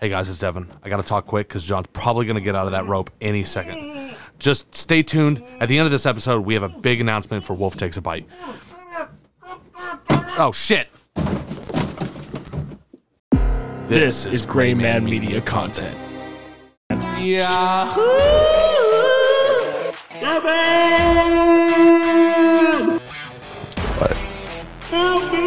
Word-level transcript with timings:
Hey 0.00 0.10
guys, 0.10 0.28
it's 0.28 0.38
Devin. 0.38 0.68
I 0.84 0.88
gotta 0.88 1.02
talk 1.02 1.26
quick 1.26 1.48
because 1.48 1.64
John's 1.64 1.88
probably 1.92 2.24
gonna 2.24 2.40
get 2.40 2.54
out 2.54 2.66
of 2.66 2.72
that 2.72 2.86
rope 2.86 3.10
any 3.20 3.42
second. 3.42 4.14
Just 4.38 4.72
stay 4.72 5.02
tuned. 5.02 5.42
At 5.58 5.68
the 5.68 5.76
end 5.76 5.86
of 5.86 5.90
this 5.90 6.06
episode, 6.06 6.46
we 6.46 6.54
have 6.54 6.62
a 6.62 6.68
big 6.68 7.00
announcement 7.00 7.42
for 7.42 7.54
Wolf 7.54 7.76
Takes 7.76 7.96
a 7.96 8.00
Bite. 8.00 8.24
Oh 10.38 10.52
shit! 10.54 10.86
This 13.88 14.26
is 14.26 14.46
Gray 14.46 14.72
Man 14.72 15.04
Media 15.04 15.40
content. 15.40 15.98
Yeah. 17.18 17.92
What? 23.98 24.16
Help 24.90 25.32
me! 25.32 25.38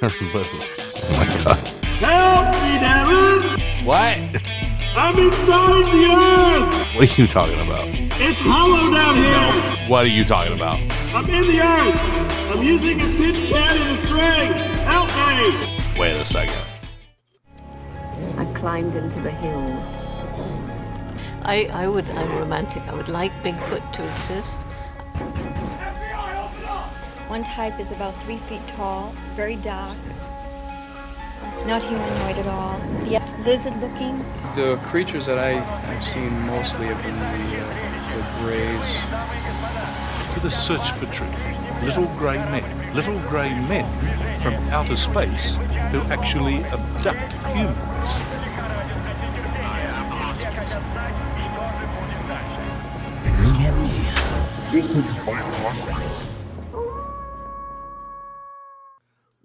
You're 0.00 0.10
little. 0.32 0.60
Oh 0.62 1.16
my 1.18 1.26
god. 1.42 1.75
Help 1.98 2.52
me, 2.62 2.78
Devin! 2.78 3.86
What? 3.86 4.42
I'm 4.94 5.18
inside 5.18 5.92
the 5.94 6.04
earth! 6.12 6.94
What 6.94 7.18
are 7.18 7.22
you 7.22 7.26
talking 7.26 7.58
about? 7.58 7.88
It's 8.20 8.38
hollow 8.38 8.90
down 8.90 9.16
here! 9.16 9.32
No. 9.32 9.88
What 9.88 10.04
are 10.04 10.08
you 10.08 10.22
talking 10.22 10.52
about? 10.52 10.78
I'm 11.14 11.24
in 11.30 11.46
the 11.46 11.60
earth! 11.60 12.50
I'm 12.50 12.62
using 12.62 13.00
a 13.00 13.04
tin 13.14 13.34
can 13.46 13.78
and 13.78 13.92
a 13.92 14.06
string! 14.06 14.52
Help 14.84 15.08
me! 15.08 15.98
Wait 15.98 16.16
a 16.16 16.24
second. 16.26 16.62
I 18.36 18.44
climbed 18.52 18.94
into 18.94 19.18
the 19.22 19.30
hills. 19.30 19.86
I, 21.44 21.70
I 21.72 21.88
would, 21.88 22.06
I'm 22.10 22.38
romantic. 22.38 22.82
I 22.88 22.94
would 22.94 23.08
like 23.08 23.32
Bigfoot 23.42 23.90
to 23.94 24.04
exist. 24.12 24.64
One 27.28 27.42
type 27.42 27.80
is 27.80 27.90
about 27.90 28.22
three 28.22 28.36
feet 28.36 28.68
tall, 28.68 29.14
very 29.34 29.56
dark, 29.56 29.96
not 31.66 31.82
humanoid 31.82 32.38
at 32.38 32.46
all. 32.46 32.78
The 33.04 33.20
lizard 33.44 33.80
looking. 33.80 34.24
The 34.54 34.78
creatures 34.84 35.26
that 35.26 35.38
I 35.38 35.60
have 35.60 36.02
seen 36.02 36.32
mostly 36.46 36.86
have 36.86 37.02
been 37.02 37.18
the, 37.18 37.58
uh, 37.60 37.76
the 38.16 38.22
grays. 38.44 38.88
to 40.34 40.40
the 40.40 40.50
search 40.50 40.92
for 40.92 41.06
truth. 41.06 41.82
Little 41.82 42.06
grey 42.18 42.36
men. 42.36 42.94
Little 42.94 43.18
grey 43.20 43.50
men 43.68 43.86
from 44.40 44.54
outer 44.68 44.96
space 44.96 45.56
who 45.90 46.00
actually 46.12 46.62
abduct 46.64 47.32
humans. 47.54 48.36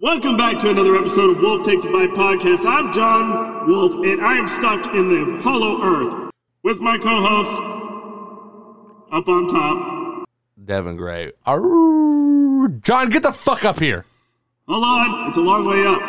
Welcome 0.02 0.36
back 0.36 0.58
to 0.62 0.68
another 0.68 0.96
episode 0.96 1.30
of 1.30 1.40
Wolf 1.40 1.64
Takes 1.64 1.84
a 1.84 1.88
Bite 1.88 2.10
podcast. 2.10 2.66
I'm 2.66 2.92
John 2.92 3.68
Wolf, 3.68 3.94
and 4.04 4.20
I 4.20 4.36
am 4.36 4.48
stuck 4.48 4.92
in 4.96 5.06
the 5.06 5.40
hollow 5.42 5.80
earth 5.80 6.32
with 6.64 6.80
my 6.80 6.98
co-host 6.98 7.52
up 9.12 9.28
on 9.28 9.46
top. 9.46 10.24
Devin 10.64 10.96
Gray. 10.96 11.30
Arr, 11.46 12.68
John, 12.82 13.10
get 13.10 13.22
the 13.22 13.32
fuck 13.32 13.64
up 13.64 13.78
here. 13.78 14.04
Hold 14.66 14.84
on, 14.84 15.28
it's 15.28 15.36
a 15.36 15.40
long 15.40 15.62
way 15.68 15.86
up. 15.86 16.00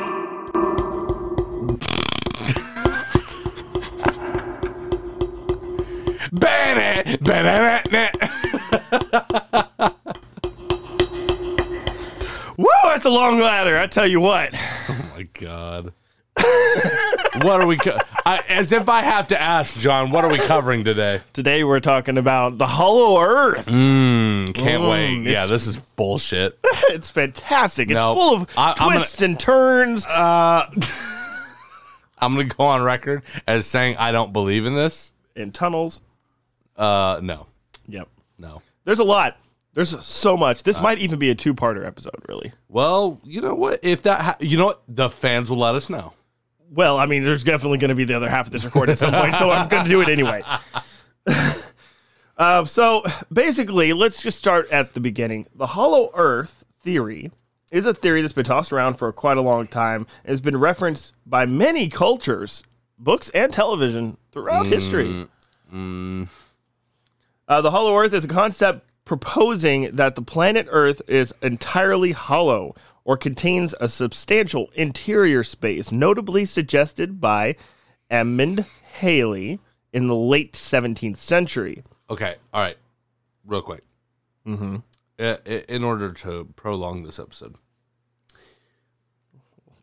Ban 6.31 7.03
it. 7.93 9.89
that's 13.03 13.13
a 13.13 13.17
long 13.19 13.37
ladder. 13.39 13.77
I 13.77 13.87
tell 13.87 14.07
you 14.07 14.21
what. 14.21 14.51
Oh 14.55 15.11
my 15.15 15.23
god. 15.33 15.91
what 17.43 17.59
are 17.61 17.67
we? 17.67 17.75
Co- 17.77 17.97
I, 18.25 18.37
as 18.47 18.71
if 18.71 18.87
I 18.87 19.01
have 19.01 19.27
to 19.27 19.39
ask, 19.41 19.77
John. 19.77 20.09
What 20.11 20.23
are 20.23 20.31
we 20.31 20.37
covering 20.37 20.83
today? 20.85 21.19
Today 21.33 21.63
we're 21.65 21.79
talking 21.81 22.17
about 22.17 22.57
the 22.57 22.65
Hollow 22.67 23.19
Earth. 23.21 23.67
Mm, 23.67 24.53
can't 24.53 24.83
Mm, 24.83 24.89
wait. 24.89 25.29
Yeah, 25.31 25.45
this 25.47 25.67
is 25.67 25.79
bullshit. 25.79 26.57
It's 26.89 27.09
fantastic. 27.09 27.89
It's 27.89 27.95
No, 27.95 28.13
full 28.13 28.35
of 28.35 28.49
I- 28.57 28.71
I'm 28.71 28.75
gonna- 28.77 28.99
twists 28.99 29.21
and 29.21 29.37
turns. 29.39 30.05
Uh, 30.05 30.69
I'm 32.19 32.35
gonna 32.35 32.45
go 32.45 32.63
on 32.65 32.81
record 32.83 33.23
as 33.47 33.65
saying 33.65 33.97
I 33.97 34.11
don't 34.11 34.31
believe 34.31 34.65
in 34.65 34.75
this. 34.75 35.11
In 35.35 35.51
tunnels. 35.51 36.01
Uh, 36.77 37.19
no, 37.23 37.47
Yep. 37.87 38.07
no. 38.37 38.61
There's 38.85 38.99
a 38.99 39.03
lot. 39.03 39.37
There's 39.73 40.05
so 40.05 40.37
much. 40.37 40.59
Uh, 40.59 40.63
This 40.65 40.81
might 40.81 40.99
even 40.99 41.17
be 41.19 41.29
a 41.29 41.35
two-parter 41.35 41.85
episode, 41.85 42.21
really. 42.27 42.53
Well, 42.69 43.19
you 43.23 43.41
know 43.41 43.55
what? 43.55 43.79
If 43.83 44.03
that, 44.03 44.21
ha- 44.21 44.37
you 44.39 44.57
know 44.57 44.67
what, 44.67 44.83
the 44.87 45.09
fans 45.09 45.49
will 45.49 45.57
let 45.57 45.75
us 45.75 45.89
know. 45.89 46.13
Well, 46.71 46.97
I 46.97 47.05
mean, 47.05 47.23
there's 47.23 47.43
definitely 47.43 47.77
going 47.79 47.89
to 47.89 47.95
be 47.95 48.03
the 48.03 48.15
other 48.15 48.29
half 48.29 48.47
of 48.47 48.51
this 48.51 48.63
recorded 48.65 48.93
at 48.93 48.99
some 48.99 49.13
point, 49.13 49.35
so 49.35 49.49
I'm 49.51 49.67
going 49.69 49.83
to 49.83 49.89
do 49.89 50.01
it 50.01 50.09
anyway. 50.09 50.41
uh, 52.37 52.65
so 52.65 53.03
basically, 53.31 53.93
let's 53.93 54.21
just 54.21 54.37
start 54.37 54.69
at 54.71 54.93
the 54.93 54.99
beginning. 54.99 55.47
The 55.55 55.67
Hollow 55.67 56.11
Earth 56.13 56.63
theory 56.81 57.31
is 57.71 57.85
a 57.85 57.93
theory 57.93 58.21
that's 58.21 58.33
been 58.33 58.45
tossed 58.45 58.71
around 58.73 58.95
for 58.95 59.11
quite 59.11 59.37
a 59.37 59.41
long 59.41 59.65
time 59.67 60.05
and 60.23 60.29
has 60.29 60.41
been 60.41 60.57
referenced 60.57 61.13
by 61.25 61.45
many 61.45 61.89
cultures, 61.89 62.63
books, 62.99 63.29
and 63.29 63.51
television 63.53 64.17
throughout 64.31 64.65
history. 64.67 65.27
Uh, 65.71 67.61
the 67.61 67.71
Hollow 67.71 67.97
Earth 67.97 68.13
is 68.13 68.25
a 68.25 68.27
concept 68.27 68.87
proposing 69.05 69.95
that 69.95 70.15
the 70.15 70.21
planet 70.21 70.67
Earth 70.69 71.01
is 71.07 71.33
entirely 71.41 72.11
hollow 72.11 72.75
or 73.03 73.17
contains 73.17 73.75
a 73.79 73.89
substantial 73.89 74.69
interior 74.75 75.43
space, 75.43 75.91
notably 75.91 76.45
suggested 76.45 77.19
by 77.19 77.55
Edmund 78.09 78.65
Halley 78.93 79.59
in 79.91 80.07
the 80.07 80.15
late 80.15 80.53
17th 80.53 81.17
century. 81.17 81.83
Okay, 82.09 82.35
all 82.53 82.61
right, 82.61 82.77
real 83.45 83.61
quick. 83.61 83.83
Mm-hmm. 84.45 84.77
in 85.17 85.83
order 85.85 86.11
to 86.11 86.49
prolong 86.57 87.03
this 87.03 87.17
episode, 87.17 87.55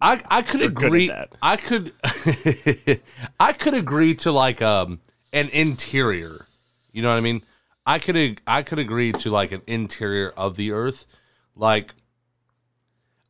I 0.00 0.22
I 0.28 0.42
could 0.42 0.60
at 0.60 0.68
agree. 0.68 1.10
I 1.40 1.56
could 1.56 1.92
I 3.40 3.52
could 3.54 3.72
agree 3.72 4.14
to 4.16 4.32
like 4.32 4.60
um 4.60 5.00
an 5.32 5.48
interior. 5.48 6.46
You 6.92 7.02
know 7.02 7.08
what 7.08 7.16
I 7.16 7.20
mean? 7.20 7.42
I 7.90 7.98
could 7.98 8.40
I 8.46 8.62
could 8.62 8.78
agree 8.78 9.12
to 9.12 9.30
like 9.30 9.50
an 9.50 9.62
interior 9.66 10.30
of 10.30 10.56
the 10.56 10.72
Earth, 10.72 11.06
like. 11.56 11.94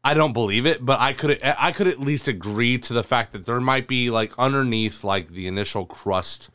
I 0.03 0.15
don't 0.15 0.33
believe 0.33 0.65
it, 0.65 0.83
but 0.83 0.99
I 0.99 1.13
could 1.13 1.39
I 1.43 1.73
could 1.73 1.87
at 1.87 2.01
least 2.01 2.27
agree 2.27 2.79
to 2.79 2.95
the 2.95 3.03
fact 3.03 3.33
that 3.33 3.45
there 3.45 3.61
might 3.61 3.87
be 3.87 4.09
like 4.09 4.33
underneath 4.39 5.05
like 5.05 5.29
the 5.29 5.47
initial 5.47 5.85
crust 5.85 6.49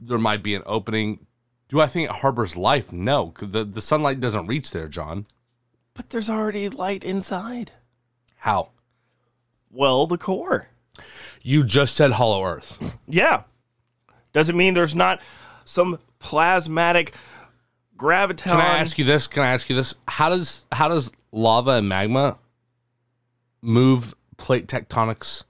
there 0.00 0.18
might 0.18 0.42
be 0.42 0.54
an 0.54 0.62
opening. 0.66 1.26
Do 1.68 1.80
I 1.80 1.86
think 1.86 2.08
it 2.08 2.16
harbors 2.16 2.56
life? 2.56 2.92
No, 2.92 3.32
the 3.40 3.64
the 3.64 3.80
sunlight 3.80 4.20
doesn't 4.20 4.46
reach 4.46 4.70
there, 4.70 4.88
John. 4.88 5.26
But 5.94 6.10
there's 6.10 6.30
already 6.30 6.68
light 6.68 7.04
inside. 7.04 7.72
How? 8.36 8.70
Well, 9.70 10.06
the 10.06 10.18
core. 10.18 10.68
You 11.42 11.64
just 11.64 11.94
said 11.94 12.12
hollow 12.12 12.44
earth. 12.44 12.96
Yeah. 13.06 13.44
Doesn't 14.32 14.56
mean 14.56 14.74
there's 14.74 14.94
not 14.94 15.20
some 15.64 15.98
plasmatic 16.20 17.12
graviton. 17.96 18.44
Can 18.44 18.60
I 18.60 18.78
ask 18.78 18.98
you 18.98 19.04
this? 19.04 19.26
Can 19.26 19.42
I 19.42 19.52
ask 19.52 19.68
you 19.68 19.76
this? 19.76 19.94
How 20.06 20.30
does 20.30 20.64
how 20.72 20.88
does 20.88 21.10
lava 21.32 21.72
and 21.72 21.88
magma 21.88 22.38
move 23.60 24.14
plate 24.36 24.66
tectonics 24.66 25.44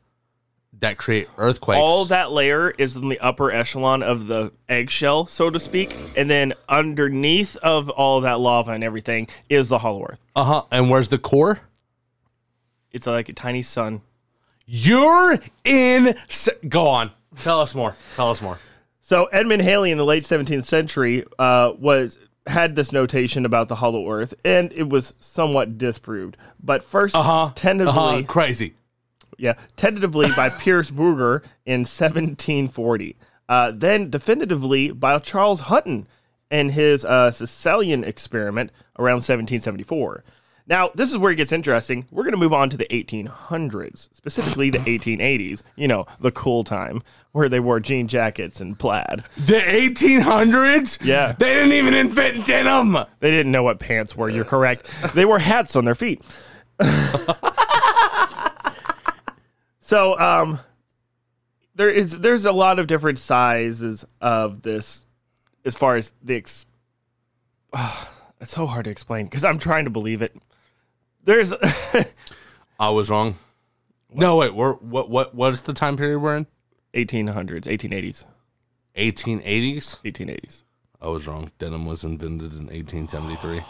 that 0.80 0.96
create 0.96 1.28
earthquakes? 1.36 1.78
All 1.78 2.04
that 2.06 2.32
layer 2.32 2.70
is 2.70 2.96
in 2.96 3.08
the 3.08 3.20
upper 3.20 3.52
echelon 3.52 4.02
of 4.02 4.26
the 4.26 4.52
eggshell, 4.68 5.26
so 5.26 5.50
to 5.50 5.60
speak, 5.60 5.94
and 6.16 6.30
then 6.30 6.54
underneath 6.68 7.56
of 7.58 7.90
all 7.90 8.20
that 8.22 8.40
lava 8.40 8.72
and 8.72 8.82
everything 8.82 9.28
is 9.48 9.68
the 9.68 9.78
hollow 9.78 10.04
earth. 10.04 10.20
Uh 10.34 10.44
huh. 10.44 10.62
And 10.70 10.90
where's 10.90 11.08
the 11.08 11.18
core? 11.18 11.60
It's 12.90 13.06
like 13.06 13.28
a 13.28 13.34
tiny 13.34 13.62
sun. 13.62 14.00
You're 14.66 15.38
in. 15.64 16.14
Go 16.68 16.88
on. 16.88 17.10
Tell 17.36 17.60
us 17.60 17.74
more. 17.74 17.94
Tell 18.16 18.30
us 18.30 18.42
more. 18.42 18.58
So 19.08 19.24
Edmund 19.32 19.62
Halley 19.62 19.90
in 19.90 19.96
the 19.96 20.04
late 20.04 20.24
17th 20.24 20.64
century 20.64 21.24
uh, 21.38 21.72
was 21.78 22.18
had 22.46 22.76
this 22.76 22.92
notation 22.92 23.46
about 23.46 23.68
the 23.68 23.76
hollow 23.76 24.06
earth, 24.10 24.34
and 24.44 24.70
it 24.74 24.90
was 24.90 25.14
somewhat 25.18 25.78
disproved. 25.78 26.36
But 26.62 26.82
first, 26.82 27.14
Uh 27.16 27.22
huh. 27.22 27.52
tentatively, 27.54 27.98
Uh 27.98 28.16
huh. 28.16 28.22
Crazy. 28.26 28.74
Yeah, 29.38 29.54
tentatively 29.76 30.28
by 30.36 30.50
Pierce 30.60 30.90
Brugger 30.90 31.42
in 31.64 31.80
1740. 31.86 33.16
Uh, 33.48 33.72
then 33.74 34.10
definitively 34.10 34.90
by 34.90 35.18
Charles 35.20 35.60
Hutton 35.60 36.06
in 36.50 36.68
his 36.68 37.02
uh, 37.06 37.30
Sicilian 37.30 38.04
experiment 38.04 38.70
around 38.98 39.22
1774. 39.24 40.22
Now, 40.68 40.90
this 40.94 41.10
is 41.10 41.16
where 41.16 41.32
it 41.32 41.36
gets 41.36 41.50
interesting. 41.50 42.06
We're 42.10 42.24
going 42.24 42.34
to 42.34 42.38
move 42.38 42.52
on 42.52 42.68
to 42.70 42.76
the 42.76 42.86
1800s, 42.90 44.14
specifically 44.14 44.68
the 44.68 44.78
1880s. 44.80 45.62
You 45.76 45.88
know, 45.88 46.06
the 46.20 46.30
cool 46.30 46.62
time 46.62 47.02
where 47.32 47.48
they 47.48 47.58
wore 47.58 47.80
jean 47.80 48.06
jackets 48.06 48.60
and 48.60 48.78
plaid. 48.78 49.24
The 49.36 49.60
1800s? 49.60 51.02
Yeah. 51.02 51.32
They 51.32 51.54
didn't 51.54 51.72
even 51.72 51.94
invent 51.94 52.46
denim. 52.46 52.98
They 53.20 53.30
didn't 53.30 53.50
know 53.52 53.62
what 53.62 53.78
pants 53.78 54.14
were. 54.14 54.28
You're 54.28 54.44
correct. 54.44 54.94
They 55.14 55.24
wore 55.24 55.38
hats 55.38 55.74
on 55.74 55.86
their 55.86 55.94
feet. 55.94 56.22
so, 59.80 60.18
um, 60.20 60.60
there 61.74 61.90
is 61.90 62.20
there's 62.20 62.44
a 62.44 62.52
lot 62.52 62.78
of 62.78 62.86
different 62.86 63.18
sizes 63.18 64.04
of 64.20 64.62
this 64.62 65.04
as 65.64 65.76
far 65.76 65.96
as 65.96 66.12
the 66.22 66.36
ex- 66.36 66.66
oh, 67.72 68.08
it's 68.40 68.52
so 68.52 68.66
hard 68.66 68.84
to 68.84 68.90
explain 68.90 69.24
because 69.26 69.44
I'm 69.44 69.58
trying 69.58 69.84
to 69.84 69.90
believe 69.90 70.20
it. 70.20 70.36
There's 71.28 71.52
I 72.80 72.88
was 72.88 73.10
wrong. 73.10 73.36
No, 74.10 74.36
wait. 74.36 74.54
We're 74.54 74.72
what? 74.74 75.10
What? 75.10 75.34
What's 75.34 75.60
the 75.60 75.74
time 75.74 75.98
period 75.98 76.20
we're 76.20 76.36
in? 76.38 76.46
1800s, 76.94 77.64
1880s, 77.64 78.24
1880s. 78.96 80.00
1880s. 80.02 80.62
I 81.02 81.08
was 81.08 81.28
wrong. 81.28 81.50
Denim 81.58 81.84
was 81.84 82.02
invented 82.02 82.52
in 82.54 82.66
1873. 82.68 83.60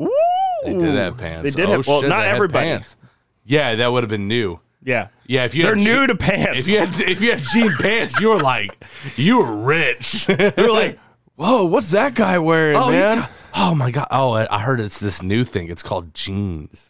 Ooh, 0.00 0.10
They 0.64 0.72
did 0.72 0.94
have 0.94 1.18
pants. 1.18 1.42
They 1.54 1.60
did 1.62 1.68
Oh, 1.68 1.76
have 1.76 1.86
well, 1.86 2.00
shit, 2.00 2.08
not 2.08 2.22
they 2.22 2.28
everybody. 2.28 2.66
pants. 2.68 2.96
Yeah, 3.44 3.74
that 3.76 3.92
would 3.92 4.04
have 4.04 4.10
been 4.10 4.26
new. 4.28 4.60
Yeah, 4.82 5.08
Yeah, 5.26 5.44
if 5.44 5.54
you 5.54 5.64
they're 5.64 5.76
new 5.76 5.84
je- 5.84 6.06
to 6.08 6.14
pants. 6.16 6.60
If 6.60 6.68
you 6.68 6.78
had 6.78 7.00
if 7.02 7.20
you 7.20 7.30
had 7.32 7.40
jean 7.42 7.70
pants, 7.78 8.18
you 8.20 8.30
were 8.30 8.40
like 8.40 8.82
you 9.16 9.38
were 9.38 9.54
rich. 9.56 10.26
they're 10.28 10.72
like, 10.72 10.98
whoa, 11.36 11.64
what's 11.66 11.90
that 11.90 12.14
guy 12.14 12.38
wearing, 12.38 12.76
oh, 12.76 12.88
man? 12.90 13.18
got- 13.18 13.30
oh 13.54 13.74
my 13.74 13.90
god. 13.90 14.08
Oh, 14.10 14.32
I 14.32 14.58
heard 14.60 14.80
it's 14.80 14.98
this 14.98 15.20
new 15.22 15.44
thing. 15.44 15.68
It's 15.68 15.82
called 15.82 16.14
jeans. 16.14 16.88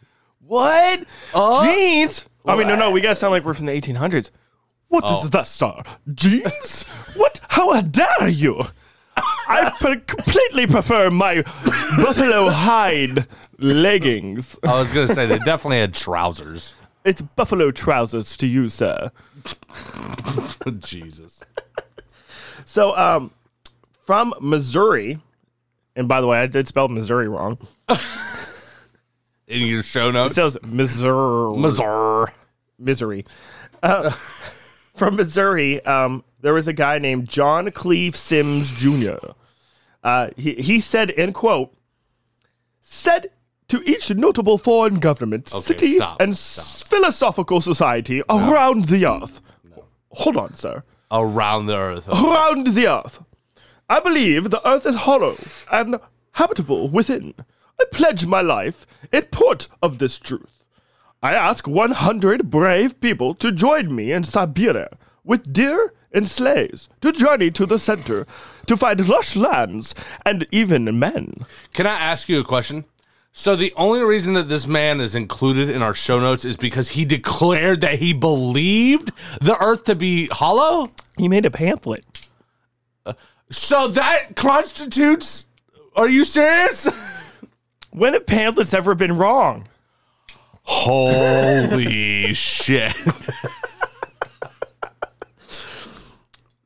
What? 0.53 1.05
Uh, 1.33 1.65
Jeans? 1.65 2.27
I 2.45 2.55
mean, 2.55 2.67
no, 2.67 2.75
no, 2.75 2.91
we 2.91 3.01
gotta 3.01 3.15
sound 3.15 3.31
like 3.31 3.43
we're 3.45 3.53
from 3.53 3.65
the 3.65 3.71
1800s. 3.73 4.29
What 4.89 5.03
Oh. 5.07 5.23
is 5.23 5.29
that, 5.31 5.47
sir? 5.47 5.81
Jeans? 6.13 6.83
what? 7.15 7.39
How 7.49 7.81
dare 7.81 8.27
you? 8.27 8.61
I 9.15 9.71
pre- 9.79 10.01
completely 10.01 10.67
prefer 10.67 11.09
my 11.11 11.41
buffalo 11.97 12.49
hide 12.49 13.27
leggings. 13.59 14.57
I 14.63 14.77
was 14.79 14.91
gonna 14.91 15.07
say 15.07 15.25
they 15.25 15.39
definitely 15.39 15.79
had 15.79 15.93
trousers. 15.93 16.73
It's 17.03 17.21
buffalo 17.21 17.71
trousers 17.71 18.37
to 18.37 18.47
you, 18.47 18.69
sir. 18.69 19.11
Jesus. 20.79 21.43
So, 22.65 22.95
um, 22.97 23.31
from 24.05 24.33
Missouri, 24.39 25.19
and 25.95 26.07
by 26.07 26.21
the 26.21 26.27
way, 26.27 26.39
I 26.39 26.47
did 26.47 26.67
spell 26.67 26.87
Missouri 26.87 27.27
wrong. 27.27 27.57
In 29.53 29.67
your 29.67 29.83
show 29.83 30.11
notes. 30.11 30.31
It 30.31 30.35
says 30.35 30.57
Missouri. 30.63 31.57
Missouri. 31.57 32.31
misery. 32.79 33.25
Uh, 33.81 34.09
from 34.95 35.15
Missouri, 35.15 35.83
um, 35.85 36.23
there 36.41 36.53
was 36.53 36.67
a 36.67 36.73
guy 36.73 36.99
named 36.99 37.29
John 37.29 37.69
Cleve 37.71 38.15
Symmes 38.15 38.71
Jr. 38.71 39.17
Uh, 40.03 40.29
he, 40.35 40.53
he 40.55 40.79
said, 40.79 41.09
in 41.11 41.33
quote, 41.33 41.75
said 42.81 43.27
to 43.69 43.81
each 43.89 44.09
notable 44.11 44.57
foreign 44.57 44.99
government, 44.99 45.51
Okay, 45.53 45.61
city, 45.61 45.95
stop, 45.95 46.19
and 46.19 46.31
s- 46.31 46.83
philosophical 46.83 47.61
society 47.61 48.21
around 48.29 48.85
the 48.85 49.05
earth. 49.09 49.41
Hold 50.09 50.37
on, 50.37 50.55
sir. 50.55 50.83
around 51.11 51.65
the 51.67 51.75
earth. 51.77 52.07
Around 52.09 52.67
the 52.75 52.87
earth. 52.87 53.23
I 53.89 53.99
believe 53.99 54.49
the 54.49 54.67
earth 54.67 54.85
is 54.85 54.95
hollow 54.95 55.37
and 55.71 55.99
habitable 56.33 56.87
within. 56.89 57.33
I 57.79 57.85
pledge 57.91 58.25
my 58.25 58.41
life 58.41 58.85
in 59.11 59.23
port 59.23 59.67
of 59.81 59.97
this 59.97 60.17
truth. 60.17 60.63
I 61.21 61.33
ask 61.33 61.67
100 61.67 62.49
brave 62.49 62.99
people 62.99 63.33
to 63.35 63.51
join 63.51 63.95
me 63.95 64.11
in 64.11 64.23
Siberia 64.23 64.97
with 65.23 65.53
deer 65.53 65.93
and 66.11 66.27
sleighs 66.27 66.89
to 67.01 67.11
journey 67.11 67.49
to 67.51 67.65
the 67.65 67.79
center 67.79 68.27
to 68.67 68.77
find 68.77 69.07
lush 69.07 69.35
lands 69.35 69.95
and 70.25 70.45
even 70.51 70.99
men. 70.99 71.45
Can 71.73 71.87
I 71.87 71.93
ask 71.97 72.29
you 72.29 72.39
a 72.39 72.43
question? 72.43 72.85
So 73.35 73.55
the 73.55 73.73
only 73.75 74.03
reason 74.03 74.33
that 74.33 74.47
this 74.47 74.67
man 74.67 75.01
is 75.01 75.15
included 75.15 75.69
in 75.69 75.81
our 75.81 75.95
show 75.95 76.19
notes 76.19 76.45
is 76.45 76.55
because 76.55 76.89
he 76.89 77.03
declared 77.03 77.81
that 77.81 77.99
he 77.99 78.13
believed 78.13 79.11
the 79.41 79.57
earth 79.59 79.85
to 79.85 79.95
be 79.95 80.27
hollow? 80.27 80.91
He 81.17 81.27
made 81.27 81.45
a 81.45 81.51
pamphlet. 81.51 82.27
Uh, 83.05 83.13
so 83.49 83.87
that 83.87 84.35
constitutes 84.35 85.47
Are 85.95 86.09
you 86.09 86.25
serious? 86.25 86.87
When 87.93 88.13
have 88.13 88.25
pamphlets 88.25 88.73
ever 88.73 88.95
been 88.95 89.17
wrong? 89.17 89.67
Holy 90.63 92.33
shit. 92.33 92.93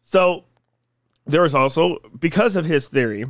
So 0.04 0.46
there 1.26 1.42
was 1.42 1.54
also, 1.54 1.98
because 2.18 2.56
of 2.56 2.66
his 2.66 2.88
theory, 2.88 3.26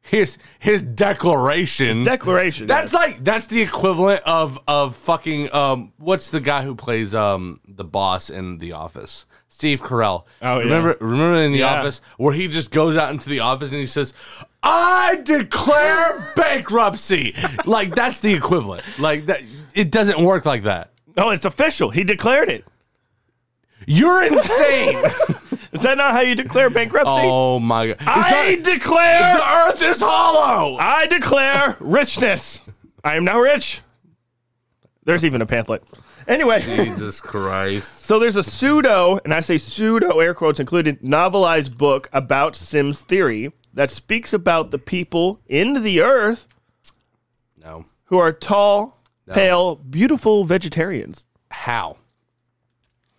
His 0.00 0.36
his 0.58 0.82
declaration. 0.82 2.02
declaration. 2.02 2.66
That's 2.66 2.92
like 2.92 3.22
that's 3.22 3.46
the 3.46 3.62
equivalent 3.62 4.22
of 4.24 4.58
of 4.66 4.96
fucking 4.96 5.54
um 5.54 5.92
what's 5.98 6.30
the 6.30 6.40
guy 6.40 6.62
who 6.64 6.74
plays 6.74 7.14
um 7.14 7.60
the 7.68 7.84
boss 7.84 8.28
in 8.28 8.58
The 8.58 8.72
Office? 8.72 9.24
Steve 9.48 9.80
Carell. 9.80 10.24
Oh, 10.42 10.58
yeah. 10.58 10.64
remember 10.64 10.96
remember 11.00 11.34
in 11.42 11.52
The 11.52 11.58
Yeah. 11.60 11.78
Office 11.78 12.00
where 12.16 12.32
he 12.34 12.48
just 12.48 12.72
goes 12.72 12.96
out 12.96 13.10
into 13.12 13.28
the 13.28 13.38
office 13.40 13.70
and 13.70 13.78
he 13.78 13.86
says, 13.86 14.12
"I 14.62 15.20
declare 15.24 16.32
bankruptcy." 16.36 17.34
like 17.64 17.94
that's 17.94 18.20
the 18.20 18.32
equivalent. 18.34 18.82
Like 18.98 19.26
that 19.26 19.40
it 19.74 19.90
doesn't 19.90 20.22
work 20.22 20.44
like 20.46 20.64
that. 20.64 20.90
no, 21.16 21.30
it's 21.30 21.44
official. 21.44 21.90
He 21.90 22.04
declared 22.04 22.48
it. 22.48 22.64
You're 23.86 24.22
insane. 24.24 24.96
Is 25.72 25.80
that 25.82 25.96
not 25.96 26.12
how 26.12 26.20
you 26.20 26.34
declare 26.34 26.70
bankruptcy? 26.70 27.12
oh 27.22 27.58
my 27.58 27.88
god. 27.88 28.00
Is 28.00 28.06
I 28.06 28.56
that- 28.56 28.62
declare, 28.62 29.36
the 29.36 29.42
earth 29.42 29.82
is 29.82 30.00
hollow. 30.00 30.76
I 30.78 31.06
declare 31.06 31.76
richness. 31.80 32.60
I 33.02 33.16
am 33.16 33.24
now 33.24 33.40
rich. 33.40 33.80
There's 35.04 35.24
even 35.24 35.40
a 35.42 35.46
pamphlet. 35.46 35.82
Anyway, 36.28 36.60
Jesus 36.60 37.20
Christ. 37.20 38.04
so 38.04 38.20
there's 38.20 38.36
a 38.36 38.44
pseudo, 38.44 39.18
and 39.24 39.34
I 39.34 39.40
say 39.40 39.58
pseudo 39.58 40.20
air 40.20 40.34
quotes 40.34 40.60
included, 40.60 41.00
novelized 41.02 41.76
book 41.76 42.08
about 42.12 42.54
Symmes 42.54 43.00
theory 43.00 43.50
that 43.74 43.90
speaks 43.90 44.32
about 44.32 44.70
the 44.70 44.78
people 44.78 45.40
in 45.48 45.82
the 45.82 46.00
earth 46.00 46.46
No. 47.62 47.86
who 48.06 48.18
are 48.18 48.32
tall, 48.32 48.98
pale, 49.30 49.76
beautiful 49.76 50.44
vegetarians. 50.44 51.26
How? 51.50 51.96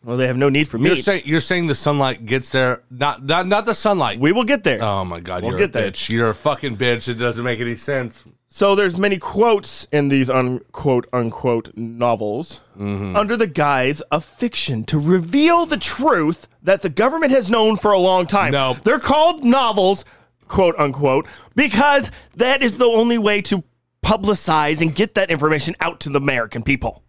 Well, 0.04 0.18
they 0.18 0.28
have 0.28 0.36
no 0.38 0.50
need 0.50 0.68
for 0.68 0.78
You're 0.78 0.96
meat. 0.96 1.04
saying 1.04 1.22
you're 1.26 1.40
saying 1.40 1.68
the 1.68 1.76
sunlight 1.76 2.26
gets 2.26 2.50
there, 2.50 2.84
not 2.92 3.24
not 3.26 3.48
not 3.48 3.66
the 3.66 3.74
sunlight. 3.76 4.20
we 4.20 4.34
will 4.34 4.44
get 4.44 4.64
there. 4.66 4.84
oh 4.84 5.06
my 5.06 5.22
god, 5.22 5.44
you're 5.46 5.58
get 5.58 5.70
a 5.70 5.72
there. 5.72 5.92
bitch. 5.92 6.10
You're 6.10 6.30
a 6.32 6.36
fucking 6.36 6.76
bitch. 6.76 7.08
It 7.08 7.14
doesn't 7.14 7.44
make 7.44 7.62
any 7.62 7.76
sense. 7.76 8.24
So 8.50 8.76
there's 8.76 8.98
many 8.98 9.18
quotes 9.18 9.88
in 9.94 10.10
these 10.10 10.30
unquote 10.30 11.08
unquote 11.14 11.72
novels 11.78 12.60
Mm-hmm. 12.78 13.16
under 13.16 13.38
the 13.38 13.46
guise 13.48 14.02
of 14.02 14.26
fiction 14.26 14.84
to 14.86 15.00
reveal 15.00 15.68
the 15.68 15.78
truth 15.78 16.48
that 16.64 16.82
the 16.82 16.90
government 16.90 17.32
has 17.32 17.50
known 17.50 17.78
for 17.78 17.92
a 17.92 18.00
long 18.00 18.26
time. 18.26 18.52
No. 18.52 18.74
They're 18.84 18.98
called 19.00 19.44
novels, 19.44 20.04
quote 20.54 20.76
unquote, 20.78 21.28
because 21.56 22.12
that 22.36 22.62
is 22.62 22.78
the 22.78 22.86
only 22.86 23.18
way 23.18 23.42
to 23.42 23.64
publicize 24.06 24.82
and 24.82 24.94
get 24.94 25.16
that 25.16 25.32
information 25.32 25.76
out 25.82 26.00
to 26.02 26.10
the 26.10 26.20
American 26.20 26.62
people 26.62 27.04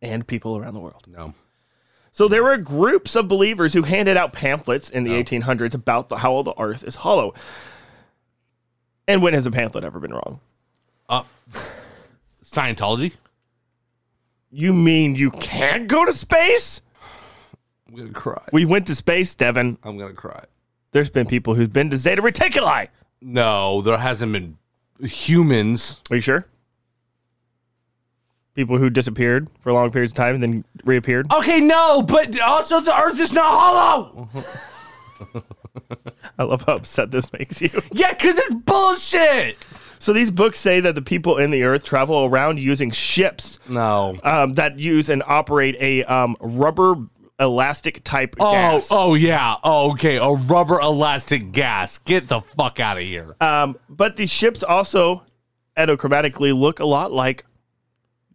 and 0.00 0.26
people 0.26 0.56
around 0.56 0.74
the 0.74 0.80
world. 0.80 1.04
No. 1.08 1.34
So 2.12 2.28
there 2.28 2.44
were 2.44 2.56
groups 2.56 3.16
of 3.16 3.26
believers 3.26 3.72
who 3.74 3.82
handed 3.82 4.16
out 4.16 4.32
pamphlets 4.32 4.88
in 4.88 5.02
the 5.02 5.10
1800s 5.10 5.74
about 5.74 6.08
the, 6.08 6.18
how 6.18 6.32
all 6.32 6.44
the 6.44 6.54
earth 6.58 6.84
is 6.84 6.96
hollow. 6.96 7.34
And 9.08 9.20
when 9.20 9.34
has 9.34 9.46
a 9.46 9.50
pamphlet 9.50 9.84
ever 9.84 9.98
been 9.98 10.12
wrong? 10.12 10.40
Uh, 11.08 11.24
Scientology. 12.44 13.12
You 14.50 14.72
mean 14.72 15.16
you 15.16 15.30
can't 15.32 15.88
go 15.88 16.04
to 16.04 16.12
space? 16.12 16.80
I'm 17.88 17.96
gonna 17.96 18.12
cry. 18.12 18.44
We 18.52 18.64
went 18.64 18.86
to 18.86 18.94
space, 18.94 19.34
Devin. 19.34 19.78
I'm 19.82 19.98
gonna 19.98 20.12
cry. 20.12 20.44
There's 20.92 21.10
been 21.10 21.26
people 21.26 21.54
who've 21.54 21.72
been 21.72 21.90
to 21.90 21.96
Zeta 21.96 22.22
Reticuli. 22.22 22.88
No, 23.20 23.82
there 23.82 23.98
hasn't 23.98 24.32
been 24.32 24.58
humans. 25.02 26.00
Are 26.10 26.16
you 26.16 26.20
sure? 26.22 26.46
People 28.54 28.78
who 28.78 28.90
disappeared 28.90 29.48
for 29.60 29.72
long 29.72 29.90
periods 29.90 30.12
of 30.12 30.16
time 30.16 30.34
and 30.34 30.42
then 30.42 30.64
reappeared. 30.84 31.32
Okay, 31.32 31.60
no, 31.60 32.02
but 32.02 32.38
also 32.40 32.80
the 32.80 32.96
Earth 32.98 33.20
is 33.20 33.32
not 33.32 33.44
hollow. 33.46 34.28
I 36.38 36.42
love 36.44 36.62
how 36.66 36.76
upset 36.76 37.10
this 37.10 37.32
makes 37.32 37.60
you. 37.60 37.70
Yeah, 37.92 38.12
cause 38.14 38.34
it's 38.36 38.54
bullshit. 38.54 39.56
So 40.00 40.12
these 40.12 40.30
books 40.30 40.58
say 40.60 40.80
that 40.80 40.94
the 40.94 41.02
people 41.02 41.38
in 41.38 41.50
the 41.50 41.62
Earth 41.64 41.84
travel 41.84 42.24
around 42.24 42.58
using 42.60 42.90
ships 42.92 43.58
No. 43.68 44.16
um, 44.22 44.54
that 44.54 44.78
use 44.78 45.08
and 45.08 45.22
operate 45.26 45.76
a 45.80 46.04
um, 46.04 46.36
rubber 46.40 46.94
elastic 47.40 48.02
type 48.04 48.34
Oh, 48.40 48.52
gas. 48.52 48.88
oh 48.90 49.14
yeah. 49.14 49.54
Oh, 49.62 49.92
okay, 49.92 50.16
a 50.16 50.28
rubber 50.30 50.80
elastic 50.80 51.52
gas. 51.52 51.98
Get 51.98 52.28
the 52.28 52.40
fuck 52.40 52.80
out 52.80 52.96
of 52.96 53.02
here. 53.02 53.36
Um, 53.40 53.76
but 53.88 54.16
these 54.16 54.30
ships 54.30 54.62
also 54.62 55.22
endochromatically 55.76 56.58
look 56.58 56.80
a 56.80 56.84
lot 56.84 57.12
like 57.12 57.44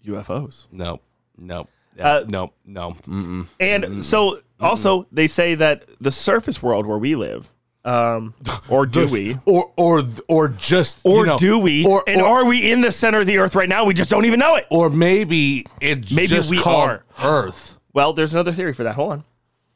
UFOs. 0.06 0.66
no, 0.72 1.00
no, 1.38 1.68
Uh, 2.00 2.24
no, 2.28 2.52
no. 2.66 2.96
Mm-mm. 3.08 3.48
And 3.60 4.04
so 4.06 4.40
also 4.60 5.08
they 5.12 5.28
say 5.28 5.56
that 5.56 5.86
the 6.02 6.12
surface 6.12 6.62
world 6.64 6.86
where 6.86 6.98
we 6.98 7.16
live, 7.16 7.52
um, 7.86 8.34
or 8.70 8.86
do 8.98 9.08
we? 9.10 9.38
Or 9.46 9.72
or 9.76 10.04
or 10.30 10.48
just 10.50 11.02
Or 11.06 11.20
you 11.22 11.26
know, 11.26 11.38
do 11.38 11.60
we? 11.60 11.86
Or 11.86 12.04
and 12.08 12.22
or, 12.22 12.28
are 12.40 12.46
we 12.46 12.72
in 12.72 12.82
the 12.82 12.92
center 12.92 13.20
of 13.20 13.26
the 13.28 13.38
earth 13.38 13.56
right 13.56 13.68
now? 13.70 13.84
We 13.86 13.94
just 13.94 14.10
don't 14.10 14.26
even 14.26 14.40
know 14.40 14.56
it. 14.56 14.66
or 14.72 14.90
maybe 14.90 15.66
it's 15.82 16.12
Maybe 16.12 16.28
just 16.28 16.50
we 16.50 16.58
called 16.60 16.90
are. 16.90 17.04
Earth. 17.22 17.78
Well, 17.94 18.14
there's 18.14 18.34
another 18.34 18.52
theory 18.52 18.74
for 18.74 18.84
that. 18.84 18.96
Hold 18.96 19.12
on. 19.12 19.24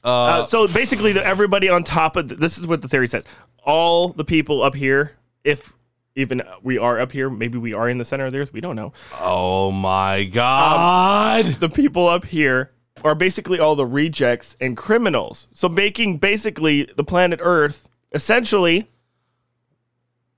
Uh, 0.04 0.44
so 0.46 0.68
basically, 0.68 1.12
the, 1.14 1.26
everybody 1.26 1.70
on 1.70 1.84
top 1.84 2.16
of 2.16 2.30
th- 2.30 2.40
this 2.40 2.58
is 2.58 2.68
what 2.68 2.82
the 2.82 2.88
theory 2.88 3.08
says. 3.08 3.26
All 3.64 4.10
the 4.10 4.24
people 4.24 4.62
up 4.64 4.76
here, 4.76 5.14
if 5.44 5.74
even 6.16 6.42
we 6.64 6.78
are 6.78 7.00
up 7.00 7.12
here, 7.12 7.30
maybe 7.30 7.58
we 7.58 7.74
are 7.74 7.88
in 7.90 7.98
the 7.98 8.06
center 8.06 8.26
of 8.26 8.32
the 8.32 8.40
earth. 8.40 8.54
We 8.54 8.62
don't 8.62 8.76
know. 8.76 8.94
Oh 9.20 9.72
my 9.72 10.24
god. 10.24 11.46
The 11.60 11.70
people 11.70 12.08
up 12.08 12.26
here 12.26 12.72
are 13.04 13.16
basically 13.16 13.60
all 13.60 13.76
the 13.76 13.86
rejects 13.86 14.56
and 14.60 14.76
criminals. 14.76 15.48
So 15.54 15.70
making 15.70 16.18
basically 16.18 16.90
the 16.96 17.04
planet 17.04 17.40
Earth 17.42 17.88
essentially 18.12 18.90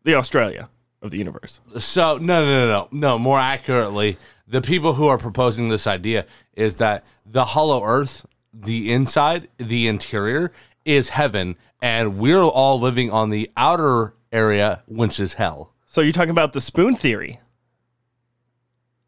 the 0.04 0.16
Australia 0.16 0.70
of 1.02 1.12
the 1.12 1.18
universe. 1.18 1.62
So 1.80 2.18
no, 2.18 2.46
no, 2.46 2.66
no, 2.66 2.68
no, 2.68 2.88
no. 2.92 3.20
More 3.20 3.40
accurately, 3.40 4.18
the 4.50 4.62
people 4.62 4.94
who 4.94 5.08
are 5.08 5.18
proposing 5.18 5.70
this 5.70 5.86
idea 5.86 6.26
is 6.54 6.78
that 6.78 7.06
the 7.26 7.46
hollow 7.46 7.84
Earth, 7.84 8.26
the 8.52 8.92
inside, 8.92 9.48
the 9.58 9.88
interior, 9.88 10.52
is 10.86 11.10
heaven, 11.10 11.56
and 11.82 12.18
we're 12.18 12.42
all 12.42 12.80
living 12.80 13.12
on 13.12 13.30
the 13.30 13.52
outer 13.56 14.16
area, 14.32 14.82
which 14.88 15.20
is 15.20 15.36
hell. 15.36 15.74
So 15.86 16.02
you're 16.02 16.14
talking 16.14 16.32
about 16.32 16.54
the 16.54 16.62
spoon 16.62 16.96
theory. 16.96 17.40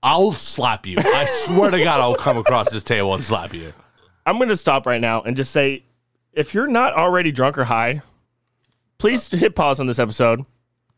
I'll 0.04 0.34
slap 0.34 0.86
you. 0.86 0.98
I 1.00 1.26
swear 1.26 1.72
to 1.72 1.84
God, 1.84 2.00
I'll 2.00 2.16
come 2.16 2.38
across 2.38 2.72
this 2.72 2.84
table 2.84 3.14
and 3.14 3.26
slap 3.26 3.54
you. 3.54 3.74
I'm 4.26 4.38
going 4.38 4.50
to 4.50 4.58
stop 4.58 4.86
right 4.86 5.02
now 5.02 5.22
and 5.22 5.36
just 5.36 5.52
say 5.52 5.86
if 6.34 6.54
you're 6.54 6.68
not 6.68 6.94
already 6.94 7.32
drunk 7.32 7.58
or 7.58 7.66
high, 7.66 8.02
please 8.98 9.28
hit 9.28 9.56
pause 9.56 9.80
on 9.80 9.88
this 9.88 10.00
episode. 10.00 10.46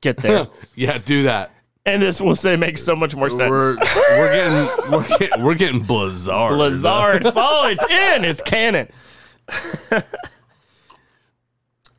Get 0.01 0.17
there. 0.17 0.47
Yeah, 0.75 0.97
do 0.97 1.23
that. 1.23 1.52
And 1.85 2.01
this 2.01 2.21
will 2.21 2.35
say 2.35 2.55
makes 2.55 2.83
so 2.83 2.95
much 2.95 3.15
more 3.15 3.29
sense. 3.29 3.49
We're 3.49 3.75
we're 3.77 4.33
getting 4.33 4.91
we're 4.91 5.17
getting 5.17 5.43
we're 5.43 5.55
getting 5.55 5.81
blizzard. 5.81 6.49
Blizzard. 6.49 7.23
it's 7.25 7.83
in. 7.83 8.25
It's 8.25 8.41
canon. 8.41 8.89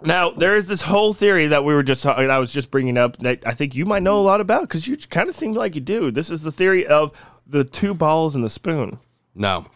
now 0.03 0.31
there 0.31 0.57
is 0.57 0.67
this 0.67 0.83
whole 0.83 1.13
theory 1.13 1.47
that 1.49 1.65
we 1.65 1.75
were 1.75 1.83
just 1.83 2.03
that 2.05 2.31
I 2.31 2.39
was 2.39 2.51
just 2.53 2.71
bringing 2.71 2.97
up 2.97 3.19
that 3.19 3.47
I 3.47 3.53
think 3.53 3.75
you 3.75 3.85
might 3.85 4.03
know 4.03 4.21
a 4.21 4.25
lot 4.25 4.41
about 4.41 4.63
because 4.63 4.87
you 4.87 4.97
kind 4.97 5.29
of 5.29 5.35
seem 5.35 5.53
like 5.53 5.75
you 5.75 5.81
do. 5.81 6.11
This 6.11 6.31
is 6.31 6.43
the 6.43 6.53
theory 6.53 6.87
of 6.87 7.13
the 7.47 7.65
two 7.65 7.95
balls 7.95 8.35
and 8.35 8.43
the 8.45 8.51
spoon. 8.51 8.99
No. 9.35 9.67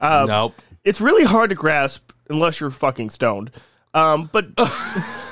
Um, 0.00 0.26
nope. 0.26 0.54
It's 0.84 1.00
really 1.00 1.24
hard 1.24 1.50
to 1.50 1.56
grasp 1.56 2.10
unless 2.28 2.60
you're 2.60 2.70
fucking 2.70 3.10
stoned. 3.10 3.50
Um, 3.94 4.30
but 4.32 4.46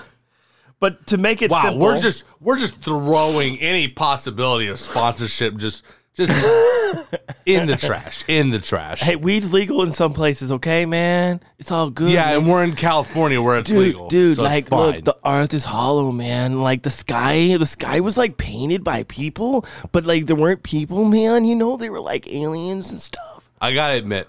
but 0.80 1.06
to 1.08 1.18
make 1.18 1.42
it 1.42 1.50
Wow, 1.50 1.62
simple, 1.62 1.80
we're 1.80 1.98
just 1.98 2.24
we're 2.40 2.58
just 2.58 2.76
throwing 2.80 3.60
any 3.60 3.86
possibility 3.88 4.66
of 4.68 4.78
sponsorship 4.80 5.56
just 5.56 5.84
just 6.14 6.30
in 7.46 7.66
the 7.66 7.76
trash. 7.76 8.24
In 8.26 8.50
the 8.50 8.58
trash. 8.58 9.00
hey, 9.00 9.14
weed's 9.14 9.52
legal 9.52 9.82
in 9.84 9.92
some 9.92 10.12
places. 10.12 10.50
Okay, 10.50 10.84
man, 10.84 11.40
it's 11.58 11.70
all 11.70 11.88
good. 11.88 12.10
yeah, 12.10 12.26
man. 12.26 12.34
and 12.38 12.48
we're 12.50 12.64
in 12.64 12.74
California 12.74 13.40
where 13.40 13.58
it's 13.58 13.68
dude, 13.70 13.78
legal. 13.78 14.08
dude, 14.08 14.36
so 14.36 14.42
it's 14.42 14.50
like, 14.50 14.68
fine. 14.68 14.96
look, 14.96 15.04
the 15.04 15.16
earth 15.24 15.54
is 15.54 15.64
hollow, 15.64 16.10
man. 16.10 16.60
Like 16.60 16.82
the 16.82 16.90
sky, 16.90 17.56
the 17.56 17.64
sky 17.64 18.00
was 18.00 18.18
like 18.18 18.36
painted 18.38 18.82
by 18.82 19.04
people, 19.04 19.64
but 19.92 20.04
like 20.04 20.26
there 20.26 20.36
weren't 20.36 20.62
people, 20.64 21.04
man. 21.04 21.44
You 21.44 21.54
know, 21.54 21.76
they 21.76 21.90
were 21.90 22.00
like 22.00 22.26
aliens 22.26 22.90
and 22.90 23.00
stuff. 23.00 23.48
I 23.60 23.72
gotta 23.72 23.94
admit, 23.94 24.28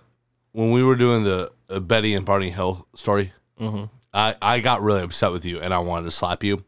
when 0.51 0.69
we 0.71 0.83
were 0.83 0.95
doing 0.95 1.23
the 1.23 1.49
uh, 1.69 1.79
Betty 1.79 2.13
and 2.13 2.25
Barney 2.25 2.51
Hill 2.51 2.87
story, 2.95 3.33
Mm-hmm. 3.59 3.85
I, 4.13 4.35
I 4.41 4.59
got 4.59 4.81
really 4.81 5.01
upset 5.01 5.31
with 5.31 5.45
you 5.45 5.59
and 5.61 5.73
I 5.73 5.79
wanted 5.79 6.05
to 6.05 6.11
slap 6.11 6.43
you. 6.43 6.63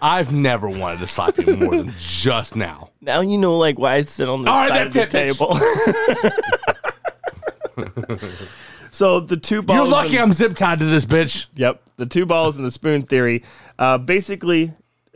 I've 0.00 0.32
never 0.32 0.68
wanted 0.68 1.00
to 1.00 1.06
slap 1.06 1.38
you 1.38 1.56
more 1.56 1.76
than 1.76 1.94
just 1.98 2.56
now. 2.56 2.90
Now 3.00 3.20
you 3.20 3.38
know, 3.38 3.56
like, 3.56 3.78
why 3.78 3.94
I 3.94 4.02
sit 4.02 4.28
on 4.28 4.42
the 4.42 4.50
All 4.50 4.68
right, 4.68 4.68
side 4.68 4.86
of 4.88 4.92
the 4.92 5.06
table. 5.06 5.54
so 8.90 9.20
the 9.20 9.36
two 9.36 9.62
balls. 9.62 9.78
You're 9.78 9.86
lucky 9.86 10.18
I'm 10.18 10.32
zip 10.32 10.54
tied 10.54 10.80
to 10.80 10.84
this 10.84 11.04
bitch. 11.04 11.46
Yep, 11.54 11.82
the 11.96 12.06
two 12.06 12.26
balls 12.26 12.56
and 12.56 12.66
the 12.66 12.70
spoon 12.70 13.02
theory. 13.02 13.44
Uh, 13.78 13.98
basically, 13.98 14.72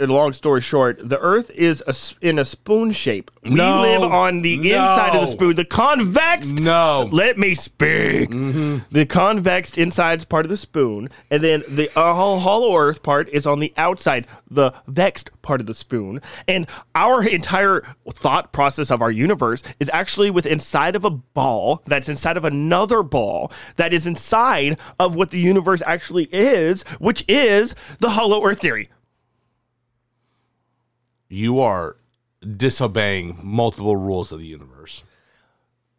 long 0.07 0.33
story 0.33 0.61
short, 0.61 1.01
the 1.09 1.19
Earth 1.19 1.51
is 1.51 1.83
a 1.87 1.95
in 2.27 2.39
a 2.39 2.45
spoon 2.45 2.93
shape. 2.93 3.31
We 3.43 3.51
No. 3.51 3.81
live 3.81 4.03
on 4.03 4.43
the 4.43 4.57
No. 4.57 4.63
inside 4.63 5.17
of 5.17 5.23
the 5.23 5.33
spoon, 5.33 5.57
the 5.57 5.65
convex. 5.65 6.47
No. 6.49 7.05
Mm-hmm. 7.07 7.15
let 7.17 7.39
me 7.39 7.55
speak. 7.55 8.31
The 8.31 9.07
convex 9.09 9.77
inside 9.77 10.21
is 10.21 10.25
part 10.25 10.45
of 10.47 10.51
the 10.51 10.57
spoon, 10.57 11.09
and 11.31 11.43
then 11.43 11.65
the 11.69 11.89
uh, 11.99 12.15
hollow 12.15 12.77
Earth 12.77 13.03
part 13.03 13.29
is 13.31 13.47
on 13.47 13.59
the 13.59 13.73
outside, 13.77 14.27
the 14.51 14.73
vexed 14.87 15.31
part 15.43 15.61
of 15.61 15.67
the 15.67 15.75
spoon. 15.75 16.21
And 16.47 16.69
our 16.95 17.23
entire 17.27 17.83
thought 18.13 18.53
process 18.53 18.91
of 18.91 19.03
our 19.03 19.11
universe 19.11 19.63
is 19.81 19.91
actually 19.93 20.31
with 20.31 20.47
inside 20.47 20.95
of 20.95 21.05
a 21.05 21.11
ball 21.11 21.83
that's 21.87 22.09
inside 22.09 22.37
of 22.37 22.45
another 22.45 23.03
ball 23.03 23.51
that 23.77 23.93
is 23.93 24.07
inside 24.07 24.79
of 25.01 25.15
what 25.17 25.31
the 25.31 25.41
universe 25.41 25.83
actually 25.87 26.29
is, 26.33 26.83
which 26.99 27.25
is 27.29 27.75
the 28.01 28.11
hollow 28.11 28.45
Earth 28.47 28.61
theory. 28.61 28.91
You 31.29 31.61
are 31.61 31.97
disobeying 32.57 33.39
multiple 33.43 33.97
rules 33.97 34.33
of 34.33 34.39
the 34.39 34.47
universe. 34.47 35.03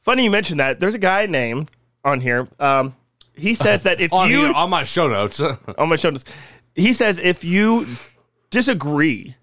Funny 0.01 0.23
you 0.23 0.29
mentioned 0.31 0.59
that. 0.59 0.79
There's 0.79 0.95
a 0.95 0.99
guy 0.99 1.25
named 1.25 1.69
on 2.03 2.21
here. 2.21 2.47
Um, 2.59 2.95
he 3.35 3.53
says 3.53 3.83
that 3.83 3.99
if 4.01 4.11
On, 4.13 4.29
you 4.29 4.45
here- 4.45 4.53
on 4.53 4.69
my 4.69 4.83
show 4.83 5.07
notes. 5.07 5.39
on 5.77 5.89
my 5.89 5.95
show 5.95 6.09
notes, 6.09 6.25
he 6.75 6.93
says 6.93 7.19
if 7.19 7.43
you 7.43 7.85
disagree 8.49 9.35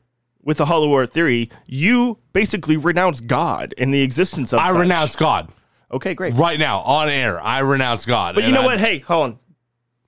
with 0.42 0.58
the 0.58 0.66
Hollow 0.66 0.96
Earth 0.96 1.12
theory, 1.12 1.50
you 1.66 2.18
basically 2.32 2.76
renounce 2.76 3.20
God 3.20 3.74
and 3.78 3.92
the 3.92 4.02
existence 4.02 4.52
of. 4.52 4.58
I 4.60 4.68
such. 4.68 4.76
renounce 4.76 5.16
God. 5.16 5.50
Okay, 5.92 6.14
great. 6.14 6.34
Right 6.34 6.58
now, 6.58 6.80
on 6.80 7.08
air, 7.08 7.40
I 7.40 7.60
renounce 7.60 8.06
God. 8.06 8.34
But 8.34 8.44
you 8.44 8.52
know 8.52 8.62
I- 8.62 8.66
what? 8.66 8.80
Hey, 8.80 8.98
hold 9.00 9.24
on. 9.24 9.38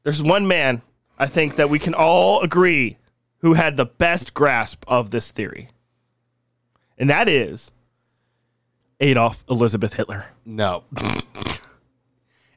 There's 0.02 0.22
one 0.22 0.48
man 0.48 0.82
I 1.18 1.26
think 1.26 1.56
that 1.56 1.68
we 1.70 1.78
can 1.78 1.92
all 1.94 2.40
agree 2.42 2.96
who 3.38 3.54
had 3.54 3.76
the 3.76 3.84
best 3.86 4.34
grasp 4.34 4.84
of 4.88 5.10
this 5.10 5.30
theory, 5.30 5.70
and 6.96 7.08
that 7.10 7.28
is 7.28 7.70
Adolf 9.00 9.44
Elizabeth 9.48 9.94
Hitler. 9.94 10.26
No. 10.44 10.84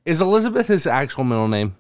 Is 0.05 0.19
Elizabeth 0.21 0.67
his 0.67 0.87
actual 0.87 1.23
middle 1.23 1.47
name? 1.47 1.75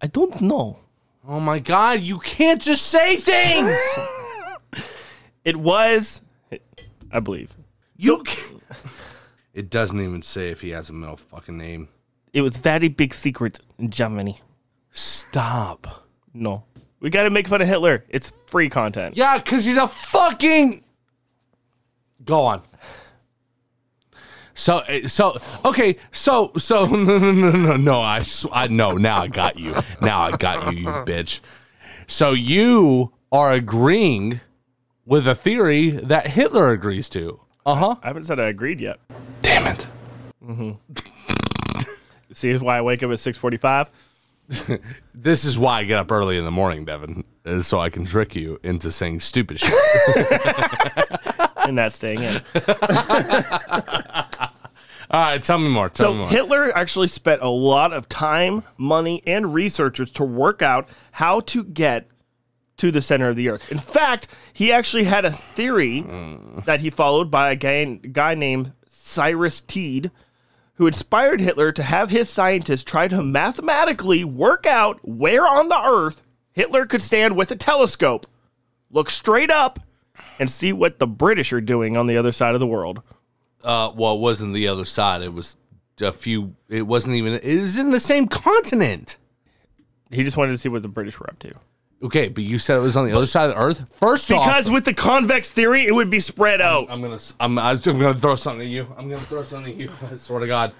I 0.00 0.08
don't 0.08 0.40
know. 0.40 0.78
Oh 1.26 1.38
my 1.38 1.60
God, 1.60 2.00
you 2.00 2.18
can't 2.18 2.60
just 2.60 2.86
say 2.86 3.16
things! 3.16 3.78
It 5.44 5.56
was, 5.56 6.22
I 7.10 7.18
believe, 7.18 7.52
you 7.96 8.22
can't. 8.22 8.62
It 9.52 9.70
doesn't 9.70 10.00
even 10.00 10.22
say 10.22 10.50
if 10.50 10.60
he 10.60 10.70
has 10.70 10.88
a 10.88 10.92
middle 10.92 11.16
fucking 11.16 11.58
name. 11.58 11.88
it 12.32 12.42
was 12.42 12.56
very 12.56 12.86
big 12.86 13.12
secret 13.12 13.58
in 13.76 13.90
Germany. 13.90 14.38
Stop. 14.92 16.06
No. 16.32 16.62
We 17.02 17.10
got 17.10 17.24
to 17.24 17.30
make 17.30 17.48
fun 17.48 17.60
of 17.60 17.66
Hitler. 17.66 18.04
It's 18.08 18.32
free 18.46 18.68
content. 18.68 19.16
Yeah, 19.16 19.36
because 19.36 19.64
he's 19.64 19.76
a 19.76 19.88
fucking. 19.88 20.84
Go 22.24 22.42
on. 22.42 22.62
So, 24.54 24.76
uh, 24.78 25.08
so, 25.08 25.36
okay, 25.64 25.96
so, 26.12 26.52
so, 26.56 26.86
no, 26.86 27.18
no, 27.18 27.32
no, 27.32 27.50
no, 27.50 27.76
no, 27.76 28.00
I, 28.00 28.22
sw- 28.22 28.46
I 28.52 28.68
know, 28.68 28.92
now 28.92 29.22
I 29.22 29.26
got 29.26 29.58
you. 29.58 29.74
Now 30.00 30.22
I 30.22 30.36
got 30.36 30.72
you, 30.72 30.80
you 30.82 30.86
bitch. 31.06 31.40
So 32.06 32.30
you 32.32 33.12
are 33.32 33.50
agreeing 33.50 34.40
with 35.04 35.26
a 35.26 35.34
theory 35.34 35.90
that 35.90 36.28
Hitler 36.28 36.70
agrees 36.70 37.08
to. 37.10 37.40
Uh 37.66 37.74
huh. 37.74 37.96
I 38.02 38.06
haven't 38.06 38.24
said 38.24 38.38
I 38.38 38.44
agreed 38.44 38.80
yet. 38.80 39.00
Damn 39.40 39.66
it. 39.66 39.86
Mm-hmm. 40.44 41.82
See 42.32 42.56
why 42.58 42.78
I 42.78 42.82
wake 42.82 43.02
up 43.02 43.10
at 43.10 43.18
645? 43.18 43.90
This 45.14 45.44
is 45.44 45.58
why 45.58 45.80
I 45.80 45.84
get 45.84 45.98
up 45.98 46.10
early 46.10 46.36
in 46.36 46.44
the 46.44 46.50
morning, 46.50 46.84
Devin, 46.84 47.22
is 47.44 47.66
so 47.66 47.78
I 47.78 47.90
can 47.90 48.04
trick 48.04 48.34
you 48.34 48.58
into 48.64 48.90
saying 48.90 49.20
stupid 49.20 49.60
shit. 49.60 49.72
and 51.64 51.76
not 51.76 51.92
staying 51.92 52.22
in. 52.22 52.40
All 55.10 55.20
right, 55.20 55.42
tell 55.42 55.58
me 55.58 55.68
more. 55.68 55.90
Tell 55.90 56.12
me 56.12 56.14
So 56.14 56.18
more. 56.18 56.28
Hitler 56.28 56.76
actually 56.76 57.08
spent 57.08 57.42
a 57.42 57.48
lot 57.48 57.92
of 57.92 58.08
time, 58.08 58.64
money, 58.78 59.22
and 59.26 59.52
researchers 59.52 60.10
to 60.12 60.24
work 60.24 60.62
out 60.62 60.88
how 61.12 61.40
to 61.40 61.62
get 61.62 62.08
to 62.78 62.90
the 62.90 63.02
center 63.02 63.28
of 63.28 63.36
the 63.36 63.48
earth. 63.50 63.70
In 63.70 63.78
fact, 63.78 64.26
he 64.52 64.72
actually 64.72 65.04
had 65.04 65.24
a 65.24 65.30
theory 65.30 66.02
mm. 66.02 66.64
that 66.64 66.80
he 66.80 66.90
followed 66.90 67.30
by 67.30 67.52
a 67.52 67.56
guy, 67.56 67.84
guy 67.84 68.34
named 68.34 68.72
Cyrus 68.86 69.60
Teed, 69.60 70.10
who 70.74 70.86
inspired 70.86 71.40
Hitler 71.40 71.72
to 71.72 71.82
have 71.82 72.10
his 72.10 72.28
scientists 72.30 72.82
try 72.82 73.08
to 73.08 73.22
mathematically 73.22 74.24
work 74.24 74.66
out 74.66 74.98
where 75.02 75.46
on 75.46 75.68
the 75.68 75.80
earth 75.80 76.22
Hitler 76.52 76.86
could 76.86 77.02
stand 77.02 77.36
with 77.36 77.50
a 77.50 77.56
telescope, 77.56 78.26
look 78.90 79.10
straight 79.10 79.50
up, 79.50 79.80
and 80.38 80.50
see 80.50 80.72
what 80.72 80.98
the 80.98 81.06
British 81.06 81.52
are 81.52 81.60
doing 81.60 81.96
on 81.96 82.06
the 82.06 82.16
other 82.16 82.32
side 82.32 82.54
of 82.54 82.60
the 82.60 82.66
world. 82.66 83.02
Uh, 83.62 83.92
well, 83.94 84.14
it 84.14 84.20
wasn't 84.20 84.54
the 84.54 84.68
other 84.68 84.84
side. 84.84 85.22
It 85.22 85.32
was 85.32 85.56
a 86.00 86.12
few. 86.12 86.56
It 86.68 86.82
wasn't 86.82 87.14
even. 87.14 87.34
It 87.34 87.60
was 87.60 87.78
in 87.78 87.90
the 87.90 88.00
same 88.00 88.26
continent. 88.26 89.16
He 90.10 90.24
just 90.24 90.36
wanted 90.36 90.52
to 90.52 90.58
see 90.58 90.68
what 90.68 90.82
the 90.82 90.88
British 90.88 91.18
were 91.18 91.30
up 91.30 91.38
to. 91.40 91.54
Okay, 92.02 92.28
but 92.28 92.42
you 92.42 92.58
said 92.58 92.76
it 92.76 92.80
was 92.80 92.96
on 92.96 93.06
the 93.06 93.16
other 93.16 93.26
side 93.26 93.50
of 93.50 93.54
the 93.54 93.60
Earth. 93.62 93.84
First 93.92 94.28
Because 94.28 94.66
off, 94.66 94.74
with 94.74 94.84
the 94.84 94.94
convex 94.94 95.50
theory, 95.50 95.86
it 95.86 95.94
would 95.94 96.10
be 96.10 96.18
spread 96.18 96.60
out. 96.60 96.88
I'm 96.90 97.00
gonna. 97.00 97.20
I'm. 97.38 97.58
I'm 97.58 97.78
gonna 97.78 98.14
throw 98.14 98.34
something 98.34 98.66
at 98.66 98.72
you. 98.72 98.88
I'm 98.96 99.08
gonna 99.08 99.20
throw 99.20 99.44
something 99.44 99.72
at 99.72 99.78
you. 99.78 99.90
I 100.10 100.16
swear 100.16 100.40
to 100.40 100.46
God. 100.46 100.72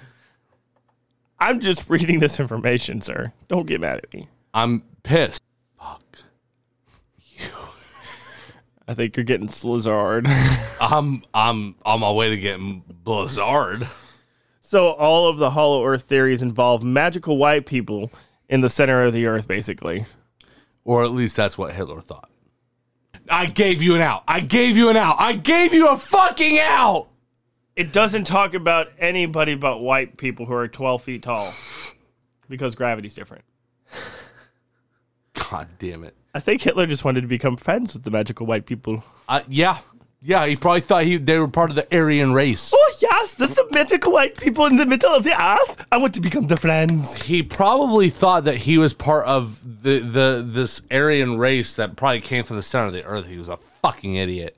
I'm 1.39 1.61
just 1.61 1.89
reading 1.89 2.19
this 2.19 2.41
information, 2.41 3.01
sir. 3.01 3.33
Don't 3.49 3.67
get 3.67 3.81
mad 3.81 3.99
at 3.99 4.13
me. 4.13 4.29
I'm 4.55 4.83
pissed. 5.05 5.43
Fuck. 5.79 6.03
You. 7.37 7.47
I 8.89 8.95
think 8.95 9.17
you're 9.17 9.25
getting 9.25 9.49
Slizard. 9.49 10.27
I'm 10.81 11.23
I'm 11.33 11.77
on 11.85 12.01
my 12.01 12.11
way 12.11 12.31
to 12.31 12.37
getting 12.37 12.83
Blizzard. 12.89 13.87
so 14.61 14.91
all 14.91 15.29
of 15.29 15.39
the 15.39 15.51
Hollow 15.51 15.85
Earth 15.85 16.03
theories 16.03 16.43
involve 16.43 16.83
magical 16.83 17.37
white 17.37 17.65
people 17.67 18.11
in 18.49 18.61
the 18.61 18.69
center 18.69 19.03
of 19.05 19.13
the 19.13 19.27
Earth, 19.27 19.47
basically. 19.47 20.05
Or 20.85 21.05
at 21.05 21.11
least 21.11 21.37
that's 21.37 21.57
what 21.57 21.75
Hitler 21.75 22.01
thought. 22.01 22.29
I 23.31 23.47
gave 23.47 23.83
you 23.83 23.95
an 23.95 24.03
out. 24.03 24.25
I 24.27 24.41
gave 24.41 24.77
you 24.77 24.89
an 24.89 24.97
out. 24.97 25.17
I 25.19 25.35
gave 25.35 25.73
you 25.73 25.89
a 25.89 25.97
fucking 25.97 26.59
out. 26.59 27.09
It 27.77 27.93
doesn't 27.93 28.25
talk 28.25 28.55
about 28.55 28.89
anybody 28.99 29.55
but 29.55 29.79
white 29.79 30.17
people 30.17 30.45
who 30.47 30.55
are 30.55 30.69
12 30.69 31.03
feet 31.03 31.23
tall 31.23 31.55
because 32.49 32.75
gravity's 32.75 33.15
different. 33.15 33.45
God 35.51 35.69
damn 35.79 36.05
it. 36.05 36.17
I 36.35 36.41
think 36.41 36.63
Hitler 36.63 36.87
just 36.87 37.05
wanted 37.05 37.23
to 37.23 37.27
become 37.27 37.57
friends 37.57 37.93
with 37.95 38.03
the 38.03 38.11
magical 38.11 38.47
white 38.47 38.67
people. 38.67 39.05
Uh, 39.29 39.43
yeah. 39.49 39.79
Yeah, 40.25 40.47
he 40.47 40.55
probably 40.55 40.83
thought 40.83 41.05
he 41.05 41.17
they 41.17 41.37
were 41.37 41.49
part 41.49 41.71
of 41.71 41.77
the 41.77 41.93
Aryan 41.93 42.33
race. 42.33 42.73
Oh, 42.73 42.95
yes, 43.01 43.35
the 43.35 43.67
magical 43.73 44.13
white 44.13 44.39
people 44.39 44.67
in 44.67 44.77
the 44.77 44.87
middle 44.87 45.13
of 45.13 45.25
the 45.25 45.33
earth. 45.33 45.85
I 45.91 45.97
want 45.97 46.15
to 46.15 46.21
become 46.21 46.47
their 46.47 46.57
friends. 46.57 47.23
He 47.23 47.43
probably 47.43 48.09
thought 48.09 48.45
that 48.45 48.59
he 48.59 48.79
was 48.79 48.95
part 48.95 49.27
of 49.27 49.83
the, 49.83 49.99
the 49.99 50.47
this 50.47 50.81
Aryan 50.93 51.39
race 51.39 51.75
that 51.75 51.97
probably 51.97 52.21
came 52.21 52.45
from 52.45 52.55
the 52.55 52.63
center 52.63 52.87
of 52.87 52.93
the 52.93 53.03
earth. 53.03 53.27
He 53.27 53.37
was 53.37 53.49
a 53.49 53.57
fucking 53.57 54.15
idiot. 54.15 54.57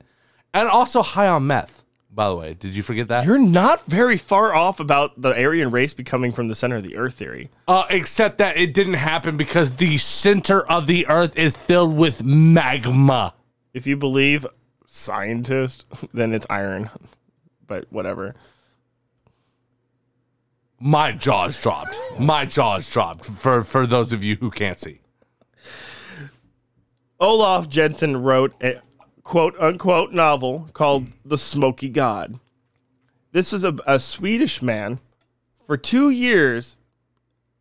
And 0.53 0.69
also 0.69 1.01
high 1.01 1.27
on 1.27 1.47
meth, 1.47 1.83
by 2.11 2.29
the 2.29 2.35
way. 2.35 2.53
Did 2.53 2.75
you 2.75 2.83
forget 2.83 3.07
that? 3.07 3.25
You're 3.25 3.39
not 3.39 3.83
very 3.87 4.17
far 4.17 4.53
off 4.53 4.79
about 4.79 5.19
the 5.19 5.33
Aryan 5.33 5.71
race 5.71 5.95
becoming 5.95 6.31
from 6.31 6.47
the 6.47 6.55
center 6.55 6.75
of 6.75 6.83
the 6.83 6.95
earth 6.95 7.15
theory. 7.15 7.49
Uh, 7.67 7.85
except 7.89 8.37
that 8.37 8.55
it 8.55 8.75
didn't 8.75 8.93
happen 8.93 9.35
because 9.35 9.71
the 9.71 9.97
center 9.97 10.63
of 10.69 10.85
the 10.85 11.07
earth 11.07 11.35
is 11.35 11.57
filled 11.57 11.97
with 11.97 12.23
magma. 12.23 13.33
If 13.73 13.87
you 13.87 13.97
believe 13.97 14.45
scientist, 14.95 15.85
then 16.13 16.33
it's 16.33 16.45
iron. 16.49 16.89
But 17.67 17.91
whatever. 17.91 18.35
My 20.79 21.13
jaws 21.13 21.59
dropped. 21.59 21.99
My 22.19 22.45
jaws 22.45 22.87
dropped 22.87 23.25
for, 23.25 23.63
for 23.63 23.87
those 23.87 24.13
of 24.13 24.23
you 24.23 24.35
who 24.35 24.51
can't 24.51 24.79
see. 24.79 24.99
Olaf 27.19 27.67
Jensen 27.67 28.21
wrote 28.21 28.53
a 28.61 28.81
quote 29.23 29.59
unquote 29.59 30.13
novel 30.13 30.69
called 30.73 31.07
The 31.25 31.39
Smoky 31.39 31.89
God. 31.89 32.39
This 33.31 33.51
is 33.51 33.63
a, 33.63 33.75
a 33.87 33.99
Swedish 33.99 34.61
man. 34.61 34.99
For 35.65 35.75
two 35.75 36.11
years, 36.11 36.77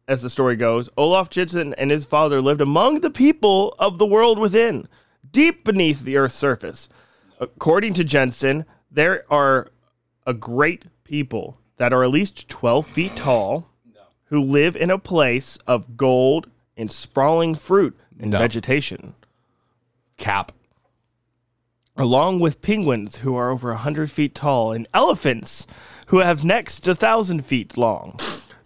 as 0.06 0.20
the 0.20 0.28
story 0.28 0.56
goes, 0.56 0.90
Olaf 0.98 1.30
Jensen 1.30 1.72
and 1.74 1.90
his 1.90 2.04
father 2.04 2.42
lived 2.42 2.60
among 2.60 3.00
the 3.00 3.10
people 3.10 3.74
of 3.78 3.96
the 3.96 4.06
world 4.06 4.38
within, 4.38 4.86
deep 5.32 5.64
beneath 5.64 6.02
the 6.02 6.18
earth's 6.18 6.34
surface. 6.34 6.90
According 7.40 7.94
to 7.94 8.04
Jensen, 8.04 8.64
there 8.90 9.24
are 9.30 9.70
a 10.26 10.32
great 10.34 10.84
people 11.04 11.58
that 11.76 11.92
are 11.92 12.04
at 12.04 12.10
least 12.10 12.48
12 12.48 12.86
feet 12.86 13.16
tall 13.16 13.68
who 14.26 14.40
live 14.40 14.76
in 14.76 14.90
a 14.90 14.98
place 14.98 15.58
of 15.66 15.96
gold 15.96 16.48
and 16.76 16.90
sprawling 16.90 17.54
fruit 17.54 17.98
and 18.18 18.30
No. 18.30 18.38
vegetation 18.38 19.14
Cap. 20.16 20.52
along 21.96 22.40
with 22.40 22.60
penguins 22.62 23.16
who 23.18 23.36
are 23.36 23.50
over 23.50 23.70
100 23.70 24.10
feet 24.10 24.34
tall 24.34 24.72
and 24.72 24.86
elephants 24.94 25.66
who 26.06 26.18
have 26.18 26.44
necks 26.44 26.80
to 26.80 26.90
1,000 26.90 27.44
feet 27.44 27.76
long. 27.76 28.16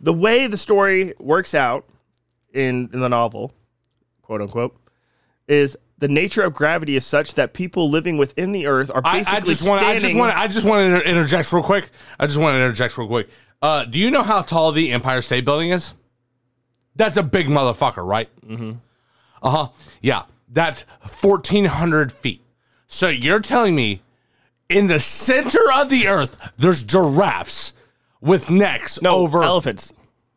The 0.01 0.13
way 0.15 0.47
the 0.47 0.57
story 0.57 1.15
works 1.19 1.55
out 1.55 1.85
in, 2.53 2.89
in 2.93 3.01
the 3.01 3.09
novel, 3.09 3.53
quote 4.23 4.41
unquote, 4.41 4.77
is 5.47 5.77
the 5.99 6.09
nature 6.09 6.43
of 6.43 6.55
gravity 6.55 6.97
is 6.97 7.05
such 7.05 7.35
that 7.35 7.53
people 7.53 7.91
living 7.91 8.17
within 8.17 8.53
the 8.53 8.67
earth 8.67 8.91
are 8.93 9.03
basically 9.03 9.37
I 9.37 9.41
just 9.41 9.69
want. 9.69 9.85
I 9.85 9.99
just 9.99 10.17
want. 10.17 10.37
I 10.37 10.47
just 10.47 10.67
want 10.67 11.03
to 11.03 11.09
interject 11.09 11.53
real 11.53 11.63
quick. 11.63 11.91
I 12.19 12.27
just 12.27 12.39
want 12.39 12.55
to 12.55 12.61
interject 12.61 12.97
real 12.97 13.09
quick. 13.09 13.29
Uh, 13.61 13.85
do 13.85 13.99
you 13.99 14.11
know 14.11 14.23
how 14.23 14.43
tall 14.43 14.71
the 14.73 14.93
Empire 14.93 15.21
State 15.23 15.45
Building 15.45 15.71
is? 15.71 15.93
That's 16.95 17.17
a 17.17 17.23
big 17.23 17.49
motherfucker, 17.49 18.05
right? 18.05 18.29
Mm-hmm. 18.47 18.73
Uh 19.43 19.51
huh. 19.51 19.69
Yeah, 20.01 20.23
that's 20.49 20.85
fourteen 21.09 21.65
hundred 21.67 22.13
feet. 22.13 22.43
So 22.87 23.09
you're 23.09 23.41
telling 23.41 23.75
me, 23.75 24.03
in 24.69 24.87
the 24.87 25.01
center 25.01 25.61
of 25.75 25.91
the 25.91 26.09
Earth, 26.09 26.53
there's 26.57 26.83
giraffes 26.83 27.73
with 28.21 28.51
necks 28.51 29.03
no, 29.03 29.17
over 29.17 29.43
elephants, 29.43 29.93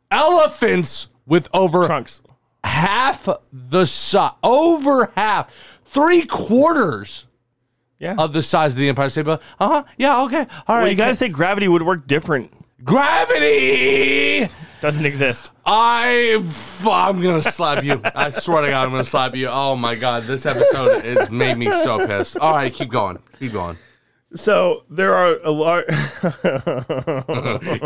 elephants 0.10 1.08
with 1.26 1.48
over 1.54 1.86
trunks. 1.86 2.22
Half 2.64 3.28
the 3.52 3.86
size, 3.86 4.32
over 4.44 5.12
half, 5.16 5.80
three 5.86 6.26
quarters 6.26 7.26
Yeah. 8.00 8.16
of 8.18 8.34
the 8.34 8.42
size 8.44 8.74
of 8.74 8.78
the 8.78 8.90
Empire 8.90 9.10
State 9.10 9.26
Building. 9.26 9.46
Uh 9.60 9.68
huh. 9.68 9.84
Yeah. 9.98 10.24
Okay. 10.24 10.38
All 10.68 10.76
right. 10.76 10.82
well, 10.84 10.88
you 10.88 10.96
got 10.96 11.08
to 11.10 11.16
think 11.16 11.34
gravity 11.34 11.68
would 11.68 11.84
work 11.84 12.08
different. 12.08 12.52
gravity. 12.84 14.50
Doesn't 14.82 15.06
exist. 15.06 15.52
I 15.66 16.44
I'm 16.90 17.22
gonna 17.22 17.42
slap 17.44 17.84
you. 17.84 18.02
I 18.16 18.32
swear 18.32 18.62
to 18.64 18.70
God, 18.70 18.86
I'm 18.86 18.90
gonna 18.92 19.04
slap 19.04 19.36
you. 19.36 19.48
Oh 19.48 19.76
my 19.76 19.94
God, 19.94 20.24
this 20.24 20.46
episode 20.48 21.04
has 21.04 21.30
made 21.30 21.56
me 21.58 21.70
so 21.72 22.08
pissed. 22.08 22.38
All 22.38 22.54
right, 22.54 22.74
keep 22.74 22.90
going. 22.90 23.20
Keep 23.40 23.52
going. 23.54 23.78
So 24.34 24.84
there 24.90 25.14
are 25.16 25.36
a 25.44 25.52
lot. 25.52 25.84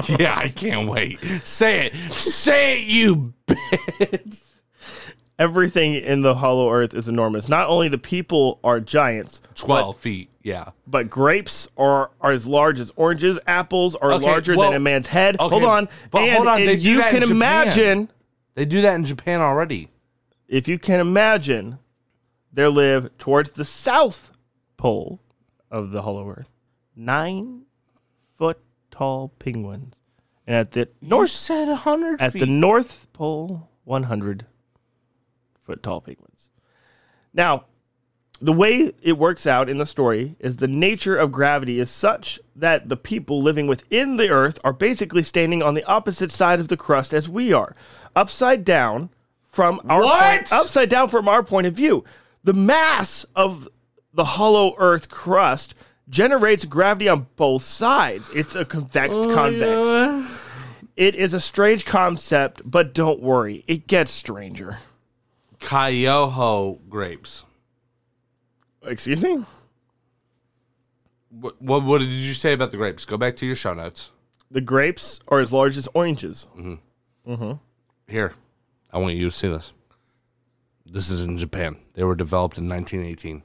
Yeah, 0.19 0.35
I 0.38 0.49
can't 0.55 0.88
wait. 0.88 1.19
Say 1.19 1.88
it. 1.88 1.95
Say 2.13 2.79
it, 2.81 2.88
you 2.88 3.33
bitch. 3.47 4.43
Everything 5.38 5.95
in 5.95 6.21
the 6.21 6.36
hollow 6.36 6.71
earth 6.71 6.93
is 6.93 7.10
enormous. 7.10 7.50
Not 7.50 7.67
only 7.67 7.89
the 7.89 7.98
people 7.98 8.60
are 8.63 8.80
giants, 8.80 9.41
Twelve 9.54 9.98
feet. 9.98 10.30
Yeah. 10.43 10.69
but 10.88 11.10
grapes 11.10 11.67
are, 11.78 12.12
are 12.21 12.32
as 12.32 12.48
large 12.48 12.80
as 12.80 12.91
oranges. 12.95 13.38
Apples 13.45 13.95
are 13.95 14.13
Okay, 14.13 14.26
larger 14.26 14.56
well, 14.56 14.69
than 14.71 14.78
a 14.78 14.80
man's 14.80 15.08
head. 15.08 15.36
okay, 15.39 15.50
hold 15.50 15.63
on. 15.65 15.89
but 16.12 16.21
and, 16.21 16.32
hold 16.38 16.48
on, 16.48 16.60
and 16.60 16.69
they 16.69 16.78
do 16.78 16.89
you 16.89 16.98
that 17.00 17.13
in 17.13 17.19
can 17.19 17.28
Japan. 17.30 17.36
imagine, 17.36 18.10
They 18.54 18.63
do 18.65 18.82
that 18.82 18.95
in 18.95 19.04
Japan 19.04 19.41
already. 19.41 19.89
if 20.48 20.67
you 20.69 20.80
can 20.80 21.02
imagine, 21.02 21.80
there 22.54 22.69
live 22.69 23.17
towards 23.17 23.52
the 23.52 23.65
south 23.65 24.32
pole 24.78 25.19
of 25.69 25.91
the 25.91 26.04
hollow 26.04 26.30
earth 26.30 26.50
nine 26.95 27.63
foot 28.38 28.60
tall 28.89 29.34
penguins. 29.39 29.95
And 30.48 30.56
at 30.56 30.71
the 30.71 30.88
You 31.02 31.10
north 31.10 31.32
said 31.32 31.67
hundred 31.80 32.21
at 32.21 32.32
feet. 32.34 32.39
the 32.39 32.45
North 32.45 33.08
Pole, 33.12 33.69
100 33.84 34.45
foot 35.65 35.84
tall 35.84 36.01
penguins. 36.01 36.49
Now, 37.34 37.65
the 38.41 38.54
way 38.54 38.91
it 39.01 39.17
works 39.17 39.47
out 39.47 39.69
in 39.69 39.78
the 39.78 39.86
story 39.86 40.36
is 40.39 40.58
the 40.58 40.67
nature 40.67 41.15
of 41.15 41.32
gravity 41.32 41.80
is 41.80 41.89
such 41.89 42.39
that 42.56 42.89
the 42.89 42.97
people 42.97 43.41
living 43.41 43.67
within 43.67 44.17
the 44.17 44.30
earth 44.30 44.60
are 44.63 44.73
basically 44.73 45.23
standing 45.23 45.63
on 45.63 45.73
the 45.73 45.84
opposite 45.86 46.32
side 46.32 46.60
of 46.60 46.67
the 46.67 46.78
crust 46.78 47.13
as 47.13 47.30
we 47.30 47.54
are, 47.54 47.75
upside 48.15 48.65
down 48.65 49.10
from 49.49 49.82
our 49.89 50.01
point, 50.01 50.51
upside 50.51 50.89
down 50.89 51.08
from 51.08 51.30
our 51.30 51.43
point 51.43 51.65
of 51.65 51.73
view. 51.73 52.04
The 52.43 52.54
mass 52.54 53.25
of 53.36 53.69
the 54.13 54.25
hollow 54.25 54.75
earth 54.78 55.10
crust 55.10 55.73
generates 56.10 56.65
gravity 56.65 57.08
on 57.08 57.28
both 57.36 57.63
sides. 57.63 58.30
It's 58.36 58.54
a 58.56 58.65
convex 58.65 59.13
oh, 59.15 59.34
convex. 59.34 60.32
It 60.95 61.15
is 61.15 61.34
a 61.34 61.39
strange 61.39 61.86
concept, 61.86 62.62
but 62.63 62.93
don't 62.93 63.21
worry, 63.21 63.63
it 63.67 63.88
gets 63.88 64.12
stranger. 64.12 64.78
Kyoho 65.65 66.80
grapes. 66.89 67.45
Excuse 68.84 69.21
me? 69.21 69.43
What, 71.30 71.62
what 71.62 71.84
what 71.84 71.99
did 71.99 72.12
you 72.12 72.34
say 72.34 72.54
about 72.54 72.71
the 72.71 72.78
grapes? 72.78 73.04
Go 73.06 73.17
back 73.17 73.36
to 73.38 73.45
your 73.45 73.56
show 73.56 73.73
notes. 73.73 74.12
The 74.51 74.62
grapes 74.62 75.19
are 75.28 75.39
as 75.39 75.51
large 75.51 75.75
as 75.75 75.88
oranges. 75.93 76.47
Mm-hmm. 76.58 77.32
Mm-hmm. 77.34 77.51
Here, 78.12 78.34
I 78.93 78.99
want 78.99 79.15
you 79.15 79.30
to 79.30 79.36
see 79.36 79.47
this. 79.49 79.71
This 80.86 81.10
is 81.10 81.21
in 81.21 81.38
Japan. 81.38 81.78
They 81.95 82.04
were 82.04 82.15
developed 82.15 82.58
in 82.60 82.69
1918. 82.69 83.41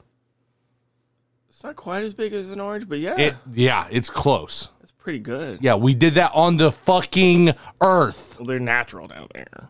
It's 1.48 1.64
not 1.64 1.74
quite 1.76 2.04
as 2.04 2.12
big 2.14 2.32
as 2.34 2.50
an 2.50 2.60
orange, 2.60 2.86
but 2.88 2.98
yeah, 3.00 3.16
It 3.18 3.34
yeah, 3.50 3.88
it's 3.90 4.10
close. 4.10 4.68
it's 4.82 4.92
pretty 4.92 5.18
good. 5.18 5.58
Yeah, 5.62 5.74
we 5.74 5.94
did 5.94 6.14
that 6.14 6.30
on 6.34 6.58
the 6.58 6.70
fucking 6.70 7.54
earth. 7.80 8.36
Well, 8.38 8.46
they're 8.46 8.60
natural 8.60 9.08
down 9.08 9.28
there. 9.34 9.68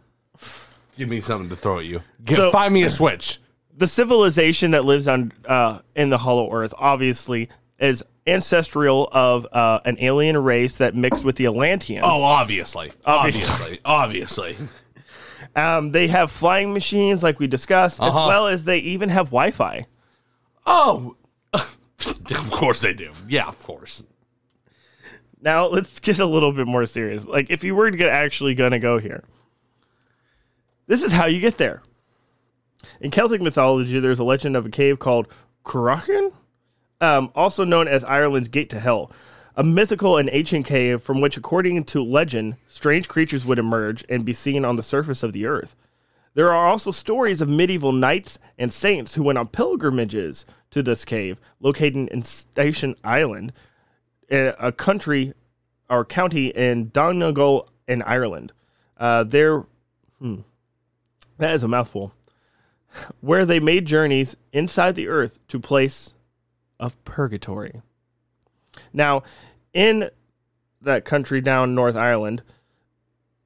Give 0.96 1.08
me 1.08 1.20
something 1.20 1.48
to 1.50 1.56
throw 1.56 1.78
at 1.78 1.84
you. 1.86 2.02
Get, 2.24 2.36
So- 2.36 2.50
find 2.50 2.72
me 2.74 2.82
a 2.84 2.90
switch. 2.90 3.38
The 3.76 3.86
civilization 3.86 4.72
that 4.72 4.84
lives 4.84 5.08
on 5.08 5.32
uh, 5.46 5.78
in 5.96 6.10
the 6.10 6.18
Hollow 6.18 6.52
Earth 6.52 6.74
obviously 6.76 7.48
is 7.78 8.02
ancestral 8.26 9.08
of 9.10 9.46
uh, 9.52 9.80
an 9.86 9.96
alien 10.00 10.36
race 10.36 10.76
that 10.76 10.94
mixed 10.94 11.24
with 11.24 11.36
the 11.36 11.46
Atlanteans. 11.46 12.02
Oh, 12.04 12.22
obviously, 12.22 12.92
Obviously. 13.06 13.78
obviously, 13.84 14.54
obviously. 14.54 14.56
Um, 15.56 15.90
they 15.90 16.06
have 16.06 16.30
flying 16.30 16.72
machines, 16.72 17.24
like 17.24 17.40
we 17.40 17.48
discussed, 17.48 18.00
as 18.00 18.10
Uh-huh. 18.14 18.26
well 18.28 18.46
as 18.46 18.64
they 18.66 18.78
even 18.78 19.08
have 19.08 19.26
Wi-Fi. 19.30 19.84
Oh, 20.64 21.16
of 21.52 22.50
course 22.52 22.82
they 22.82 22.92
do. 22.94 23.10
Yeah, 23.26 23.48
of 23.48 23.60
course. 23.60 24.04
Now 25.42 25.66
let's 25.66 25.98
get 25.98 26.20
a 26.20 26.26
little 26.26 26.52
bit 26.52 26.68
more 26.68 26.86
serious. 26.86 27.24
Like 27.26 27.50
if 27.50 27.64
you 27.64 27.74
were 27.74 27.90
to 27.90 27.96
get 27.96 28.10
actually 28.10 28.54
gonna 28.54 28.78
go 28.78 28.98
here, 28.98 29.24
this 30.90 31.04
is 31.04 31.12
how 31.12 31.26
you 31.26 31.38
get 31.38 31.56
there. 31.56 31.82
In 33.00 33.12
Celtic 33.12 33.40
mythology, 33.40 34.00
there's 34.00 34.18
a 34.18 34.24
legend 34.24 34.56
of 34.56 34.66
a 34.66 34.70
cave 34.70 34.98
called 34.98 35.28
Cruachan, 35.64 36.32
um, 37.00 37.30
also 37.36 37.62
known 37.62 37.86
as 37.86 38.02
Ireland's 38.02 38.48
Gate 38.48 38.68
to 38.70 38.80
Hell, 38.80 39.12
a 39.54 39.62
mythical 39.62 40.16
and 40.16 40.28
ancient 40.32 40.66
cave 40.66 41.00
from 41.00 41.20
which, 41.20 41.36
according 41.36 41.84
to 41.84 42.02
legend, 42.02 42.56
strange 42.66 43.06
creatures 43.06 43.46
would 43.46 43.60
emerge 43.60 44.04
and 44.08 44.24
be 44.24 44.32
seen 44.32 44.64
on 44.64 44.74
the 44.74 44.82
surface 44.82 45.22
of 45.22 45.32
the 45.32 45.46
earth. 45.46 45.76
There 46.34 46.52
are 46.52 46.66
also 46.66 46.90
stories 46.90 47.40
of 47.40 47.48
medieval 47.48 47.92
knights 47.92 48.40
and 48.58 48.72
saints 48.72 49.14
who 49.14 49.22
went 49.22 49.38
on 49.38 49.46
pilgrimages 49.46 50.44
to 50.72 50.82
this 50.82 51.04
cave, 51.04 51.38
located 51.60 52.08
in 52.08 52.22
Station 52.22 52.96
Island, 53.04 53.52
a 54.28 54.54
a 54.58 54.72
country 54.72 55.34
or 55.88 56.04
county 56.04 56.48
in 56.48 56.88
Donegal 56.88 57.68
in 57.86 58.02
Ireland. 58.02 58.50
Uh, 58.96 59.22
there, 59.22 59.66
hmm, 60.18 60.40
that 61.40 61.54
is 61.54 61.62
a 61.62 61.68
mouthful. 61.68 62.12
Where 63.20 63.44
they 63.44 63.60
made 63.60 63.86
journeys 63.86 64.36
inside 64.52 64.94
the 64.94 65.08
earth 65.08 65.38
to 65.48 65.60
place 65.60 66.14
of 66.78 67.02
purgatory. 67.04 67.82
Now, 68.92 69.22
in 69.72 70.10
that 70.82 71.04
country 71.04 71.40
down 71.40 71.74
North 71.74 71.96
Ireland, 71.96 72.42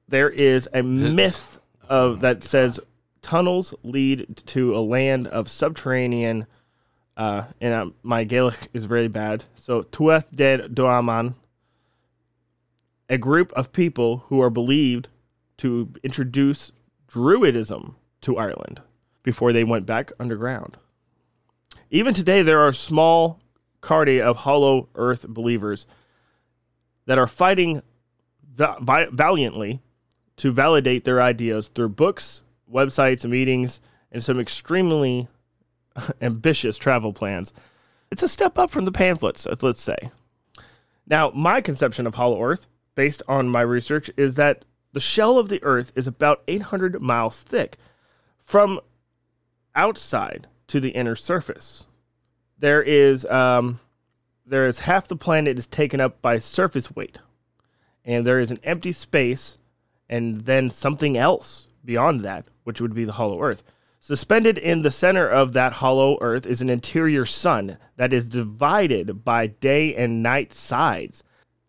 there 0.07 0.29
is 0.29 0.69
a 0.73 0.81
myth 0.81 1.59
of 1.87 2.21
that 2.21 2.43
says 2.43 2.79
tunnels 3.21 3.73
lead 3.83 4.41
to 4.47 4.75
a 4.75 4.79
land 4.79 5.27
of 5.27 5.49
subterranean. 5.49 6.47
Uh, 7.17 7.43
and 7.61 7.73
uh, 7.73 7.85
my 8.03 8.23
Gaelic 8.23 8.69
is 8.73 8.85
very 8.85 9.07
bad. 9.07 9.45
So 9.55 9.83
Tuath 9.83 10.35
de 10.35 10.67
Doaman, 10.69 11.35
a 13.09 13.17
group 13.17 13.51
of 13.53 13.71
people 13.71 14.25
who 14.27 14.41
are 14.41 14.49
believed 14.49 15.09
to 15.57 15.89
introduce 16.03 16.71
Druidism 17.11 17.95
to 18.21 18.37
Ireland 18.37 18.81
before 19.23 19.53
they 19.53 19.63
went 19.63 19.85
back 19.85 20.11
underground. 20.19 20.77
Even 21.89 22.13
today, 22.13 22.41
there 22.41 22.61
are 22.61 22.71
small 22.71 23.39
cardi 23.81 24.19
of 24.21 24.37
hollow 24.37 24.89
earth 24.95 25.27
believers 25.27 25.85
that 27.05 27.17
are 27.19 27.27
fighting 27.27 27.81
valiantly 28.57 29.81
to 30.37 30.51
validate 30.51 31.03
their 31.03 31.21
ideas 31.21 31.67
through 31.67 31.89
books, 31.89 32.41
websites, 32.71 33.27
meetings, 33.29 33.79
and 34.11 34.23
some 34.23 34.39
extremely 34.39 35.27
ambitious 36.21 36.77
travel 36.77 37.13
plans. 37.13 37.53
It's 38.11 38.23
a 38.23 38.27
step 38.27 38.57
up 38.57 38.71
from 38.71 38.85
the 38.85 38.91
pamphlets, 38.91 39.45
uh, 39.45 39.55
let's 39.61 39.81
say. 39.81 40.11
Now, 41.07 41.31
my 41.31 41.61
conception 41.61 42.07
of 42.07 42.15
Hollow 42.15 42.41
Earth, 42.41 42.67
based 42.95 43.21
on 43.27 43.49
my 43.49 43.61
research, 43.61 44.09
is 44.17 44.35
that 44.35 44.65
the 44.95 45.01
shell 45.01 45.37
of 45.37 45.49
the 45.49 45.61
Earth 45.61 45.91
is 45.93 46.07
about 46.07 46.41
800 46.47 47.01
miles 47.01 47.41
thick 47.41 47.75
from 48.39 48.79
outside 49.75 50.47
to 50.67 50.79
the 50.79 50.91
inner 50.91 51.17
surface. 51.17 51.85
There 52.57 52.81
is 52.81 53.25
um, 53.25 53.81
there 54.45 54.65
is 54.65 54.79
half 54.79 55.09
the 55.09 55.17
planet 55.17 55.59
is 55.59 55.67
taken 55.67 55.99
up 55.99 56.21
by 56.21 56.39
surface 56.39 56.95
weight, 56.95 57.17
and 58.05 58.25
there 58.25 58.39
is 58.39 58.51
an 58.51 58.59
empty 58.63 58.93
space, 58.93 59.57
and 60.07 60.45
then 60.45 60.69
something 60.69 61.17
else 61.17 61.67
beyond 61.83 62.21
that, 62.21 62.45
which 62.63 62.79
would 62.79 62.95
be 62.95 63.03
the 63.03 63.11
hollow 63.11 63.41
Earth. 63.41 63.63
Suspended 63.99 64.57
in 64.57 64.81
the 64.81 64.91
center 64.91 65.27
of 65.27 65.51
that 65.51 65.73
hollow 65.73 66.17
Earth 66.21 66.45
is 66.45 66.61
an 66.61 66.69
interior 66.69 67.25
sun 67.25 67.79
that 67.97 68.13
is 68.13 68.23
divided 68.23 69.25
by 69.25 69.47
day 69.47 69.93
and 69.93 70.23
night 70.23 70.53
sides. 70.53 71.21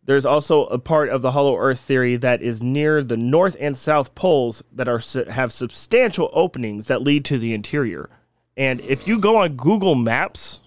There's 0.07 0.25
also 0.25 0.66
a 0.66 0.79
part 0.79 1.09
of 1.09 1.21
the 1.21 1.33
hollow 1.33 1.57
Earth 1.57 1.81
theory 1.81 2.14
that 2.16 2.40
is 2.40 2.62
near 2.62 3.03
the 3.03 3.16
north 3.16 3.57
and 3.59 3.77
south 3.77 4.14
poles 4.14 4.62
that 4.73 4.88
are 4.88 5.01
have 5.31 5.53
substantial 5.53 6.31
openings 6.33 6.87
that 6.87 7.03
lead 7.03 7.25
to 7.27 7.38
the 7.38 7.53
interior. 7.53 8.09
And 8.57 8.81
if 8.83 9.09
you 9.09 9.19
go 9.19 9.37
on 9.37 9.57
Google 9.57 9.97
Maps 9.97 10.61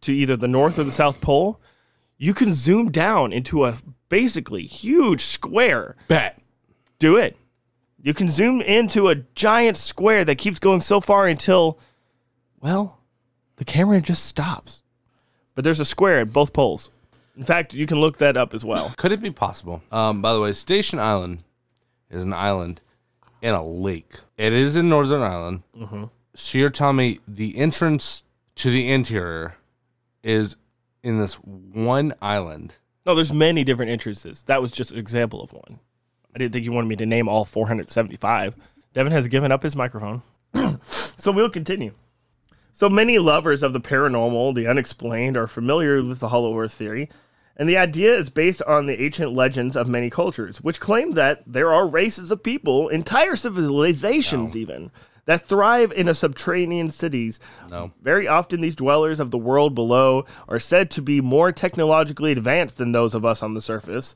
to 0.00 0.12
either 0.12 0.36
the 0.36 0.48
north 0.48 0.80
or 0.80 0.84
the 0.84 0.90
south 0.90 1.20
pole, 1.20 1.60
you 2.18 2.34
can 2.34 2.52
zoom 2.52 2.90
down 2.90 3.32
into 3.32 3.64
a 3.64 3.78
basically 4.08 4.66
huge 4.66 5.22
square. 5.22 5.96
Bet. 6.08 6.40
Do 6.98 7.16
it. 7.16 7.36
You 8.02 8.14
can 8.14 8.28
zoom 8.28 8.60
into 8.60 9.08
a 9.08 9.14
giant 9.34 9.76
square 9.76 10.24
that 10.24 10.38
keeps 10.38 10.58
going 10.58 10.80
so 10.80 11.00
far 11.00 11.28
until, 11.28 11.78
well, 12.60 12.98
the 13.56 13.64
camera 13.64 14.00
just 14.00 14.24
stops. 14.26 14.82
But 15.54 15.62
there's 15.62 15.80
a 15.80 15.84
square 15.84 16.18
at 16.20 16.32
both 16.32 16.52
poles. 16.52 16.90
In 17.40 17.46
fact, 17.46 17.72
you 17.72 17.86
can 17.86 17.98
look 17.98 18.18
that 18.18 18.36
up 18.36 18.52
as 18.52 18.66
well. 18.66 18.92
Could 18.98 19.12
it 19.12 19.22
be 19.22 19.30
possible? 19.30 19.80
Um, 19.90 20.20
by 20.20 20.34
the 20.34 20.40
way, 20.40 20.52
Station 20.52 20.98
Island 20.98 21.42
is 22.10 22.22
an 22.22 22.34
island 22.34 22.82
in 23.40 23.54
a 23.54 23.64
lake. 23.64 24.12
It 24.36 24.52
is 24.52 24.76
in 24.76 24.90
Northern 24.90 25.22
Ireland. 25.22 25.62
So 26.34 26.58
you're 26.58 26.68
telling 26.68 26.96
me 26.96 27.18
the 27.26 27.56
entrance 27.56 28.24
to 28.56 28.70
the 28.70 28.92
interior 28.92 29.56
is 30.22 30.56
in 31.02 31.18
this 31.18 31.36
one 31.36 32.12
island? 32.20 32.76
No, 33.06 33.14
there's 33.14 33.32
many 33.32 33.64
different 33.64 33.90
entrances. 33.90 34.42
That 34.42 34.60
was 34.60 34.70
just 34.70 34.90
an 34.90 34.98
example 34.98 35.42
of 35.42 35.54
one. 35.54 35.80
I 36.34 36.38
didn't 36.38 36.52
think 36.52 36.66
you 36.66 36.72
wanted 36.72 36.88
me 36.88 36.96
to 36.96 37.06
name 37.06 37.26
all 37.26 37.46
475. 37.46 38.54
Devin 38.92 39.12
has 39.12 39.28
given 39.28 39.50
up 39.50 39.62
his 39.62 39.74
microphone. 39.74 40.20
so 40.82 41.32
we'll 41.32 41.48
continue. 41.48 41.94
So 42.70 42.90
many 42.90 43.18
lovers 43.18 43.62
of 43.62 43.72
the 43.72 43.80
paranormal, 43.80 44.54
the 44.54 44.66
unexplained, 44.66 45.38
are 45.38 45.46
familiar 45.46 46.02
with 46.02 46.20
the 46.20 46.28
Hollow 46.28 46.58
Earth 46.58 46.74
theory. 46.74 47.08
And 47.60 47.68
the 47.68 47.76
idea 47.76 48.16
is 48.16 48.30
based 48.30 48.62
on 48.62 48.86
the 48.86 49.02
ancient 49.02 49.34
legends 49.34 49.76
of 49.76 49.86
many 49.86 50.08
cultures, 50.08 50.62
which 50.62 50.80
claim 50.80 51.10
that 51.10 51.42
there 51.46 51.70
are 51.74 51.86
races 51.86 52.30
of 52.30 52.42
people, 52.42 52.88
entire 52.88 53.36
civilizations 53.36 54.56
even, 54.56 54.90
that 55.26 55.46
thrive 55.46 55.92
in 55.92 56.08
a 56.08 56.14
subterranean 56.14 56.90
cities. 56.90 57.38
No. 57.70 57.92
Very 58.00 58.26
often, 58.26 58.62
these 58.62 58.74
dwellers 58.74 59.20
of 59.20 59.30
the 59.30 59.36
world 59.36 59.74
below 59.74 60.24
are 60.48 60.58
said 60.58 60.90
to 60.92 61.02
be 61.02 61.20
more 61.20 61.52
technologically 61.52 62.32
advanced 62.32 62.78
than 62.78 62.92
those 62.92 63.14
of 63.14 63.26
us 63.26 63.42
on 63.42 63.52
the 63.52 63.60
surface. 63.60 64.14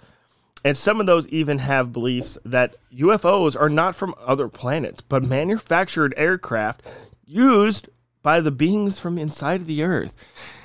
And 0.65 0.75
some 0.75 0.99
of 0.99 1.05
those 1.05 1.29
even 1.29 1.59
have 1.59 1.93
beliefs 1.93 2.39
that 2.47 2.77
UFOs 2.97 3.61
are 3.61 3.69
not 3.69 3.95
from 3.95 4.15
other 4.25 4.49
planets, 4.49 5.03
but 5.03 5.23
manufactured 5.23 6.15
aircraft 6.17 6.81
used 7.27 7.91
by 8.23 8.41
the 8.41 8.51
beings 8.51 8.99
from 8.99 9.19
inside 9.19 9.61
of 9.61 9.67
the 9.67 9.83
earth. 9.83 10.15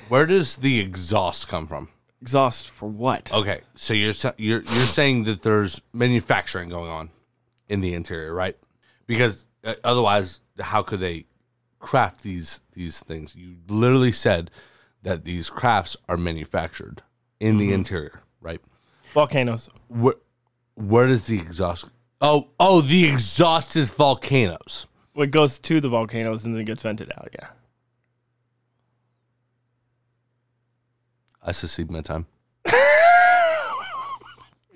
Where 0.08 0.26
does 0.26 0.56
the 0.56 0.80
exhaust 0.80 1.50
come 1.50 1.68
from? 1.68 1.90
Exhaust 2.22 2.70
for 2.70 2.90
what? 2.90 3.32
Okay, 3.32 3.62
so 3.76 3.94
you're 3.94 4.14
sa- 4.14 4.34
you're 4.38 4.62
you're 4.62 4.66
saying 4.66 5.24
that 5.24 5.42
there's 5.42 5.82
manufacturing 5.94 6.70
going 6.70 6.92
on 6.92 7.10
in 7.70 7.82
the 7.82 7.94
interior, 7.94 8.34
right? 8.34 8.58
Because 9.08 9.46
uh, 9.64 9.76
otherwise, 9.84 10.42
how 10.60 10.84
could 10.84 11.00
they 11.00 11.26
craft 11.80 12.22
these 12.24 12.62
these 12.74 13.00
things? 13.00 13.36
You 13.36 13.56
literally 13.68 14.12
said 14.12 14.52
that 15.04 15.24
these 15.24 15.50
crafts 15.50 15.96
are 16.10 16.18
manufactured 16.18 17.04
in 17.40 17.58
the 17.58 17.72
interior, 17.72 18.22
right? 18.42 18.60
Volcanoes. 19.14 19.70
Where 19.88 20.16
where 20.76 21.08
does 21.08 21.28
the 21.28 21.38
exhaust? 21.38 21.90
Oh, 22.22 22.50
oh, 22.60 22.82
the 22.82 23.06
exhaust 23.06 23.76
is 23.78 23.92
volcanoes. 23.92 24.88
It 25.16 25.32
goes 25.32 25.58
to 25.60 25.80
the 25.80 25.90
volcanoes 25.90 26.46
and 26.46 26.56
then 26.56 26.66
gets 26.66 26.84
vented 26.84 27.12
out, 27.18 27.30
yeah. 27.34 27.48
I 31.42 31.52
succeed 31.52 31.90
my 31.90 32.02
time. 32.02 32.28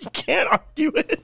You 0.04 0.10
can't 0.12 0.50
argue 0.52 0.92
it. 0.96 1.24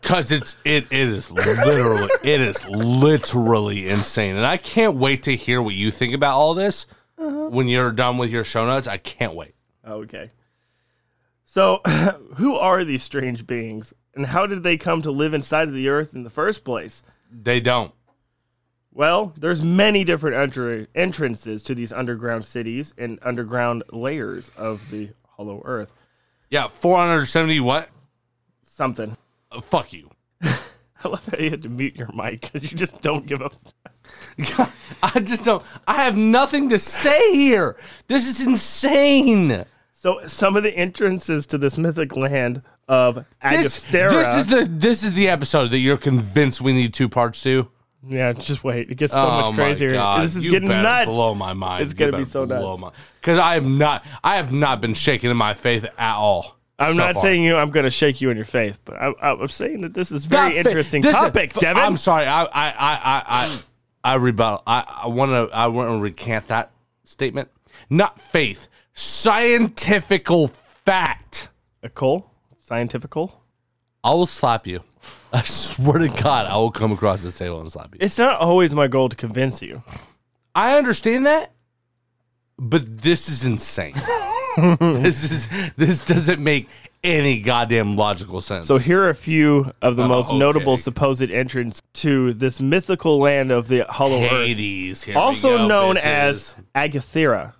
Cause 0.00 0.32
it's 0.32 0.56
it 0.64 0.86
it 0.90 1.08
is 1.08 1.30
literally 1.30 2.10
it 2.22 2.40
is 2.40 2.66
literally 2.68 3.88
insane, 3.88 4.36
and 4.36 4.44
I 4.44 4.56
can't 4.58 4.96
wait 4.96 5.22
to 5.24 5.36
hear 5.36 5.62
what 5.62 5.74
you 5.74 5.90
think 5.90 6.14
about 6.14 6.36
all 6.36 6.54
this 6.54 6.86
uh-huh. 7.18 7.48
when 7.48 7.68
you're 7.68 7.90
done 7.90 8.18
with 8.18 8.30
your 8.30 8.44
show 8.44 8.66
notes. 8.66 8.86
I 8.86 8.98
can't 8.98 9.34
wait. 9.34 9.54
Okay. 9.86 10.30
So, 11.46 11.80
who 12.36 12.54
are 12.54 12.84
these 12.84 13.02
strange 13.02 13.46
beings 13.46 13.94
and 14.14 14.26
how 14.26 14.46
did 14.46 14.62
they 14.62 14.76
come 14.76 15.02
to 15.02 15.10
live 15.10 15.34
inside 15.34 15.68
of 15.68 15.74
the 15.74 15.88
earth 15.88 16.14
in 16.14 16.22
the 16.22 16.30
first 16.30 16.64
place? 16.64 17.02
They 17.30 17.60
don't. 17.60 17.92
Well, 18.94 19.32
there's 19.36 19.60
many 19.60 20.04
different 20.04 20.36
entr- 20.52 20.86
entrances 20.94 21.64
to 21.64 21.74
these 21.74 21.92
underground 21.92 22.44
cities 22.44 22.94
and 22.96 23.18
underground 23.22 23.82
layers 23.92 24.52
of 24.56 24.90
the 24.90 25.10
hollow 25.36 25.62
earth. 25.64 25.92
Yeah, 26.48 26.68
four 26.68 26.96
hundred 26.98 27.26
seventy. 27.26 27.58
What? 27.58 27.90
Something. 28.62 29.16
Uh, 29.50 29.60
fuck 29.60 29.92
you. 29.92 30.10
I 30.42 31.08
love 31.08 31.26
how 31.26 31.38
you 31.38 31.50
had 31.50 31.62
to 31.64 31.68
mute 31.68 31.96
your 31.96 32.08
mic 32.14 32.42
because 32.42 32.70
you 32.70 32.78
just 32.78 33.00
don't 33.00 33.26
give 33.26 33.42
up. 33.42 33.54
I 35.02 35.20
just 35.20 35.44
don't. 35.44 35.64
I 35.88 36.04
have 36.04 36.16
nothing 36.16 36.68
to 36.68 36.78
say 36.78 37.34
here. 37.34 37.76
This 38.06 38.28
is 38.28 38.46
insane. 38.46 39.64
So, 39.92 40.20
some 40.26 40.56
of 40.56 40.62
the 40.62 40.76
entrances 40.76 41.46
to 41.46 41.58
this 41.58 41.76
mythic 41.78 42.14
land 42.14 42.62
of 42.86 43.24
This, 43.42 43.86
Agastera. 43.86 44.10
this 44.10 44.34
is 44.36 44.46
the 44.46 44.68
this 44.70 45.02
is 45.02 45.14
the 45.14 45.28
episode 45.28 45.70
that 45.72 45.78
you're 45.78 45.96
convinced 45.96 46.60
we 46.60 46.72
need 46.72 46.94
two 46.94 47.08
parts 47.08 47.42
to. 47.42 47.68
Yeah, 48.08 48.32
just 48.34 48.64
wait. 48.64 48.90
It 48.90 48.96
gets 48.96 49.12
so 49.12 49.26
oh 49.26 49.52
much 49.52 49.54
crazier. 49.54 49.90
This 50.20 50.36
is 50.36 50.44
you 50.44 50.50
getting 50.50 50.68
better 50.68 50.82
nuts. 50.82 51.10
Blow 51.10 51.34
my 51.34 51.52
mind. 51.52 51.82
It's 51.82 51.94
gonna 51.94 52.16
be 52.16 52.24
so 52.24 52.46
blow 52.46 52.76
nuts. 52.76 52.96
because 53.20 53.38
I 53.38 53.54
have 53.54 53.66
not. 53.66 54.04
I 54.22 54.36
have 54.36 54.52
not 54.52 54.80
been 54.80 54.94
shaken 54.94 55.30
in 55.30 55.36
my 55.36 55.54
faith 55.54 55.84
at 55.84 56.14
all. 56.16 56.58
I'm 56.78 56.94
so 56.94 57.06
not 57.06 57.14
far. 57.14 57.22
saying 57.22 57.44
you. 57.44 57.56
I'm 57.56 57.70
going 57.70 57.84
to 57.84 57.90
shake 57.90 58.20
you 58.20 58.30
in 58.30 58.36
your 58.36 58.46
faith, 58.46 58.80
but 58.84 58.96
I, 58.96 59.12
I, 59.22 59.30
I'm 59.40 59.48
saying 59.48 59.82
that 59.82 59.94
this 59.94 60.10
is 60.10 60.24
very 60.24 60.56
Not 60.56 60.66
interesting 60.66 61.02
topic, 61.02 61.52
f- 61.54 61.60
Devin. 61.60 61.80
I'm 61.80 61.96
sorry. 61.96 62.26
I 62.26 62.42
I 62.42 62.46
I 62.46 62.72
I 62.72 63.22
I, 63.26 63.60
I 64.02 64.14
rebuttal. 64.16 64.62
I 64.66 65.02
I 65.04 65.06
want 65.06 65.30
to 65.30 65.56
I 65.56 65.68
want 65.68 65.90
to 65.90 65.98
recant 65.98 66.48
that 66.48 66.72
statement. 67.04 67.48
Not 67.88 68.20
faith, 68.20 68.68
scientifical 68.92 70.48
fact. 70.48 71.48
A 71.82 71.88
Cole, 71.88 72.30
scientifical. 72.58 73.42
I 74.02 74.10
will 74.10 74.26
slap 74.26 74.66
you. 74.66 74.82
I 75.32 75.42
swear 75.42 75.98
to 75.98 76.08
God, 76.08 76.46
I 76.46 76.56
will 76.56 76.70
come 76.70 76.92
across 76.92 77.22
this 77.22 77.36
table 77.36 77.60
and 77.60 77.70
slap 77.70 77.92
you. 77.94 77.98
It's 78.00 78.18
not 78.18 78.40
always 78.40 78.74
my 78.74 78.86
goal 78.86 79.08
to 79.08 79.16
convince 79.16 79.62
you. 79.62 79.82
I 80.54 80.76
understand 80.78 81.26
that, 81.26 81.52
but 82.58 83.02
this 83.02 83.28
is 83.28 83.44
insane. 83.44 83.94
this 84.78 85.24
is 85.30 85.48
this 85.76 86.06
doesn't 86.06 86.38
make 86.42 86.68
any 87.02 87.40
goddamn 87.40 87.96
logical 87.96 88.40
sense. 88.40 88.66
So 88.66 88.78
here 88.78 89.02
are 89.02 89.08
a 89.10 89.14
few 89.14 89.72
of 89.82 89.96
the 89.96 90.04
Oh, 90.04 90.08
most 90.08 90.32
notable 90.32 90.76
supposed 90.76 91.22
entrants 91.30 91.82
to 91.94 92.32
this 92.32 92.60
mythical 92.60 93.18
land 93.18 93.50
of 93.50 93.66
the 93.68 93.80
Hollow 93.80 94.22
Earth, 94.22 94.30
Hades, 94.30 95.02
here 95.02 95.16
we 95.16 95.20
also 95.20 95.58
go, 95.58 95.66
known 95.66 95.96
bitches. 95.96 96.00
as 96.06 96.56
Agathera, 96.74 97.54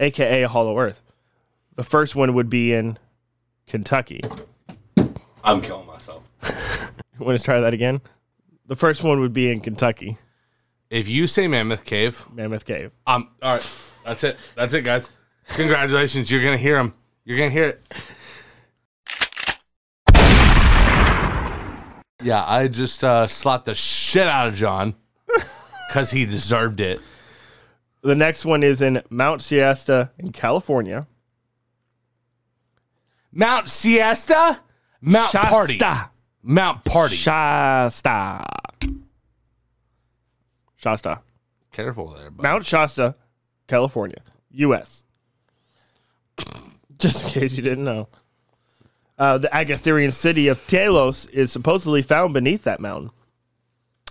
aka 0.00 0.42
Hollow 0.42 0.78
Earth. 0.78 1.00
The 1.76 1.84
first 1.84 2.14
one 2.16 2.34
would 2.34 2.50
be 2.50 2.74
in 2.74 2.98
Kentucky. 3.66 4.20
I'm 5.44 5.60
killing 5.60 5.86
myself. 5.86 6.21
Want 7.18 7.38
to 7.38 7.44
try 7.44 7.60
that 7.60 7.74
again? 7.74 8.00
The 8.66 8.76
first 8.76 9.02
one 9.02 9.20
would 9.20 9.32
be 9.32 9.50
in 9.50 9.60
Kentucky, 9.60 10.18
If 10.90 11.08
you 11.08 11.26
say 11.26 11.46
Mammoth 11.48 11.84
Cave, 11.84 12.24
Mammoth 12.32 12.64
Cave. 12.64 12.90
um, 13.06 13.28
all 13.42 13.54
right, 13.54 13.78
that's 14.04 14.24
it. 14.24 14.36
That's 14.54 14.72
it, 14.74 14.82
guys. 14.82 15.10
Congratulations, 15.48 16.30
you're 16.30 16.42
gonna 16.42 16.56
hear 16.56 16.76
them. 16.76 16.94
You're 17.24 17.38
gonna 17.38 17.50
hear 17.50 17.68
it. 17.68 17.82
Yeah, 22.22 22.44
I 22.46 22.68
just 22.68 23.02
uh, 23.02 23.26
slapped 23.26 23.64
the 23.64 23.74
shit 23.74 24.28
out 24.28 24.46
of 24.48 24.54
John 24.54 24.94
because 25.88 26.12
he 26.12 26.24
deserved 26.24 26.80
it. 26.80 27.00
The 28.02 28.14
next 28.14 28.44
one 28.44 28.62
is 28.62 28.80
in 28.80 29.02
Mount 29.10 29.42
Siesta 29.42 30.12
in 30.18 30.30
California. 30.32 31.06
Mount 33.32 33.68
Siesta, 33.68 34.60
Mount 35.00 35.32
Party, 35.32 35.78
Shasta. 35.78 36.10
Mount 36.42 36.84
Party. 36.84 37.14
Shasta. 37.14 38.44
Shasta. 40.76 41.20
Careful 41.70 42.10
there, 42.10 42.30
bud. 42.30 42.42
Mount 42.42 42.66
Shasta, 42.66 43.14
California, 43.68 44.22
U.S. 44.50 45.06
Just 46.98 47.24
in 47.24 47.30
case 47.30 47.52
you 47.52 47.62
didn't 47.62 47.84
know. 47.84 48.08
Uh, 49.18 49.38
the 49.38 49.48
Agatherian 49.48 50.12
city 50.12 50.48
of 50.48 50.66
Telos 50.66 51.26
is 51.26 51.52
supposedly 51.52 52.02
found 52.02 52.34
beneath 52.34 52.64
that 52.64 52.80
mountain. 52.80 53.10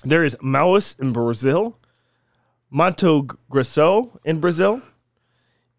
There 0.03 0.23
is 0.23 0.35
Maus 0.37 0.99
in 0.99 1.11
Brazil, 1.11 1.77
Monte 2.69 3.27
Grosso 3.49 4.19
in 4.23 4.39
Brazil, 4.39 4.81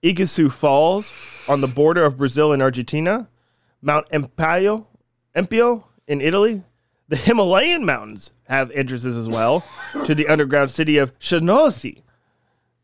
Iguazu 0.03 0.51
Falls 0.53 1.13
on 1.49 1.61
the 1.61 1.69
border 1.69 2.05
of 2.05 2.19
Brazil 2.19 2.53
and 2.53 2.63
Argentina, 2.63 3.29
Mount 3.81 4.09
Empio, 4.11 4.87
Empio 5.35 5.85
in 6.07 6.21
Italy. 6.21 6.63
The 7.09 7.17
Himalayan 7.17 7.85
mountains 7.85 8.33
have 8.45 8.71
entrances 8.71 9.17
as 9.17 9.29
well 9.29 9.65
to 10.05 10.15
the 10.15 10.29
underground 10.29 10.71
city 10.71 10.99
of 10.99 11.17
Shanosi, 11.19 12.03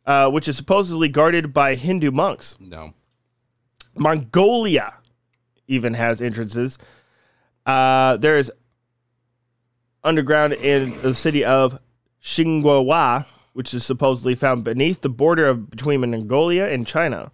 uh, 0.06 0.28
which 0.30 0.48
is 0.48 0.56
supposedly 0.56 1.08
guarded 1.08 1.52
by 1.52 1.74
Hindu 1.74 2.10
monks. 2.10 2.56
No. 2.60 2.94
Mongolia 3.94 4.94
even 5.66 5.94
has 5.94 6.20
entrances. 6.20 6.78
Uh, 7.66 8.16
there 8.16 8.38
is 8.38 8.50
underground 10.02 10.54
in 10.54 11.00
the 11.02 11.14
city 11.14 11.44
of 11.44 11.78
Xinghua, 12.22 13.26
which 13.52 13.74
is 13.74 13.84
supposedly 13.84 14.34
found 14.34 14.64
beneath 14.64 15.00
the 15.02 15.08
border 15.08 15.46
of 15.46 15.70
between 15.70 16.00
Mongolia 16.00 16.68
and 16.68 16.86
China. 16.86 17.30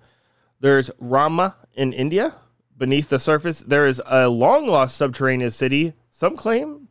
There's 0.60 0.90
Rama 0.98 1.54
in 1.74 1.92
India. 1.92 2.34
Beneath 2.76 3.08
the 3.08 3.18
surface, 3.18 3.60
there 3.60 3.86
is 3.86 4.02
a 4.06 4.28
long 4.28 4.66
lost 4.66 4.96
subterranean 4.96 5.50
city, 5.50 5.94
some 6.10 6.36
claim 6.36 6.88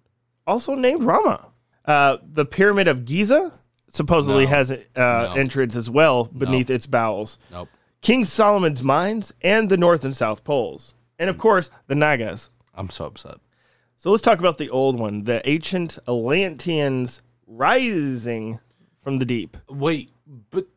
also 0.48 0.76
named 0.76 1.04
Rama. 1.04 1.48
Uh, 1.86 2.18
the 2.24 2.46
Pyramid 2.46 2.88
of 2.88 3.04
Giza 3.06 3.60
supposedly 3.90 4.46
No. 4.46 4.50
has 4.52 4.72
an 4.72 4.82
uh, 4.96 5.34
entrance 5.38 5.76
as 5.76 5.90
well 5.90 6.26
beneath 6.26 6.70
its 6.70 6.86
bowels. 6.86 7.38
Nope. 7.52 7.70
King 8.02 8.26
Solomon's 8.26 8.84
mines, 8.84 9.32
and 9.42 9.70
the 9.70 9.78
North 9.78 10.04
and 10.04 10.16
South 10.16 10.44
Poles. 10.44 10.94
And 11.20 11.30
of 11.30 11.38
course, 11.38 11.70
the 11.88 11.96
Nagas. 11.96 12.50
I'm 12.74 12.90
so 12.90 13.06
upset. 13.06 13.38
So 13.96 14.12
let's 14.12 14.24
talk 14.24 14.40
about 14.40 14.58
the 14.58 14.70
old 14.70 15.00
one, 15.00 15.24
the 15.24 15.48
ancient 15.48 15.98
Atlanteans 16.08 17.22
rising 17.48 18.60
from 19.02 19.20
the 19.20 19.26
deep. 19.26 19.56
Wait, 19.70 20.10
but 20.50 20.68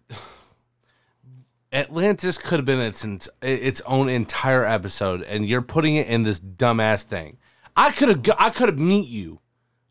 Atlantis 1.76 2.38
could 2.38 2.58
have 2.58 2.64
been 2.64 2.80
its 2.80 3.28
its 3.42 3.82
own 3.82 4.08
entire 4.08 4.64
episode, 4.64 5.22
and 5.22 5.46
you're 5.46 5.62
putting 5.62 5.96
it 5.96 6.06
in 6.06 6.22
this 6.22 6.40
dumbass 6.40 7.02
thing. 7.02 7.36
I 7.76 7.92
could 7.92 8.08
have 8.08 8.36
I 8.38 8.48
could 8.48 8.70
have 8.70 8.78
meet 8.78 9.08
you 9.08 9.40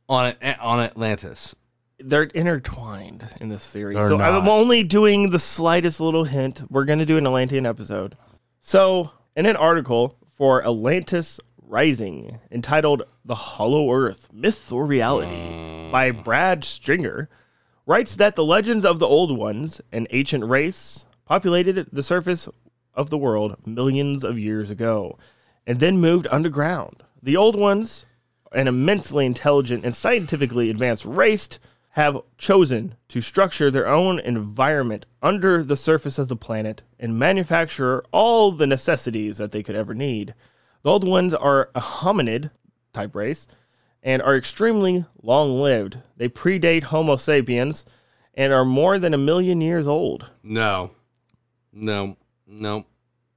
on 0.10 0.34
it 0.42 0.60
on 0.60 0.80
Atlantis. 0.80 1.56
They're 2.00 2.24
intertwined 2.24 3.30
in 3.40 3.50
this 3.50 3.64
series. 3.64 3.98
They're 3.98 4.08
so 4.08 4.20
I'm 4.20 4.50
only 4.50 4.84
doing 4.84 5.30
the 5.30 5.40
slightest 5.40 6.00
little 6.00 6.24
hint. 6.24 6.64
We're 6.72 6.86
going 6.86 7.00
to 7.00 7.06
do 7.06 7.18
an 7.18 7.28
Atlantean 7.28 7.68
episode. 7.68 8.18
So, 8.60 9.12
in 9.36 9.46
an 9.46 9.56
article 9.56 10.18
for 10.36 10.64
Atlantis 10.64 11.40
Rising 11.62 12.40
entitled 12.52 13.04
The 13.24 13.36
Hollow 13.36 13.92
Earth 13.92 14.28
Myth 14.34 14.72
or 14.72 14.86
Reality 14.86 15.32
mm. 15.32 15.92
by 15.92 16.12
Brad 16.12 16.64
Stringer, 16.64 17.30
writes 17.86 18.16
that 18.16 18.36
the 18.36 18.44
legends 18.44 18.86
of 18.86 19.00
the 19.00 19.08
Old 19.08 19.38
Ones, 19.38 19.82
an 19.92 20.08
ancient 20.12 20.44
race, 20.46 21.06
populated 21.26 21.88
the 21.92 22.04
surface 22.04 22.48
of 22.94 23.10
the 23.10 23.18
world 23.18 23.56
millions 23.66 24.24
of 24.24 24.40
years 24.40 24.70
ago 24.70 25.18
and 25.68 25.80
then 25.80 25.98
moved 26.00 26.28
underground. 26.32 27.04
The 27.22 27.36
Old 27.36 27.60
Ones, 27.60 28.06
an 28.52 28.68
immensely 28.68 29.26
intelligent 29.26 29.84
and 29.84 29.96
scientifically 29.96 30.70
advanced 30.70 31.06
race, 31.06 31.60
have 31.92 32.20
chosen 32.38 32.96
to 33.08 33.22
structure 33.22 33.72
their 33.72 33.88
own 33.88 34.20
environment 34.20 35.06
under 35.22 35.64
the 35.64 35.78
surface 35.78 36.20
of 36.20 36.28
the 36.28 36.36
planet 36.36 36.84
and 37.00 37.18
manufacture 37.18 38.04
all 38.12 38.52
the 38.52 38.68
necessities 38.68 39.38
that 39.38 39.52
they 39.52 39.64
could 39.64 39.76
ever 39.76 39.94
need. 39.94 40.34
The 40.84 40.92
Old 40.92 41.08
Ones 41.08 41.34
are 41.34 41.70
a 41.74 41.80
hominid 41.80 42.52
type 42.94 43.16
race 43.16 43.48
and 44.04 44.22
are 44.22 44.36
extremely 44.36 45.06
long 45.24 45.60
lived. 45.60 46.00
They 46.18 46.30
predate 46.30 46.84
Homo 46.84 47.16
sapiens 47.16 47.86
and 48.34 48.54
are 48.54 48.66
more 48.66 49.00
than 49.00 49.14
a 49.14 49.18
million 49.18 49.62
years 49.62 49.88
old. 49.88 50.30
No, 50.44 50.92
no, 51.76 52.18
no, 52.48 52.86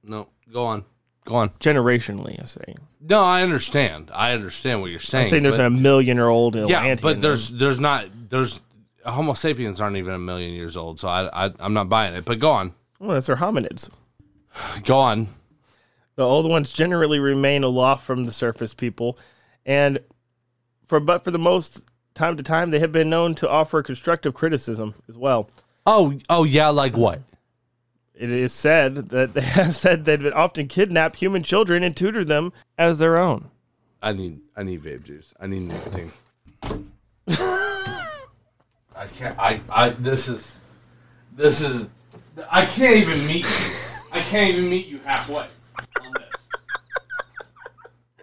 no. 0.03 0.29
Go 0.51 0.65
on, 0.65 0.85
go 1.25 1.35
on. 1.35 1.49
Generationally, 1.59 2.41
I 2.41 2.45
say. 2.45 2.75
No, 3.01 3.23
I 3.23 3.43
understand. 3.43 4.09
I 4.13 4.31
understand 4.31 4.81
what 4.81 4.89
you're 4.89 4.99
saying. 4.99 5.25
I'm 5.25 5.29
saying 5.29 5.43
there's 5.43 5.57
but- 5.57 5.65
a 5.67 5.69
million 5.69 6.17
year 6.17 6.29
old 6.29 6.55
yeah, 6.55 6.95
but 6.95 7.21
there's 7.21 7.49
there's 7.49 7.79
not 7.79 8.07
there's 8.29 8.59
Homo 9.05 9.33
sapiens 9.33 9.79
aren't 9.79 9.97
even 9.97 10.13
a 10.13 10.19
million 10.19 10.53
years 10.53 10.75
old, 10.75 10.99
so 10.99 11.07
I, 11.07 11.47
I 11.47 11.53
I'm 11.59 11.73
not 11.73 11.89
buying 11.89 12.13
it. 12.15 12.25
But 12.25 12.39
go 12.39 12.51
on, 12.51 12.73
well, 12.99 13.11
that's 13.11 13.27
their 13.27 13.37
hominids. 13.37 13.89
go 14.83 14.97
on. 14.99 15.27
The 16.15 16.23
old 16.23 16.49
ones 16.49 16.71
generally 16.71 17.19
remain 17.19 17.63
aloft 17.63 18.05
from 18.05 18.25
the 18.25 18.31
surface 18.31 18.73
people, 18.73 19.17
and 19.65 19.99
for 20.87 20.99
but 20.99 21.23
for 21.23 21.31
the 21.31 21.39
most 21.39 21.83
time 22.13 22.35
to 22.35 22.43
time, 22.43 22.71
they 22.71 22.79
have 22.79 22.91
been 22.91 23.09
known 23.09 23.35
to 23.35 23.49
offer 23.49 23.81
constructive 23.81 24.33
criticism 24.33 24.95
as 25.07 25.15
well. 25.17 25.49
Oh 25.85 26.17
oh 26.29 26.43
yeah, 26.43 26.67
like 26.67 26.97
what? 26.97 27.21
It 28.19 28.29
is 28.29 28.51
said 28.51 28.95
that 29.09 29.33
they 29.33 29.41
have 29.41 29.73
said 29.75 30.03
they've 30.03 30.25
often 30.33 30.67
kidnapped 30.67 31.15
human 31.15 31.41
children 31.41 31.83
and 31.83 31.95
tutor 31.95 32.25
them 32.25 32.51
as 32.77 32.99
their 32.99 33.17
own. 33.17 33.49
I 34.01 34.11
need 34.11 34.41
I 34.55 34.63
need 34.63 34.83
vape 34.83 35.05
juice. 35.05 35.33
I 35.39 35.47
need 35.47 35.61
nicotine. 35.61 36.11
I 37.29 39.07
can't. 39.17 39.39
I 39.39 39.61
I 39.69 39.89
this 39.91 40.27
is 40.27 40.59
this 41.35 41.61
is 41.61 41.89
I 42.51 42.65
can't 42.65 42.97
even 42.97 43.25
meet 43.25 43.45
you. 43.45 43.75
I 44.11 44.19
can't 44.21 44.53
even 44.53 44.69
meet 44.69 44.87
you 44.87 44.99
halfway 44.99 45.43
on 46.01 46.13
this. 46.13 46.47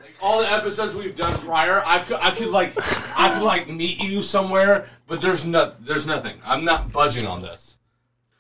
Like 0.01 0.15
all 0.21 0.41
the 0.41 0.51
episodes 0.51 0.95
we've 0.95 1.17
done 1.17 1.33
prior, 1.39 1.83
I 1.87 2.01
could 2.01 2.19
I 2.21 2.33
could 2.33 2.49
like 2.49 2.75
I 3.19 3.33
could 3.33 3.43
like 3.43 3.69
meet 3.69 4.03
you 4.03 4.21
somewhere, 4.21 4.91
but 5.07 5.23
there's 5.23 5.47
no 5.47 5.73
there's 5.81 6.07
nothing. 6.07 6.39
I'm 6.45 6.65
not 6.65 6.93
budging 6.93 7.27
on 7.27 7.41
this. 7.41 7.77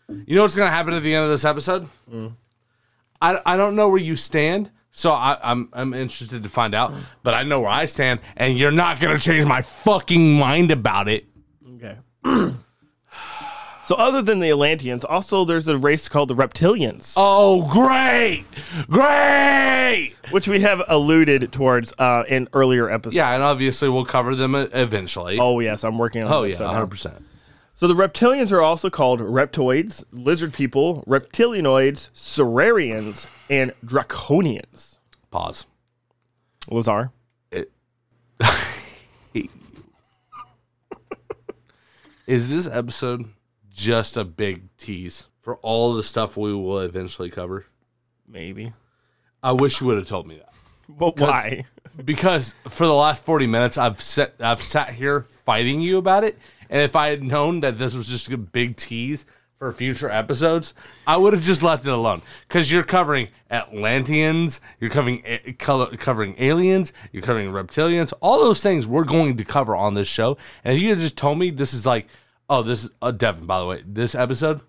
You 0.08 0.36
know 0.36 0.42
what's 0.42 0.54
gonna 0.56 0.70
happen 0.70 0.94
at 0.94 1.02
the 1.02 1.14
end 1.14 1.24
of 1.24 1.30
this 1.30 1.44
episode? 1.44 1.88
I, 3.20 3.40
I 3.44 3.56
don't 3.56 3.74
know 3.76 3.88
where 3.88 3.98
you 4.00 4.14
stand, 4.16 4.70
so 4.90 5.12
I, 5.12 5.36
I'm 5.42 5.68
I'm 5.72 5.94
interested 5.94 6.42
to 6.42 6.48
find 6.48 6.74
out. 6.74 6.94
But 7.22 7.34
I 7.34 7.42
know 7.42 7.60
where 7.60 7.70
I 7.70 7.86
stand, 7.86 8.20
and 8.36 8.58
you're 8.58 8.70
not 8.70 9.00
gonna 9.00 9.18
change 9.18 9.46
my 9.46 9.62
fucking 9.62 10.34
mind 10.34 10.70
about 10.70 11.08
it. 11.08 11.26
Okay. 11.76 11.96
so, 13.84 13.94
other 13.96 14.22
than 14.22 14.40
the 14.40 14.50
Atlanteans, 14.50 15.04
also 15.04 15.44
there's 15.44 15.66
a 15.68 15.76
race 15.78 16.08
called 16.08 16.28
the 16.28 16.34
Reptilians, 16.34 17.14
Oh, 17.16 17.68
great, 17.72 18.44
great. 18.88 20.12
which 20.30 20.46
we 20.48 20.60
have 20.60 20.82
alluded 20.88 21.52
towards 21.52 21.92
uh, 21.98 22.24
in 22.28 22.48
earlier 22.52 22.90
episodes. 22.90 23.16
Yeah, 23.16 23.32
and 23.34 23.42
obviously 23.42 23.88
we'll 23.88 24.04
cover 24.04 24.34
them 24.34 24.54
e- 24.56 24.68
eventually. 24.72 25.38
Oh 25.40 25.58
yes, 25.60 25.84
I'm 25.84 25.98
working 25.98 26.22
on. 26.24 26.32
oh 26.32 26.42
yeah, 26.44 26.56
hundred 26.56 26.88
percent. 26.88 27.22
So 27.78 27.86
the 27.86 27.94
reptilians 27.94 28.52
are 28.52 28.62
also 28.62 28.88
called 28.88 29.20
reptoids, 29.20 30.02
lizard 30.10 30.54
people, 30.54 31.04
reptilianoids, 31.06 32.08
saurians, 32.14 33.26
and 33.50 33.74
draconians. 33.84 34.96
Pause. 35.30 35.66
Lazar. 36.70 37.12
Is 42.26 42.48
this 42.48 42.66
episode 42.66 43.26
just 43.70 44.16
a 44.16 44.24
big 44.24 44.74
tease 44.78 45.26
for 45.42 45.56
all 45.56 45.92
the 45.92 46.02
stuff 46.02 46.38
we 46.38 46.54
will 46.54 46.80
eventually 46.80 47.28
cover? 47.28 47.66
Maybe. 48.26 48.72
I 49.42 49.52
wish 49.52 49.82
you 49.82 49.86
would 49.88 49.98
have 49.98 50.08
told 50.08 50.26
me 50.26 50.38
that. 50.38 50.54
But 50.88 51.20
why? 51.20 51.66
because 52.04 52.54
for 52.68 52.86
the 52.86 52.94
last 52.94 53.24
40 53.24 53.46
minutes 53.46 53.78
I've 53.78 54.02
sat 54.02 54.34
I've 54.40 54.62
sat 54.62 54.90
here 54.90 55.22
fighting 55.22 55.80
you 55.80 55.98
about 55.98 56.24
it 56.24 56.38
and 56.70 56.82
if 56.82 56.96
I 56.96 57.08
had 57.08 57.22
known 57.22 57.60
that 57.60 57.76
this 57.76 57.94
was 57.94 58.08
just 58.08 58.30
a 58.30 58.36
big 58.36 58.76
tease 58.76 59.26
for 59.58 59.72
future 59.72 60.10
episodes 60.10 60.74
I 61.06 61.16
would 61.16 61.32
have 61.32 61.42
just 61.42 61.62
left 61.62 61.86
it 61.86 61.90
alone. 61.90 62.20
Cuz 62.48 62.70
you're 62.70 62.84
covering 62.84 63.28
Atlanteans 63.50 64.60
you're 64.80 64.90
covering 64.90 65.22
covering 65.58 66.34
aliens 66.38 66.92
you're 67.10 67.22
covering 67.22 67.50
reptilians 67.50 68.12
all 68.20 68.40
those 68.40 68.62
things 68.62 68.86
we're 68.86 69.04
going 69.04 69.36
to 69.36 69.44
cover 69.44 69.74
on 69.74 69.94
this 69.94 70.08
show. 70.08 70.36
And 70.62 70.76
if 70.76 70.82
you 70.82 70.90
had 70.90 70.98
just 70.98 71.16
told 71.16 71.38
me 71.38 71.50
this 71.50 71.72
is 71.72 71.86
like 71.86 72.06
oh 72.50 72.62
this 72.62 72.84
is 72.84 72.90
uh, 73.00 73.12
Devin 73.12 73.46
by 73.46 73.58
the 73.60 73.66
way 73.66 73.82
this 73.86 74.14
episode 74.14 74.60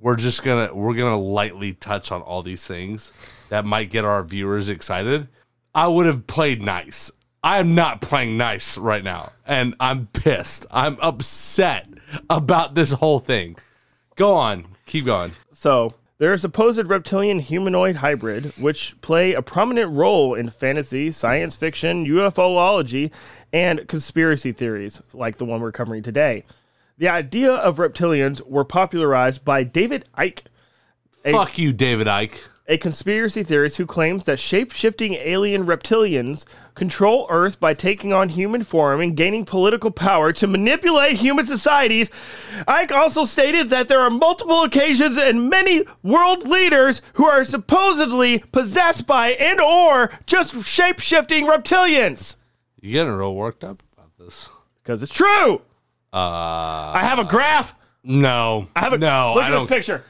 we're 0.00 0.16
just 0.16 0.42
gonna 0.42 0.74
we're 0.74 0.94
gonna 0.94 1.18
lightly 1.18 1.72
touch 1.72 2.12
on 2.12 2.22
all 2.22 2.42
these 2.42 2.66
things 2.66 3.12
that 3.48 3.64
might 3.64 3.90
get 3.90 4.04
our 4.04 4.22
viewers 4.22 4.68
excited. 4.68 5.28
I 5.74 5.88
would 5.88 6.06
have 6.06 6.26
played 6.26 6.62
nice 6.62 7.10
i 7.42 7.58
am 7.58 7.74
not 7.74 8.00
playing 8.00 8.36
nice 8.36 8.76
right 8.76 9.04
now 9.04 9.32
and 9.46 9.74
i'm 9.80 10.06
pissed. 10.08 10.66
I'm 10.70 10.96
upset 11.00 11.88
about 12.28 12.74
this 12.74 12.92
whole 12.92 13.18
thing. 13.18 13.56
Go 14.16 14.32
on. 14.34 14.66
Keep 14.86 15.06
going. 15.06 15.32
So 15.52 15.94
there 16.18 16.32
are 16.32 16.38
supposed 16.38 16.88
reptilian 16.88 17.40
humanoid 17.40 17.96
hybrid, 17.96 18.52
which 18.58 19.00
play 19.00 19.34
a 19.34 19.42
prominent 19.42 19.92
role 19.92 20.34
in 20.34 20.48
fantasy, 20.48 21.10
science 21.10 21.56
fiction, 21.56 22.06
UFOlogy, 22.06 23.10
and 23.52 23.86
conspiracy 23.88 24.52
theories, 24.52 25.02
like 25.12 25.36
the 25.36 25.44
one 25.44 25.60
we're 25.60 25.72
covering 25.72 26.02
today. 26.02 26.44
The 26.98 27.08
idea 27.08 27.52
of 27.52 27.76
reptilians 27.76 28.40
were 28.46 28.64
popularized 28.64 29.44
by 29.44 29.64
David 29.64 30.06
Icke, 30.16 30.42
A- 31.24 31.32
fuck 31.32 31.58
you 31.58 31.72
David 31.72 32.06
Icke 32.06 32.38
a 32.68 32.76
conspiracy 32.78 33.44
theorist 33.44 33.76
who 33.76 33.86
claims 33.86 34.24
that 34.24 34.40
shape 34.40 34.72
shifting 34.72 35.14
alien 35.14 35.64
reptilians 35.66 36.44
control 36.74 37.26
Earth 37.30 37.60
by 37.60 37.74
taking 37.74 38.12
on 38.12 38.28
human 38.30 38.64
form 38.64 39.00
and 39.00 39.16
gaining 39.16 39.44
political 39.44 39.90
power 39.92 40.32
to 40.32 40.46
manipulate 40.48 41.16
human 41.18 41.46
societies. 41.46 42.10
Icke 42.66 42.90
also 42.90 43.22
stated 43.24 43.70
that 43.70 43.86
there 43.86 44.00
are 44.00 44.10
multiple 44.10 44.62
occasions 44.64 45.16
and 45.16 45.48
many 45.48 45.84
world 46.02 46.46
leaders 46.48 47.02
who 47.14 47.24
are 47.26 47.44
supposedly 47.44 48.40
possessed 48.50 49.06
by 49.06 49.30
and 49.34 49.60
or 49.60 50.10
just 50.26 50.66
shape 50.66 50.98
shifting 50.98 51.46
reptilians. 51.46 52.34
you 52.80 52.92
getting 52.92 53.12
real 53.12 53.34
worked 53.34 53.62
up 53.62 53.82
about 53.92 54.10
this 54.18 54.48
Because 54.82 55.02
it's 55.04 55.14
true. 55.14 55.62
uh 56.12 56.16
I 56.16 57.00
have 57.04 57.20
a 57.20 57.24
graph. 57.24 57.74
no 58.02 58.66
I 58.74 58.80
have 58.80 58.92
a 58.92 58.98
no 58.98 59.34
look 59.34 59.44
i 59.44 59.46
at 59.46 59.50
don't 59.50 59.62
this 59.68 59.76
picture. 59.76 60.04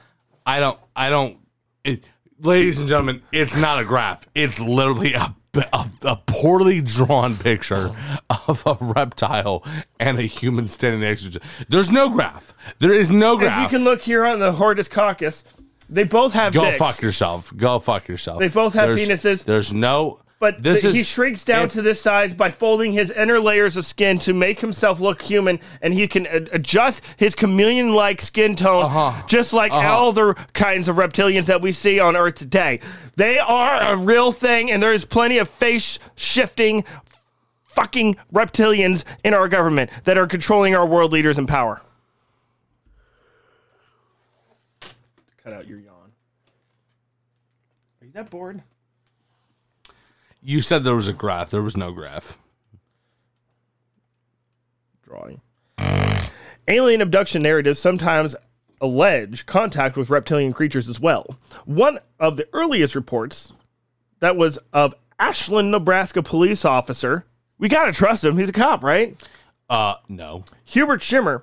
I 0.47 0.61
don't. 0.61 0.79
I 0.95 1.11
don't. 1.11 1.37
It, 1.85 2.05
ladies 2.41 2.79
and 2.79 2.89
gentlemen, 2.89 3.23
it's 3.33 3.57
not 3.57 3.79
a 3.81 3.85
graph. 3.85 4.27
It's 4.35 4.59
literally 4.61 5.15
a, 5.15 5.35
a, 5.73 5.91
a 6.03 6.17
poorly 6.27 6.81
drawn 6.81 7.37
picture 7.37 7.91
of 8.49 8.63
a 8.67 8.77
reptile 8.81 9.65
and 9.99 10.19
a 10.19 10.23
human 10.23 10.69
standing 10.69 11.01
next 11.01 11.23
to 11.23 11.29
each 11.29 11.37
other. 11.37 11.47
There's 11.69 11.91
no 11.91 12.11
graph. 12.11 12.53
There 12.79 12.93
is 12.93 13.11
no 13.11 13.37
graph. 13.37 13.67
If 13.67 13.73
you 13.73 13.79
can 13.79 13.85
look 13.85 14.03
here 14.03 14.25
on 14.25 14.39
the 14.41 14.53
Hortus 14.53 14.91
caucus, 14.91 15.45
they 15.89 16.05
both 16.05 16.33
have 16.33 16.53
Go 16.53 16.63
dicks. 16.63 16.79
fuck 16.79 17.01
yourself. 17.01 17.57
Go 17.57 17.79
fuck 17.79 18.09
yourself. 18.09 18.41
They 18.41 18.49
both 18.49 18.75
have 18.75 18.97
There's- 18.97 19.09
penises. 19.25 19.45
There's 19.45 19.73
no. 19.73 20.21
But 20.39 20.63
this 20.63 20.83
th- 20.83 20.91
is 20.91 20.95
he 20.97 21.03
shrinks 21.03 21.45
down 21.47 21.65
if- 21.65 21.73
to 21.73 21.83
this 21.83 21.99
size 22.01 22.35
by 22.35 22.51
folding 22.51 22.93
his 22.93 23.11
inner 23.11 23.41
layers 23.41 23.79
of 23.79 23.87
skin 23.87 24.19
to 24.19 24.35
make 24.35 24.61
himself 24.61 25.01
look 25.01 25.23
human, 25.23 25.59
and 25.81 25.95
he 25.95 26.07
can 26.07 26.27
a- 26.27 26.47
adjust 26.53 27.03
his 27.17 27.35
chameleon-like 27.35 28.21
skin 28.21 28.55
tone, 28.55 28.85
Uh-huh. 28.85 29.23
just 29.27 29.55
like 29.55 29.73
all 29.73 30.13
the 30.13 30.35
kinds 30.53 30.89
of 30.89 30.97
reptilians 30.97 31.47
that 31.47 31.63
we 31.63 31.73
see 31.73 31.99
on 31.99 32.17
Earth 32.17 32.35
today. 32.35 32.81
They 33.17 33.39
are 33.39 33.77
a 33.81 33.97
real 33.97 34.31
thing, 34.31 34.71
and 34.71 34.83
there 34.83 34.93
is 34.93 35.07
plenty 35.07 35.39
of 35.39 35.49
face-shifting, 35.49 36.85
fucking 37.65 38.17
reptilians 38.31 39.05
in 39.25 39.33
our 39.33 39.49
government 39.49 39.91
that 40.05 40.19
are 40.19 40.27
controlling 40.27 40.75
our 40.75 40.85
world 40.87 41.13
leaders 41.13 41.39
in 41.39 41.47
power. 41.47 41.81
Cut 45.43 45.55
out 45.55 45.67
your 45.67 45.79
yawn. 45.79 46.13
Are 48.03 48.05
you 48.07 48.13
that 48.13 48.29
bored? 48.29 48.63
You 50.49 50.63
said 50.63 50.85
there 50.85 50.95
was 50.95 51.09
a 51.09 51.13
graph. 51.13 51.51
There 51.51 51.61
was 51.61 51.77
no 51.77 51.91
graph. 51.91 52.39
drawing. 55.03 55.41
Alien 56.69 57.01
abduction 57.01 57.43
narratives 57.43 57.81
sometimes 57.81 58.37
allege 58.81 59.45
contact 59.47 59.97
with 59.97 60.09
reptilian 60.09 60.53
creatures 60.53 60.89
as 60.89 61.01
well. 61.01 61.37
One 61.65 61.99
of 62.21 62.37
the 62.37 62.47
earliest 62.53 62.95
reports 62.95 63.55
that 64.21 64.37
was 64.37 64.57
of 64.73 64.95
Ashland, 65.19 65.73
Nebraska 65.73 66.23
police 66.23 66.65
officer. 66.65 67.27
We 67.59 67.69
gotta 67.69 67.91
trust 67.91 68.25
him. 68.25 68.39
He's 68.39 68.51
a 68.51 68.53
cop, 68.53 68.85
right? 68.85 69.17
Uh, 69.69 69.97
no. 70.09 70.45
Hubert 70.65 71.03
Schirmer, 71.03 71.43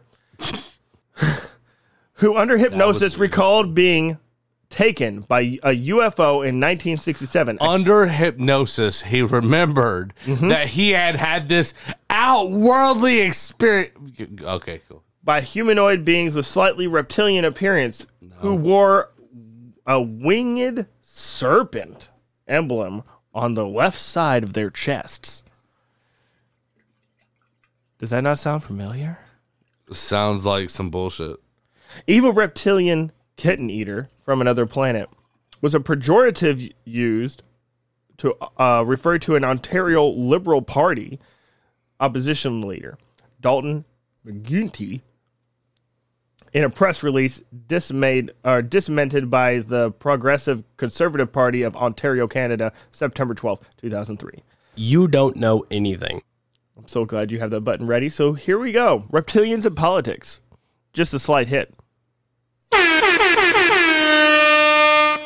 who 2.13 2.37
under 2.37 2.57
hypnosis 2.57 3.17
recalled 3.17 3.75
being 3.75 4.17
taken 4.73 5.21
by 5.21 5.41
a 5.61 5.69
UFO 5.69 6.41
in 6.45 6.59
1967. 6.59 7.59
Under 7.61 8.07
hypnosis, 8.07 9.03
he 9.03 9.21
remembered 9.21 10.13
Mm-hmm. 10.25 10.47
that 10.49 10.69
he 10.69 10.91
had 10.91 11.15
had 11.15 11.47
this 11.47 11.73
outworldly 12.09 13.19
experience. 13.21 13.93
Okay, 14.41 14.81
cool. 14.89 15.03
by 15.23 15.41
humanoid 15.41 16.03
beings 16.03 16.35
with 16.35 16.45
slightly 16.47 16.87
reptilian 16.87 17.45
appearance 17.45 18.07
who 18.39 18.55
wore 18.55 19.11
a 19.85 20.01
winged 20.01 20.87
serpent 21.01 22.09
emblem 22.47 23.03
on 23.33 23.53
the 23.53 23.65
left 23.67 23.97
side 23.99 24.43
of 24.43 24.53
their 24.53 24.69
chests. 24.71 25.43
Does 27.99 28.09
that 28.09 28.21
not 28.21 28.39
sound 28.39 28.63
familiar? 28.63 29.19
Sounds 29.91 30.45
like 30.45 30.69
some 30.69 30.89
bullshit. 30.89 31.37
Evil 32.07 32.33
reptilian 32.33 33.11
kitten 33.35 33.69
eater 33.69 34.09
from 34.23 34.41
another 34.41 34.65
planet 34.65 35.09
was 35.61 35.73
a 35.73 35.79
pejorative 35.79 36.71
used 36.85 37.43
to 38.17 38.35
uh, 38.57 38.83
refer 38.85 39.17
to 39.19 39.35
an 39.35 39.43
Ontario 39.43 40.07
Liberal 40.07 40.61
Party 40.61 41.19
opposition 41.99 42.61
leader, 42.61 42.97
Dalton 43.39 43.85
McGuinty, 44.25 45.01
in 46.53 46.63
a 46.63 46.69
press 46.69 47.01
release 47.01 47.41
dismayed 47.67 48.31
or 48.43 48.61
dismented 48.61 49.29
by 49.29 49.59
the 49.59 49.91
Progressive 49.91 50.63
Conservative 50.77 51.31
Party 51.31 51.63
of 51.63 51.75
Ontario, 51.75 52.27
Canada, 52.27 52.71
September 52.91 53.33
twelfth, 53.33 53.63
two 53.77 53.89
2003. 53.89 54.43
You 54.75 55.07
don't 55.07 55.35
know 55.35 55.65
anything. 55.71 56.21
I'm 56.77 56.87
so 56.87 57.05
glad 57.05 57.31
you 57.31 57.39
have 57.39 57.51
that 57.51 57.61
button 57.61 57.87
ready. 57.87 58.09
So 58.09 58.33
here 58.33 58.59
we 58.59 58.71
go. 58.71 59.05
Reptilians 59.11 59.65
and 59.65 59.75
politics. 59.75 60.41
Just 60.91 61.13
a 61.13 61.19
slight 61.19 61.47
hit. 61.47 61.73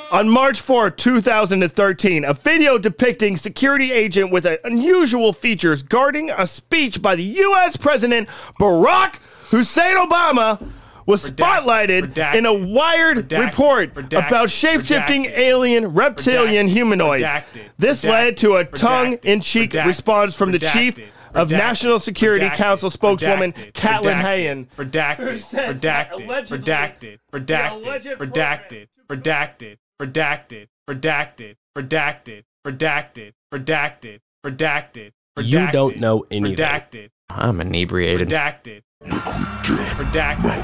On 0.10 0.30
March 0.30 0.62
4, 0.62 0.90
2013, 0.92 2.24
a 2.24 2.34
video 2.34 2.78
depicting 2.78 3.36
security 3.36 3.92
agent 3.92 4.32
with 4.32 4.48
unusual 4.64 5.34
features 5.34 5.84
guarding 5.84 6.30
a 6.32 6.48
speech 6.48 7.02
by 7.02 7.16
the 7.16 7.24
U.S. 7.24 7.76
President 7.76 8.30
Barack 8.60 9.18
Hussein 9.50 9.98
Obama 9.98 10.72
was 11.06 11.30
spotlighted 11.30 12.14
redacted, 12.14 12.36
in 12.36 12.46
a 12.46 12.54
Wired 12.54 13.30
redacted, 13.30 13.46
report 13.46 13.94
redacted, 13.94 14.28
about 14.28 14.50
shape-shifting 14.50 15.26
redacted, 15.26 15.38
alien 15.38 15.88
reptilian 15.88 16.68
humanoids. 16.68 17.24
redacted, 17.24 17.70
this 17.78 18.04
redacted, 18.04 18.10
led 18.10 18.38
to 18.38 18.56
a 18.56 18.66
redacted, 18.66 18.74
tongue-in-cheek 18.76 19.72
redacted, 19.72 19.86
response 19.86 20.36
from 20.36 20.52
the 20.52 20.60
redacted, 20.60 20.74
chief 20.74 21.00
of 21.38 21.50
redacted, 21.50 21.58
National 21.58 22.00
Security 22.00 22.46
redacted, 22.46 22.56
Council 22.56 22.90
spokeswoman 22.90 23.54
redacted, 23.54 23.72
Caitlin 23.74 24.16
redacted, 24.16 24.22
Hayden. 24.22 24.68
Redacted. 24.78 25.16
who 25.18 25.38
said 25.38 25.82
that 25.82 26.12
Redacted. 26.12 26.26
allegedly 26.26 26.60
Redacted. 26.60 27.18
the 27.32 27.40
Redacted. 27.40 27.72
alleged 27.72 28.06
Redacted. 28.08 28.88
Redacted. 29.10 29.78
Redacted. 30.02 30.68
Redacted. 30.92 31.58
Redacted. 31.78 32.44
Redacted. 32.66 33.34
Redacted. 33.54 34.20
Redacted. 34.46 35.12
You 35.40 35.72
don't 35.72 35.94
Redacted. 35.96 36.00
know 36.00 36.26
anything. 36.32 36.58
Redacted. 36.66 37.10
I'm 37.30 37.62
inebriated. 37.62 38.30
Redacted. 38.30 38.82
Redacted. 39.04 40.64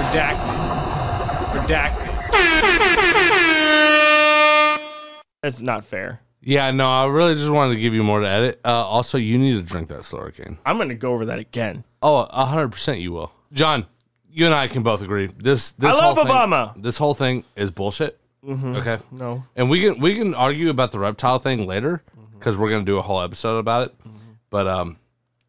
Redacted. 0.00 0.56
Redacted. 1.52 2.16
That's 5.42 5.60
not 5.60 5.84
fair. 5.84 6.20
Yeah, 6.42 6.70
no, 6.70 6.88
I 6.88 7.06
really 7.06 7.34
just 7.34 7.50
wanted 7.50 7.74
to 7.74 7.80
give 7.80 7.92
you 7.94 8.02
more 8.02 8.20
to 8.20 8.28
edit. 8.28 8.60
Uh, 8.64 8.68
also, 8.86 9.18
you 9.18 9.38
need 9.38 9.54
to 9.56 9.62
drink 9.62 9.88
that 9.88 10.00
Slurricane. 10.00 10.56
I'm 10.64 10.76
going 10.78 10.88
to 10.88 10.94
go 10.94 11.12
over 11.12 11.26
that 11.26 11.38
again. 11.38 11.84
Oh, 12.02 12.26
100% 12.32 13.00
you 13.00 13.12
will. 13.12 13.30
John, 13.52 13.84
you 14.30 14.46
and 14.46 14.54
I 14.54 14.66
can 14.68 14.82
both 14.82 15.02
agree. 15.02 15.26
This, 15.36 15.72
this 15.72 15.94
I 15.94 15.98
love 15.98 16.16
whole 16.16 16.24
thing- 16.24 16.32
Obama. 16.34 16.82
this 16.82 16.96
whole 16.96 17.14
thing 17.14 17.44
is 17.56 17.70
bullshit. 17.70 18.18
Okay, 18.48 18.98
No. 19.10 19.44
and 19.54 19.68
we 19.68 19.82
can 19.82 20.00
we 20.00 20.14
can 20.16 20.34
argue 20.34 20.70
about 20.70 20.92
the 20.92 20.98
reptile 20.98 21.38
thing 21.38 21.66
later 21.66 22.02
because 22.38 22.56
we're 22.56 22.70
gonna 22.70 22.84
do 22.86 22.96
a 22.96 23.02
whole 23.02 23.20
episode 23.20 23.58
about 23.58 23.88
it. 23.88 23.94
But 24.48 24.66
um, 24.66 24.96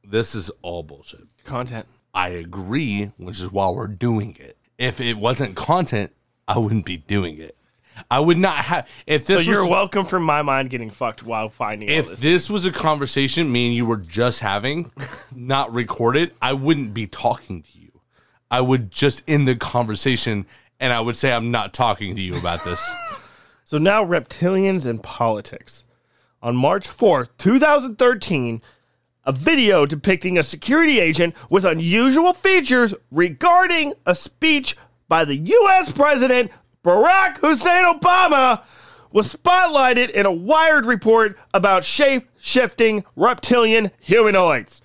this 0.04 0.36
is 0.36 0.52
all 0.62 0.84
bullshit. 0.84 1.22
Content. 1.46 1.86
I 2.14 2.30
agree, 2.30 3.14
which 3.16 3.40
is 3.40 3.50
why 3.50 3.70
we're 3.70 3.88
doing 3.88 4.36
it. 4.42 4.58
If 4.78 5.00
it 5.00 5.14
wasn't 5.18 5.56
content, 5.56 6.12
I 6.50 6.58
wouldn't 6.58 6.84
be 6.84 6.98
doing 6.98 7.38
it. 7.38 7.56
I 8.10 8.20
would 8.20 8.38
not 8.38 8.58
have. 8.58 8.88
If 9.06 9.28
this 9.28 9.46
So 9.46 9.52
you're 9.52 9.62
was, 9.62 9.70
welcome 9.70 10.06
for 10.06 10.20
my 10.20 10.42
mind 10.42 10.70
getting 10.70 10.90
fucked 10.90 11.24
while 11.24 11.50
finding 11.50 11.90
all 11.90 11.96
if 11.96 12.10
this. 12.10 12.20
this 12.20 12.50
was 12.50 12.66
a 12.66 12.72
conversation 12.72 13.52
me 13.52 13.68
and 13.68 13.76
you 13.76 13.86
were 13.86 13.98
just 13.98 14.40
having, 14.40 14.92
not 15.36 15.74
recorded, 15.74 16.34
I 16.42 16.54
wouldn't 16.54 16.94
be 16.94 17.08
talking 17.08 17.62
to 17.64 17.80
you. 17.80 18.02
I 18.50 18.62
would 18.62 18.92
just 18.92 19.24
end 19.28 19.48
the 19.48 19.56
conversation 19.56 20.46
and 20.80 20.92
I 20.92 21.00
would 21.00 21.16
say 21.16 21.32
I'm 21.32 21.52
not 21.52 21.74
talking 21.74 22.16
to 22.16 22.22
you 22.22 22.38
about 22.38 22.64
this. 22.64 22.90
So 23.64 23.78
now 23.78 24.04
reptilians 24.04 24.86
and 24.86 25.02
politics. 25.02 25.86
On 26.42 26.58
March 26.58 26.90
4th, 26.90 27.30
2013, 27.38 28.62
a 29.24 29.32
video 29.32 29.86
depicting 29.86 30.38
a 30.38 30.44
security 30.44 31.00
agent 31.00 31.34
with 31.50 31.64
unusual 31.64 32.34
features 32.34 32.94
regarding 33.12 33.94
a 34.06 34.14
speech 34.14 34.76
by 35.08 35.24
the 35.24 35.36
US 35.36 35.94
President 35.94 36.52
Barack 36.84 37.38
Hussein 37.38 37.86
Obama 37.86 38.64
was 39.12 39.32
spotlighted 39.32 40.10
in 40.10 40.26
a 40.26 40.32
Wired 40.32 40.86
report 40.88 41.38
about 41.54 41.84
shape 41.84 42.28
shifting 42.40 43.04
reptilian 43.16 43.92
humanoids. 44.00 44.82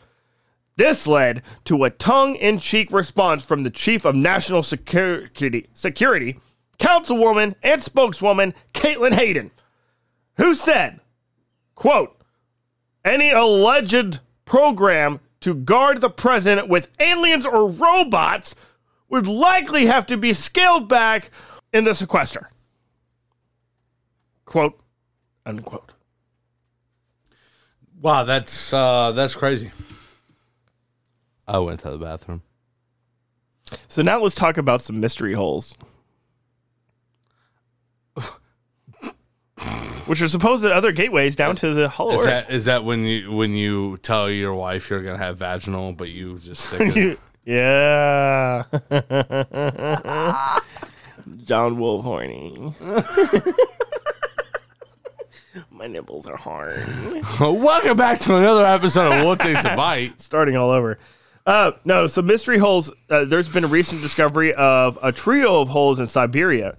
This 0.77 1.07
led 1.07 1.43
to 1.65 1.85
a 1.85 1.91
tongue-in-cheek 1.91 2.93
response 2.93 3.45
from 3.47 3.63
the 3.63 3.71
Chief 3.71 4.05
of 4.05 4.15
National 4.15 4.63
Security, 4.63 5.69
Security 5.73 6.39
Councilwoman 6.79 7.55
and 7.63 7.83
spokeswoman 7.83 8.53
Caitlin 8.75 9.15
Hayden, 9.15 9.51
who 10.37 10.53
said, 10.53 11.01
quote, 11.75 12.21
any 13.07 13.31
alleged 13.31 14.21
program 14.45 15.21
to 15.41 15.55
guard 15.55 16.03
the 16.03 16.11
president 16.11 16.69
with 16.69 16.93
aliens 17.01 17.47
or 17.47 17.67
robots 17.67 18.55
would 19.09 19.27
likely 19.27 19.87
have 19.87 20.05
to 20.05 20.19
be 20.19 20.35
scaled 20.35 20.89
back 20.89 21.31
in 21.73 21.85
the 21.85 21.95
sequester. 21.95 22.51
Quote, 24.45 24.79
unquote. 25.45 25.93
wow, 28.01 28.25
that's 28.25 28.73
uh 28.73 29.13
that's 29.13 29.35
crazy. 29.35 29.71
I 31.49 31.59
went 31.59 31.81
to 31.81 31.91
the 31.91 31.99
bathroom. 31.99 32.43
So 33.89 34.03
now 34.03 34.21
let's 34.21 34.35
talk 34.37 34.57
about 34.59 34.83
some 34.83 35.01
mystery 35.01 35.35
holes. 35.35 35.75
Which 40.07 40.23
are 40.23 40.29
supposed 40.29 40.63
that 40.63 40.71
other 40.71 40.93
gateways 40.93 41.35
down 41.35 41.57
to 41.57 41.75
the 41.75 41.89
hollow 41.89 42.13
Is 42.13 42.21
earth. 42.21 42.27
that 42.27 42.51
is 42.51 42.65
that 42.67 42.85
when 42.85 43.07
you 43.07 43.33
when 43.33 43.55
you 43.55 43.97
tell 43.99 44.31
your 44.31 44.55
wife 44.55 44.89
you're 44.89 45.03
gonna 45.03 45.19
have 45.19 45.39
vaginal, 45.39 45.93
but 45.93 46.11
you 46.11 46.39
just 46.39 46.65
stick 46.67 46.97
it? 46.97 47.19
yeah. 47.45 48.63
John 51.47 51.79
Wolf 51.79 52.05
horny. 52.05 52.75
My 55.71 55.87
nipples 55.87 56.27
are 56.27 56.37
hard. 56.37 56.85
Welcome 57.41 57.97
back 57.97 58.19
to 58.21 58.35
another 58.37 58.67
episode 58.67 59.13
of 59.13 59.25
Wolf 59.25 59.39
Takes 59.39 59.65
a 59.65 59.75
Bite. 59.77 60.21
Starting 60.21 60.57
all 60.57 60.71
over. 60.71 60.99
Uh, 61.47 61.71
no, 61.85 62.09
so 62.09 62.21
mystery 62.21 62.59
holes. 62.59 62.91
Uh, 63.09 63.25
there's 63.25 63.49
been 63.49 63.63
a 63.63 63.69
recent 63.69 64.03
discovery 64.03 64.53
of 64.55 64.99
a 65.03 65.13
trio 65.13 65.61
of 65.61 65.69
holes 65.69 66.01
in 66.01 66.07
Siberia. 66.07 66.77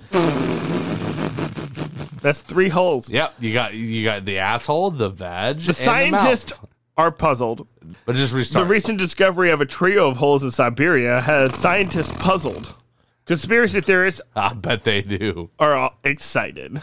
That's 2.21 2.41
three 2.41 2.67
holes. 2.67 3.09
Yep, 3.09 3.35
you 3.39 3.53
got 3.53 3.73
you 3.73 4.03
got 4.03 4.25
the 4.25 4.39
asshole, 4.39 4.91
the 4.91 5.07
vag, 5.09 5.59
The 5.59 5.73
scientists 5.73 6.51
are 6.97 7.11
puzzled. 7.11 7.65
But 8.05 8.17
just 8.17 8.33
The 8.33 8.39
restart. 8.39 8.67
recent 8.67 8.99
discovery 8.99 9.49
of 9.51 9.61
a 9.61 9.65
trio 9.65 10.09
of 10.09 10.17
holes 10.17 10.43
in 10.43 10.51
Siberia 10.51 11.21
has 11.21 11.55
scientists 11.55 12.11
puzzled. 12.19 12.75
Conspiracy 13.27 13.81
theorists 13.81 14.21
I 14.35 14.53
bet 14.53 14.83
they 14.83 15.01
do. 15.01 15.49
are 15.59 15.75
all 15.75 15.93
excited. 16.03 16.81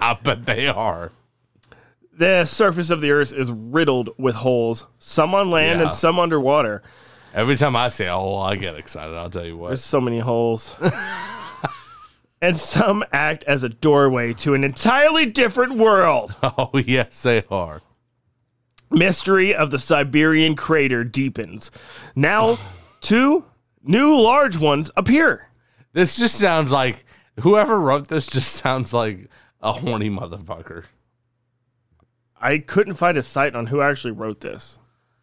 I 0.00 0.16
bet 0.22 0.44
they 0.46 0.68
are. 0.68 1.10
The 2.16 2.44
surface 2.44 2.90
of 2.90 3.00
the 3.00 3.10
earth 3.10 3.32
is 3.32 3.50
riddled 3.50 4.10
with 4.18 4.36
holes, 4.36 4.84
some 4.98 5.34
on 5.34 5.50
land 5.50 5.80
Yeah. 5.80 5.86
and 5.86 5.92
some 5.94 6.18
underwater. 6.18 6.82
Every 7.34 7.56
time 7.56 7.74
I 7.74 7.88
say 7.88 8.06
a 8.06 8.12
hole, 8.14 8.38
I 8.38 8.56
get 8.56 8.76
excited. 8.76 9.14
I'll 9.16 9.30
tell 9.30 9.46
you 9.46 9.56
what. 9.56 9.68
There's 9.68 9.82
so 9.82 10.02
many 10.02 10.18
holes. 10.18 10.74
and 12.42 12.54
some 12.56 13.02
act 13.12 13.44
as 13.44 13.62
a 13.62 13.70
doorway 13.70 14.34
to 14.34 14.52
an 14.52 14.62
entirely 14.64 15.24
different 15.24 15.76
world. 15.76 16.36
Oh 16.42 16.70
yes, 16.74 17.22
they 17.22 17.44
are. 17.50 17.80
Mystery 18.90 19.54
of 19.54 19.70
the 19.70 19.78
Siberian 19.78 20.54
crater 20.56 21.04
deepens. 21.04 21.70
Now, 22.14 22.58
two 23.00 23.44
new 23.82 24.18
large 24.20 24.56
ones 24.58 24.90
appear. 24.96 25.48
This 25.92 26.16
just 26.16 26.36
sounds 26.36 26.70
like 26.70 27.04
whoever 27.40 27.78
wrote 27.80 28.08
this 28.08 28.26
just 28.26 28.52
sounds 28.52 28.92
like 28.92 29.28
a 29.60 29.72
horny 29.72 30.10
motherfucker. 30.10 30.84
I 32.40 32.58
couldn't 32.58 32.94
find 32.94 33.16
a 33.16 33.22
site 33.22 33.54
on 33.54 33.66
who 33.66 33.80
actually 33.80 34.12
wrote 34.12 34.40
this. 34.40 34.78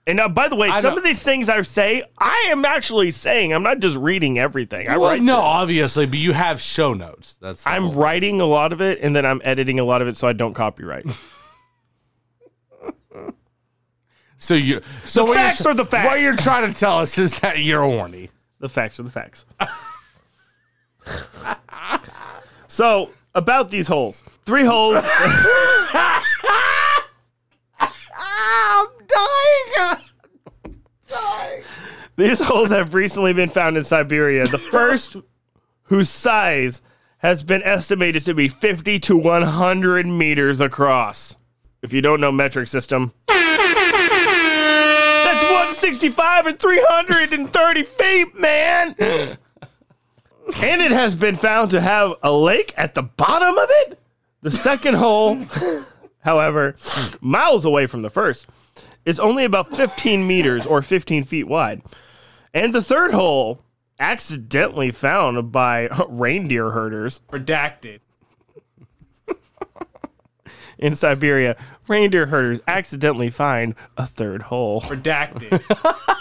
And 0.08 0.20
uh, 0.20 0.30
by 0.30 0.48
the 0.48 0.56
way, 0.56 0.70
I 0.70 0.82
some 0.82 0.94
know- 0.94 0.98
of 1.00 1.04
these 1.04 1.22
things 1.22 1.50
I 1.50 1.62
say, 1.62 2.04
I 2.18 2.48
am 2.50 2.66
actually 2.66 3.12
saying. 3.12 3.54
I'm 3.54 3.62
not 3.64 3.80
just 3.80 3.98
reading 3.98 4.40
everything. 4.40 4.88
I 4.90 4.98
Well, 4.98 5.10
write 5.12 5.22
no, 5.22 5.36
this. 5.36 5.44
obviously, 5.44 6.06
but 6.08 6.18
you 6.18 6.34
have 6.34 6.60
show 6.62 6.94
notes. 6.94 7.38
That's 7.42 7.68
I'm 7.68 7.92
writing 7.92 8.42
a 8.42 8.46
lot 8.46 8.74
of 8.74 8.82
it, 8.82 9.00
and 9.02 9.16
then 9.16 9.26
I'm 9.26 9.42
editing 9.44 9.80
a 9.80 9.84
lot 9.84 10.02
of 10.02 10.08
it, 10.08 10.18
so 10.18 10.28
I 10.28 10.34
don't 10.34 10.54
copyright. 10.54 11.06
So 14.42 14.54
you 14.54 14.80
so 15.04 15.28
The 15.28 15.34
facts 15.34 15.66
are 15.66 15.74
the 15.74 15.84
facts. 15.84 16.06
What 16.06 16.22
you're 16.22 16.36
trying 16.38 16.72
to 16.74 16.80
tell 16.80 17.00
us 17.00 17.18
is 17.18 17.38
that 17.42 17.60
you're 17.60 17.82
horny. 17.82 18.30
The 18.60 18.70
facts 18.70 19.00
are 19.00 19.04
the 19.04 19.12
facts. 19.12 19.46
so 22.68 23.12
about 23.36 23.70
these 23.70 23.88
holes, 23.88 24.24
three 24.46 24.66
holes. 24.66 25.04
I'm 28.22 28.88
dying. 29.08 29.98
dying. 31.08 31.64
These 32.18 32.40
holes 32.42 32.70
have 32.70 32.94
recently 32.94 33.32
been 33.34 33.50
found 33.50 33.78
in 33.78 33.84
Siberia. 33.86 34.46
The 34.46 34.58
first, 34.58 35.16
whose 35.84 36.10
size 36.10 36.82
has 37.20 37.44
been 37.44 37.64
estimated 37.64 38.26
to 38.26 38.34
be 38.34 38.48
50 38.50 39.00
to 39.00 39.18
100 39.18 40.06
meters 40.06 40.60
across. 40.60 41.38
If 41.82 41.94
you 41.94 42.02
don't 42.02 42.20
know 42.20 42.32
metric 42.32 42.68
system, 42.68 43.14
165 45.90 46.46
and 46.46 46.60
330 46.60 47.84
feet, 47.84 48.40
man. 48.40 48.96
and 49.00 50.82
it 50.84 50.92
has 50.92 51.16
been 51.16 51.36
found 51.36 51.72
to 51.72 51.82
have 51.82 52.14
a 52.22 52.32
lake 52.32 52.76
at 52.78 52.94
the 52.94 53.02
bottom 53.02 53.58
of 53.58 53.70
it. 53.72 54.00
The 54.44 54.52
second 54.52 54.98
hole, 54.98 55.48
however, 56.20 56.76
miles 57.22 57.66
away 57.66 57.88
from 57.88 58.04
the 58.04 58.12
first, 58.12 58.46
is 59.04 59.20
only 59.20 59.46
about 59.46 59.76
15 59.76 60.28
meters 60.28 60.68
or 60.68 60.84
15 60.84 61.24
feet 61.24 61.48
wide. 61.48 61.82
And 62.54 62.72
the 62.72 62.84
third 62.84 63.12
hole, 63.12 63.64
accidentally 64.00 64.92
found 64.92 65.52
by 65.52 65.88
reindeer 66.08 66.70
herders 66.70 67.22
Redacted. 67.32 68.02
In 70.80 70.96
Siberia, 70.96 71.56
reindeer 71.88 72.26
herders 72.26 72.62
accidentally 72.68 73.30
find 73.30 73.76
a 73.98 74.06
third 74.08 74.44
hole. 74.44 74.82
Redacted. 74.82 75.62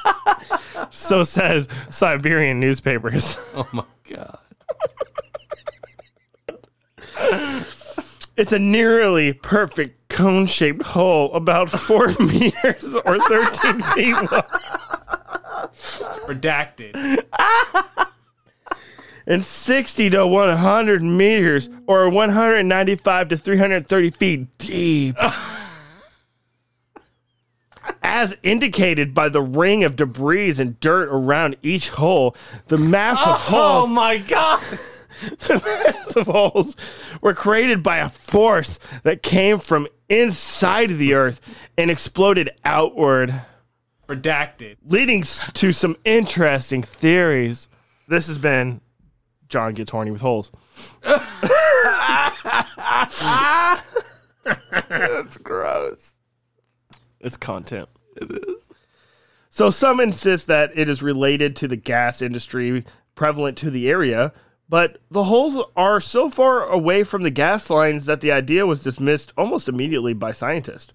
So 0.91 1.23
says 1.25 1.69
Siberian 1.91 2.61
newspapers. 2.61 3.37
Oh 3.55 3.69
my 3.73 3.85
god. 4.09 4.39
It's 8.37 8.53
a 8.53 8.59
nearly 8.59 9.33
perfect 9.33 10.09
cone 10.09 10.47
shaped 10.47 10.83
hole, 10.83 11.33
about 11.35 11.69
four 11.71 12.09
meters 12.21 12.95
or 13.05 13.19
13 13.19 13.83
feet 13.95 14.15
wide, 14.31 14.45
Redacted. 16.29 16.95
and 19.29 19.45
60 19.45 20.11
to 20.11 20.27
100 20.27 21.03
meters 21.03 21.69
or 21.87 22.09
195 22.09 23.29
to 23.29 23.37
330 23.37 24.11
feet 24.11 24.59
deep. 24.59 25.17
As 28.03 28.37
indicated 28.43 29.15
by 29.15 29.29
the 29.29 29.43
ring 29.43 29.85
of 29.85 29.97
debris 29.97 30.59
and 30.59 30.81
dirt 30.81 31.09
around 31.11 31.57
each 31.63 31.91
hole, 31.91 32.35
the 32.69 32.79
massive 32.79 33.27
Oh 33.27 33.33
holes 33.35 33.91
Oh 33.91 33.93
my 33.93 34.19
god! 34.19 34.63
the 35.21 35.63
massive 35.65 36.27
holes 36.27 36.75
were 37.21 37.35
created 37.35 37.83
by 37.83 37.99
a 37.99 38.09
force 38.09 38.79
that 39.03 39.23
came 39.23 39.59
from 39.59 39.87
inside 40.09 40.97
the 40.97 41.13
earth 41.15 41.41
and 41.77 41.91
exploded 41.91 42.51
outward, 42.65 43.43
Redacted. 44.09 44.77
leading 44.87 45.23
to 45.23 45.73
some 45.73 45.97
interesting 46.05 46.83
theories. 46.83 47.69
This 48.07 48.27
has 48.27 48.39
been 48.39 48.81
John 49.49 49.75
Gets 49.75 49.91
Horny 49.91 50.11
with 50.11 50.21
Holes. 50.21 50.51
That's 54.89 55.37
gross. 55.39 56.15
It's 57.21 57.37
content. 57.37 57.89
It 58.17 58.31
is. 58.31 58.69
So 59.51 59.71
some 59.71 60.01
insist 60.01 60.47
that 60.47 60.71
it 60.77 60.89
is 60.89 61.03
related 61.03 61.57
to 61.57 61.69
the 61.69 61.77
gas 61.77 62.23
industry 62.23 62.85
prevalent 63.15 63.59
to 63.59 63.71
the 63.71 63.89
area, 63.89 64.33
but 64.69 64.99
the 65.11 65.25
holes 65.25 65.65
are 65.75 66.01
so 66.01 66.31
far 66.31 66.65
away 66.65 67.03
from 67.03 67.23
the 67.23 67.31
gas 67.31 67.69
lines 67.71 68.05
that 68.07 68.21
the 68.21 68.31
idea 68.31 68.67
was 68.67 68.83
dismissed 68.83 69.33
almost 69.37 69.69
immediately 69.69 70.13
by 70.13 70.31
scientists. 70.31 70.93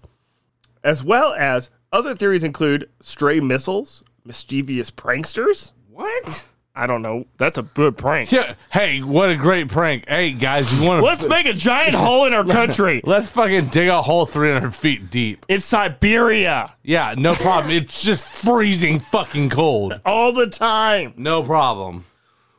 As 0.82 1.04
well 1.04 1.34
as 1.34 1.70
other 1.92 2.14
theories 2.14 2.44
include 2.44 2.88
stray 3.00 3.40
missiles, 3.40 4.02
mischievous 4.24 4.90
pranksters. 4.90 5.72
What? 5.90 6.46
I 6.76 6.88
don't 6.88 7.02
know. 7.02 7.26
That's 7.36 7.56
a 7.56 7.62
good 7.62 7.96
prank. 7.96 8.32
Yeah. 8.32 8.54
Hey, 8.72 9.00
what 9.00 9.30
a 9.30 9.36
great 9.36 9.68
prank. 9.68 10.08
Hey 10.08 10.32
guys, 10.32 10.80
you 10.80 10.88
want 10.88 11.00
to 11.02 11.06
Let's 11.06 11.24
make 11.24 11.46
a 11.46 11.52
giant 11.52 11.94
hole 11.94 12.24
in 12.26 12.34
our 12.34 12.44
country. 12.44 13.00
Let's 13.04 13.30
fucking 13.30 13.66
dig 13.68 13.88
a 13.88 14.02
hole 14.02 14.26
300 14.26 14.74
feet 14.74 15.08
deep. 15.08 15.46
It's 15.48 15.64
Siberia 15.64 16.74
Yeah, 16.82 17.14
no 17.16 17.34
problem. 17.34 17.70
it's 17.70 18.02
just 18.02 18.26
freezing 18.26 18.98
fucking 18.98 19.50
cold. 19.50 20.00
all 20.04 20.32
the 20.32 20.48
time. 20.48 21.14
No 21.16 21.44
problem. 21.44 22.06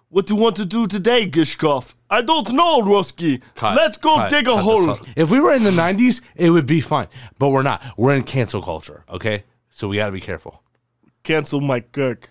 What 0.07 0.27
do 0.27 0.35
you 0.35 0.39
want 0.41 0.55
to 0.57 0.65
do 0.65 0.87
today, 0.87 1.29
Gishkov? 1.29 1.93
I 2.09 2.21
don't 2.21 2.53
know, 2.53 2.81
Roski. 2.81 3.41
Cut, 3.55 3.75
Let's 3.75 3.97
go 3.97 4.15
cut, 4.15 4.29
dig 4.29 4.47
a 4.47 4.55
hole. 4.55 4.97
If 5.17 5.29
we 5.29 5.41
were 5.41 5.51
in 5.51 5.63
the 5.63 5.71
90s, 5.71 6.21
it 6.37 6.51
would 6.51 6.65
be 6.65 6.79
fine. 6.79 7.07
But 7.37 7.49
we're 7.49 7.63
not. 7.63 7.83
We're 7.97 8.13
in 8.15 8.23
cancel 8.23 8.61
culture, 8.61 9.03
okay? 9.09 9.43
So 9.71 9.89
we 9.89 9.97
got 9.97 10.05
to 10.05 10.11
be 10.13 10.21
careful. 10.21 10.63
Cancel 11.23 11.59
my 11.59 11.81
cook. 11.81 12.29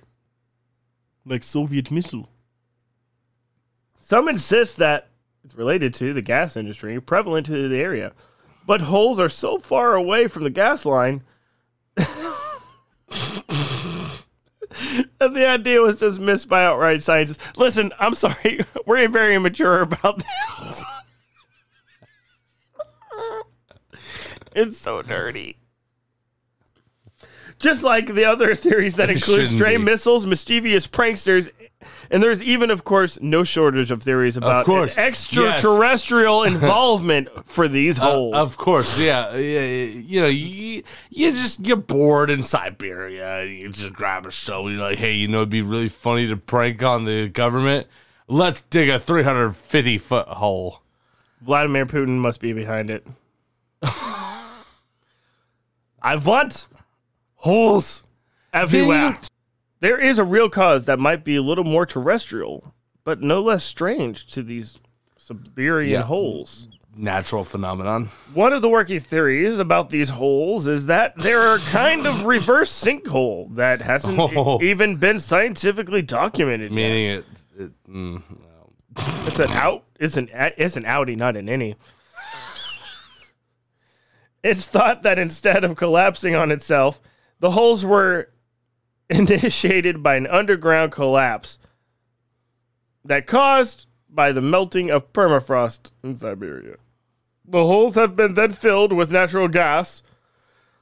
Like 1.27 1.45
Soviet 1.45 1.91
missile. 1.91 2.29
Some 3.97 4.29
insist 4.29 4.77
that 4.77 5.09
it's 5.45 5.55
related 5.55 5.95
to 5.95 6.13
the 6.13 6.23
gas 6.23 6.57
industry, 6.57 7.01
prevalent 7.01 7.47
to 7.47 7.69
the 7.69 7.81
area. 7.81 8.13
But 8.67 8.83
holes 8.83 9.19
are 9.19 9.29
so 9.29 9.59
far 9.59 9.95
away 9.95 10.27
from 10.27 10.45
the 10.45 10.51
gas 10.51 10.85
line 10.87 11.23
that 15.19 15.35
the 15.35 15.47
idea 15.47 15.81
was 15.81 16.01
just 16.01 16.19
missed 16.19 16.49
by 16.49 16.65
outright 16.65 17.03
scientists. 17.03 17.39
Listen, 17.57 17.93
I'm 17.99 18.15
sorry. 18.15 18.61
We're 18.87 19.09
very 19.09 19.35
immature 19.35 19.83
about 19.83 20.25
this. 20.59 20.85
it's 24.55 24.79
so 24.79 25.03
dirty. 25.03 25.59
Just 27.65 27.83
like 27.83 28.15
the 28.15 28.27
other 28.27 28.55
theories 28.65 28.95
that 28.97 29.09
include 29.11 29.49
stray 29.49 29.77
be. 29.79 29.83
missiles, 29.83 30.27
mischievous 30.27 30.87
pranksters, 30.87 31.49
and 32.11 32.23
there's 32.23 32.43
even, 32.43 32.71
of 32.71 32.85
course, 32.85 33.19
no 33.23 33.43
shortage 33.43 33.91
of 33.91 34.03
theories 34.03 34.37
about 34.37 34.69
an 34.69 34.91
extraterrestrial 34.99 36.43
involvement 36.45 37.29
for 37.51 37.67
these 37.67 37.99
Uh, 37.99 38.03
holes. 38.11 38.35
of 38.35 38.57
course, 38.59 39.01
yeah, 39.01 39.35
yeah. 39.37 39.65
You 39.87 40.21
know, 40.21 40.27
you, 40.27 40.83
you 41.11 41.33
just 41.33 41.63
get 41.63 41.87
bored 41.87 42.29
in 42.31 42.43
Siberia. 42.43 43.45
You 43.45 43.71
just 43.71 43.93
grab 43.95 44.27
a 44.27 44.31
shovel. 44.31 44.71
You're 44.71 44.81
like, 44.81 44.99
hey, 44.99 45.13
you 45.13 45.27
know, 45.29 45.39
it'd 45.39 45.49
be 45.51 45.63
really 45.63 45.89
funny 45.89 46.27
to 46.29 46.37
prank 46.37 46.83
on 46.83 47.05
the 47.07 47.29
government. 47.29 47.87
Let's 48.29 48.61
dig 48.63 48.89
a 48.91 48.99
350 49.01 49.97
foot 49.99 50.29
hole. 50.29 50.81
Vladimir 51.43 51.87
Putin 51.87 52.19
must 52.19 52.41
be 52.41 52.53
behind 52.53 52.91
it. 52.91 53.07
I 53.83 54.55
want 56.17 56.69
holes 57.45 58.03
everywhere. 58.55 59.19
There 59.81 59.99
is 60.01 60.19
a 60.19 60.25
real 60.25 60.49
cause 60.49 60.87
that 60.87 60.99
might 60.99 61.25
be 61.25 61.37
a 61.37 61.43
little 61.43 61.65
more 61.65 61.85
terrestrial, 61.85 62.73
but 63.05 63.21
no 63.21 63.43
less 63.43 63.63
strange 63.65 64.27
to 64.33 64.43
these 64.43 64.79
Siberian 65.19 65.91
Yeah. 65.93 66.03
holes. 66.03 66.69
Natural 66.97 67.45
phenomenon. 67.45 68.09
One 68.33 68.53
of 68.55 68.63
the 68.63 68.69
working 68.69 69.01
theories 69.01 69.59
about 69.59 69.91
these 69.91 70.11
holes 70.11 70.67
is 70.69 70.87
that 70.87 71.13
they're 71.19 71.57
a 71.57 71.59
kind 71.59 72.07
of 72.07 72.25
reverse 72.25 72.71
sinkhole 72.73 73.55
that 73.57 73.83
hasn't 73.83 74.19
e- 74.19 74.37
Oh. 74.37 74.63
even 74.63 74.97
been 74.97 75.19
scientifically 75.21 76.03
documented. 76.03 76.71
yet. 76.71 76.75
Meaning 76.77 77.07
it. 77.11 77.25
it 77.59 77.73
mm, 77.91 78.23
It's 79.27 79.41
an 79.41 79.51
out. 79.51 79.85
It's 80.01 80.17
an 80.17 80.31
it's 80.57 80.77
an 80.77 80.85
outie, 80.85 81.17
not 81.17 81.37
an 81.37 81.47
innie. 81.49 81.75
It's 84.43 84.67
thought 84.67 85.03
that 85.03 85.19
instead 85.19 85.65
of 85.65 85.75
collapsing 85.77 86.35
on 86.37 86.53
itself, 86.53 87.01
the 87.45 87.51
holes 87.51 87.85
were 87.85 88.31
initiated 89.11 90.03
by 90.03 90.15
an 90.17 90.27
underground 90.29 90.91
collapse 90.91 91.59
that 93.05 93.27
caused 93.27 93.85
by 94.09 94.33
the 94.33 94.41
melting 94.41 94.91
of 94.91 95.13
permafrost 95.13 95.91
in 96.03 96.17
Siberia. 96.17 96.77
The 97.45 97.67
holes 97.67 97.97
have 97.97 98.17
been 98.17 98.33
then 98.33 98.53
filled 98.53 98.95
with 98.95 99.13
natural 99.13 99.49
gas, 99.49 100.03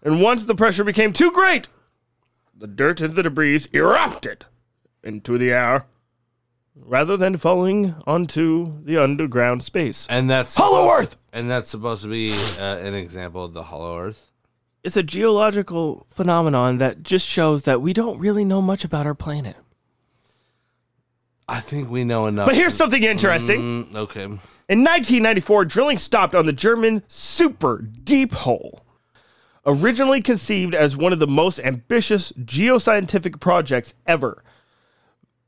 and 0.04 0.22
once 0.22 0.44
the 0.44 0.54
pressure 0.54 0.84
became 0.84 1.12
too 1.12 1.32
great, 1.32 1.66
the 2.56 2.68
dirt 2.68 3.00
and 3.00 3.16
the 3.16 3.24
debris 3.24 3.62
erupted 3.72 4.44
into 5.02 5.36
the 5.38 5.50
air 5.50 5.86
rather 6.76 7.16
than 7.16 7.38
falling 7.38 7.96
onto 8.06 8.84
the 8.84 8.98
underground 9.02 9.64
space. 9.64 10.06
and 10.08 10.30
that's 10.30 10.54
Hollow 10.54 10.86
supposed- 10.86 11.02
Earth! 11.14 11.16
And 11.32 11.50
that's 11.50 11.70
supposed 11.70 12.04
to 12.04 12.08
be 12.08 12.32
uh, 12.60 12.76
an 12.86 12.94
example 12.94 13.42
of 13.42 13.52
the 13.52 13.64
Hollow 13.64 13.98
Earth. 13.98 14.28
It's 14.84 14.96
a 14.96 15.02
geological 15.02 16.06
phenomenon 16.10 16.78
that 16.78 17.02
just 17.02 17.26
shows 17.26 17.62
that 17.64 17.80
we 17.80 17.92
don't 17.92 18.18
really 18.18 18.44
know 18.44 18.60
much 18.60 18.84
about 18.84 19.06
our 19.06 19.14
planet. 19.14 19.56
I 21.48 21.60
think 21.60 21.90
we 21.90 22.04
know 22.04 22.26
enough. 22.26 22.46
But 22.46 22.56
here's 22.56 22.74
something 22.74 23.02
interesting. 23.02 23.86
Mm, 23.86 23.94
okay. 23.94 24.24
In 24.24 24.84
1994, 24.84 25.66
drilling 25.66 25.98
stopped 25.98 26.34
on 26.34 26.46
the 26.46 26.52
German 26.52 27.02
Super 27.08 27.78
Deep 27.78 28.32
Hole. 28.32 28.84
Originally 29.64 30.20
conceived 30.20 30.74
as 30.74 30.96
one 30.96 31.12
of 31.12 31.20
the 31.20 31.26
most 31.26 31.60
ambitious 31.60 32.32
geoscientific 32.32 33.38
projects 33.38 33.94
ever, 34.06 34.42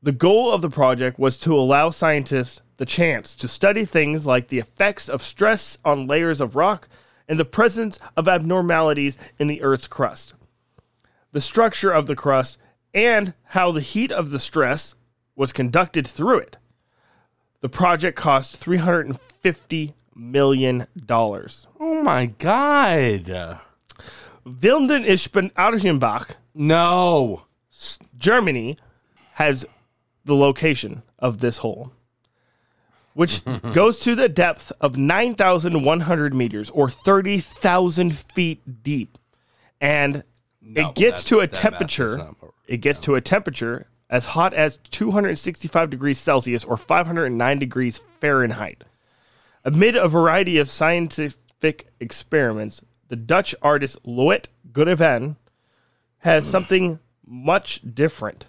the 0.01 0.11
goal 0.11 0.51
of 0.51 0.61
the 0.61 0.69
project 0.69 1.17
was 1.17 1.35
to 1.39 1.57
allow 1.57 1.89
scientists 1.89 2.61
the 2.77 2.85
chance 2.85 3.33
to 3.33 3.47
study 3.47 3.83
things 3.83 4.25
like 4.25 4.47
the 4.47 4.59
effects 4.59 5.09
of 5.09 5.23
stress 5.23 5.77
on 5.83 6.05
layers 6.05 6.39
of 6.39 6.55
rock 6.55 6.87
and 7.27 7.39
the 7.39 7.45
presence 7.45 7.99
of 8.15 8.27
abnormalities 8.27 9.17
in 9.39 9.47
the 9.47 9.61
Earth's 9.61 9.87
crust, 9.87 10.33
the 11.31 11.41
structure 11.41 11.91
of 11.91 12.07
the 12.07 12.15
crust, 12.15 12.57
and 12.93 13.33
how 13.45 13.71
the 13.71 13.81
heat 13.81 14.11
of 14.11 14.29
the 14.29 14.39
stress 14.39 14.95
was 15.35 15.51
conducted 15.51 16.07
through 16.07 16.39
it. 16.39 16.57
The 17.61 17.69
project 17.69 18.17
cost 18.17 18.59
$350 18.63 19.93
million. 20.15 20.87
Oh 21.09 22.01
my 22.03 22.27
god. 22.27 23.59
Wilden 24.45 25.03
Ispen 25.03 25.51
Archenbach, 25.53 26.35
No. 26.53 27.45
Germany, 28.17 28.77
has 29.33 29.65
the 30.23 30.35
location 30.35 31.01
of 31.19 31.39
this 31.39 31.57
hole, 31.57 31.91
which 33.15 33.41
goes 33.73 33.99
to 34.01 34.13
the 34.13 34.29
depth 34.29 34.71
of 34.79 34.95
9,100 34.97 36.33
meters 36.35 36.69
or 36.69 36.89
30,000 36.89 38.15
feet 38.15 38.83
deep. 38.83 39.17
And 39.81 40.23
No, 40.61 40.89
it 40.89 40.95
gets 40.95 41.23
to 41.25 41.39
a 41.39 41.47
temperature. 41.47 42.17
not- 42.17 42.35
It 42.67 42.77
gets 42.77 42.99
to 42.99 43.15
a 43.15 43.21
temperature 43.21 43.87
as 44.09 44.25
hot 44.25 44.53
as 44.53 44.77
265 44.91 45.89
degrees 45.89 46.19
Celsius 46.19 46.63
or 46.63 46.77
509 46.77 47.57
degrees 47.59 47.99
Fahrenheit. 48.21 48.83
Amid 49.63 49.95
a 49.95 50.07
variety 50.07 50.57
of 50.59 50.69
scientific 50.69 51.87
experiments, 51.99 52.83
the 53.07 53.15
Dutch 53.15 53.55
artist 53.61 53.97
Lotte 54.03 54.47
Geeven 54.71 55.37
has 56.19 56.45
something 56.45 56.99
much 57.25 57.81
different 57.93 58.45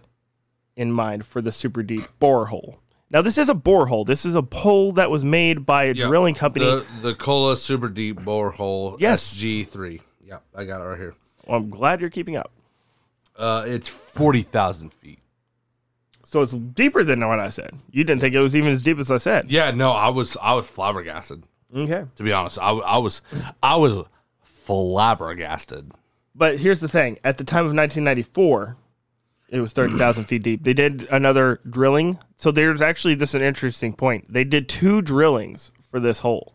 in 0.77 0.93
mind 0.93 1.25
for 1.25 1.41
the 1.41 1.53
super 1.53 1.83
deep 1.83 2.05
borehole. 2.21 2.77
Now, 3.11 3.23
this 3.23 3.39
is 3.39 3.49
a 3.49 3.55
borehole. 3.55 4.05
This 4.07 4.27
is 4.27 4.35
a 4.35 4.43
hole 4.53 4.93
that 4.93 5.11
was 5.11 5.25
made 5.25 5.65
by 5.65 5.85
a 5.85 5.93
Yeah, 5.93 6.07
drilling 6.07 6.35
company. 6.35 6.65
The, 6.65 6.85
the 7.03 7.15
Kola 7.15 7.57
Super 7.57 7.89
Deep 7.89 8.19
Borehole 8.21 8.97
Yes. 8.99 9.35
SG3. 9.37 10.01
Yeah, 10.25 10.39
I 10.55 10.65
got 10.65 10.81
it 10.81 10.85
right 10.85 10.99
here. 10.99 11.15
Well, 11.47 11.59
I'm 11.59 11.71
glad 11.71 12.01
you're 12.01 12.11
keeping 12.11 12.37
up. 12.37 12.51
Uh, 13.37 13.65
it's 13.67 13.87
40,000 13.89 14.93
feet. 14.93 15.21
So 16.25 16.43
it's 16.43 16.53
deeper 16.53 17.05
than 17.05 17.27
what 17.29 17.39
I 17.39 17.51
said. 17.51 17.71
You 17.93 18.03
didn't 18.03 18.21
think 18.21 18.35
it 18.35 18.41
was 18.41 18.57
even 18.57 18.73
as 18.73 18.83
deep 18.83 18.99
as 18.99 19.13
I 19.13 19.19
said. 19.19 19.49
Yeah, 19.51 19.71
no, 19.71 19.93
I 19.93 20.09
was 20.09 20.37
I 20.43 20.55
was 20.55 20.67
flabbergasted. 20.67 21.45
Okay. 21.75 22.05
To 22.17 22.23
be 22.25 22.33
honest, 22.33 22.59
I, 22.61 22.71
I 22.71 22.99
was 22.99 23.23
I 23.63 23.77
was 23.77 23.99
flabbergasted. 24.43 25.93
But 26.35 26.59
here's 26.59 26.81
the 26.81 26.89
thing: 26.89 27.19
at 27.23 27.39
the 27.39 27.45
time 27.45 27.61
of 27.65 27.73
1994, 27.75 28.77
it 29.49 29.61
was 29.61 29.73
30,000 29.73 30.25
feet 30.25 30.43
deep. 30.43 30.65
They 30.65 30.75
did 30.75 31.07
another 31.11 31.61
drilling. 31.69 32.19
So 32.37 32.51
there's 32.51 32.83
actually 32.83 33.15
this 33.15 33.35
an 33.35 33.43
interesting 33.43 33.93
point. 33.93 34.33
They 34.33 34.45
did 34.45 34.69
two 34.69 35.03
drillings 35.03 35.71
for 35.91 36.01
this 36.01 36.21
hole. 36.21 36.55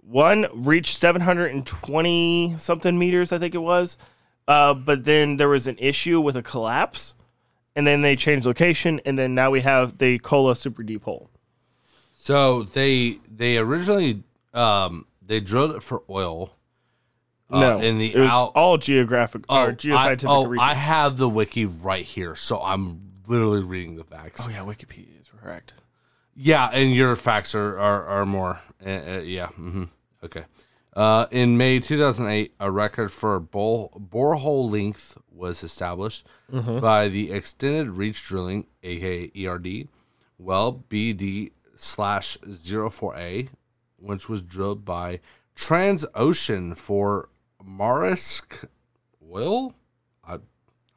One 0.00 0.46
reached 0.52 0.98
720 0.98 2.54
something 2.58 2.98
meters, 2.98 3.32
I 3.32 3.38
think 3.38 3.54
it 3.54 3.58
was. 3.58 3.96
Uh, 4.46 4.74
but 4.74 5.04
then 5.04 5.36
there 5.36 5.48
was 5.48 5.66
an 5.66 5.78
issue 5.78 6.20
with 6.20 6.36
a 6.36 6.42
collapse, 6.42 7.14
and 7.74 7.86
then 7.86 8.02
they 8.02 8.14
changed 8.14 8.44
location, 8.44 9.00
and 9.06 9.18
then 9.18 9.34
now 9.34 9.50
we 9.50 9.62
have 9.62 9.98
the 9.98 10.18
Kola 10.18 10.54
super 10.54 10.82
deep 10.82 11.04
hole. 11.04 11.30
So 12.14 12.62
they 12.62 13.18
they 13.30 13.58
originally 13.58 14.22
um 14.52 15.06
they 15.20 15.40
drilled 15.40 15.74
it 15.74 15.82
for 15.82 16.02
oil. 16.08 16.53
Uh, 17.50 17.60
no, 17.60 17.78
in 17.80 17.98
the 17.98 18.14
it 18.14 18.18
was 18.18 18.30
out. 18.30 18.52
all 18.54 18.78
geographic 18.78 19.44
oh, 19.48 19.64
or 19.64 19.72
geoscientific 19.72 20.28
I, 20.28 20.34
oh, 20.34 20.46
research. 20.46 20.66
I 20.66 20.74
have 20.74 21.16
the 21.16 21.28
wiki 21.28 21.66
right 21.66 22.04
here, 22.04 22.34
so 22.36 22.60
I'm 22.60 23.00
literally 23.26 23.62
reading 23.62 23.96
the 23.96 24.04
facts. 24.04 24.42
oh 24.44 24.48
yeah, 24.48 24.60
Wikipedia 24.60 25.20
is 25.20 25.30
correct. 25.40 25.74
Yeah, 26.34 26.68
and 26.72 26.94
your 26.94 27.16
facts 27.16 27.54
are 27.54 27.78
are, 27.78 28.04
are 28.04 28.26
more. 28.26 28.60
Uh, 28.84 28.90
uh, 28.90 29.20
yeah. 29.20 29.48
hmm 29.48 29.84
Okay. 30.22 30.44
Uh, 30.96 31.26
in 31.32 31.56
May 31.58 31.80
2008, 31.80 32.54
a 32.60 32.70
record 32.70 33.10
for 33.10 33.40
bore, 33.40 33.90
borehole 33.90 34.70
length 34.70 35.18
was 35.28 35.64
established 35.64 36.24
by 36.48 37.08
the 37.08 37.32
Extended 37.32 37.90
Reach 37.90 38.22
Drilling, 38.22 38.66
aka 38.84 39.30
ERD, 39.36 39.88
well 40.38 40.84
BD 40.88 41.50
slash 41.74 42.38
04A, 42.38 43.48
which 43.98 44.28
was 44.28 44.40
drilled 44.40 44.84
by 44.84 45.18
Transocean 45.56 46.76
for 46.78 47.28
Maersk 47.66 48.66
Oil. 49.32 49.74
I, 50.26 50.38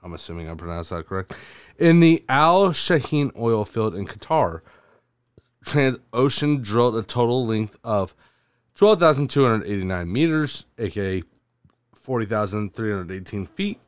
I'm 0.03 0.13
assuming 0.13 0.49
I 0.49 0.53
pronounced 0.55 0.89
that 0.89 1.07
correct. 1.07 1.33
In 1.77 1.99
the 1.99 2.23
Al 2.29 2.69
Shaheen 2.69 3.31
oil 3.37 3.65
field 3.65 3.95
in 3.95 4.05
Qatar. 4.05 4.61
Transocean 5.65 6.61
drilled 6.61 6.95
a 6.95 7.03
total 7.03 7.45
length 7.45 7.77
of 7.83 8.15
12,289 8.75 10.11
meters, 10.11 10.65
aka 10.77 11.23
40,318 11.93 13.45
feet, 13.45 13.79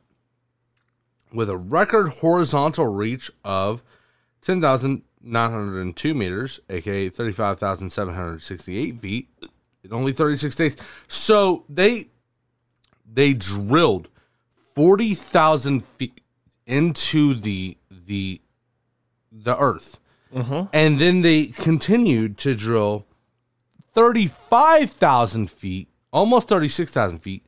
with 1.32 1.48
a 1.48 1.56
record 1.56 2.08
horizontal 2.08 2.86
reach 2.86 3.30
of 3.44 3.82
10,902 4.42 6.14
meters, 6.14 6.60
aka 6.68 7.08
35,768 7.08 9.00
feet, 9.00 9.28
in 9.84 9.92
only 9.92 10.12
36 10.12 10.54
days. 10.56 10.76
So 11.08 11.64
they 11.68 12.08
they 13.12 13.32
drilled 13.32 14.08
40,000 14.74 15.84
feet 15.84 16.20
into 16.66 17.34
the 17.34 17.76
the 17.90 18.40
the 19.32 19.58
earth 19.58 19.98
mm-hmm. 20.34 20.66
and 20.72 20.98
then 20.98 21.22
they 21.22 21.46
continued 21.46 22.38
to 22.38 22.54
drill 22.54 23.06
35,000 23.92 25.50
feet, 25.50 25.88
almost 26.12 26.48
36,000 26.48 27.18
feet, 27.18 27.44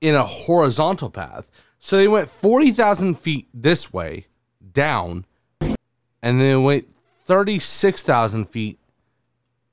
in 0.00 0.14
a 0.14 0.24
horizontal 0.24 1.10
path. 1.10 1.50
So 1.78 1.96
they 1.96 2.08
went 2.08 2.30
40,000 2.30 3.18
feet 3.18 3.48
this 3.54 3.92
way, 3.92 4.26
down, 4.72 5.24
and 5.60 6.40
then 6.40 6.64
went 6.64 6.90
36,000 7.26 8.46
feet 8.46 8.78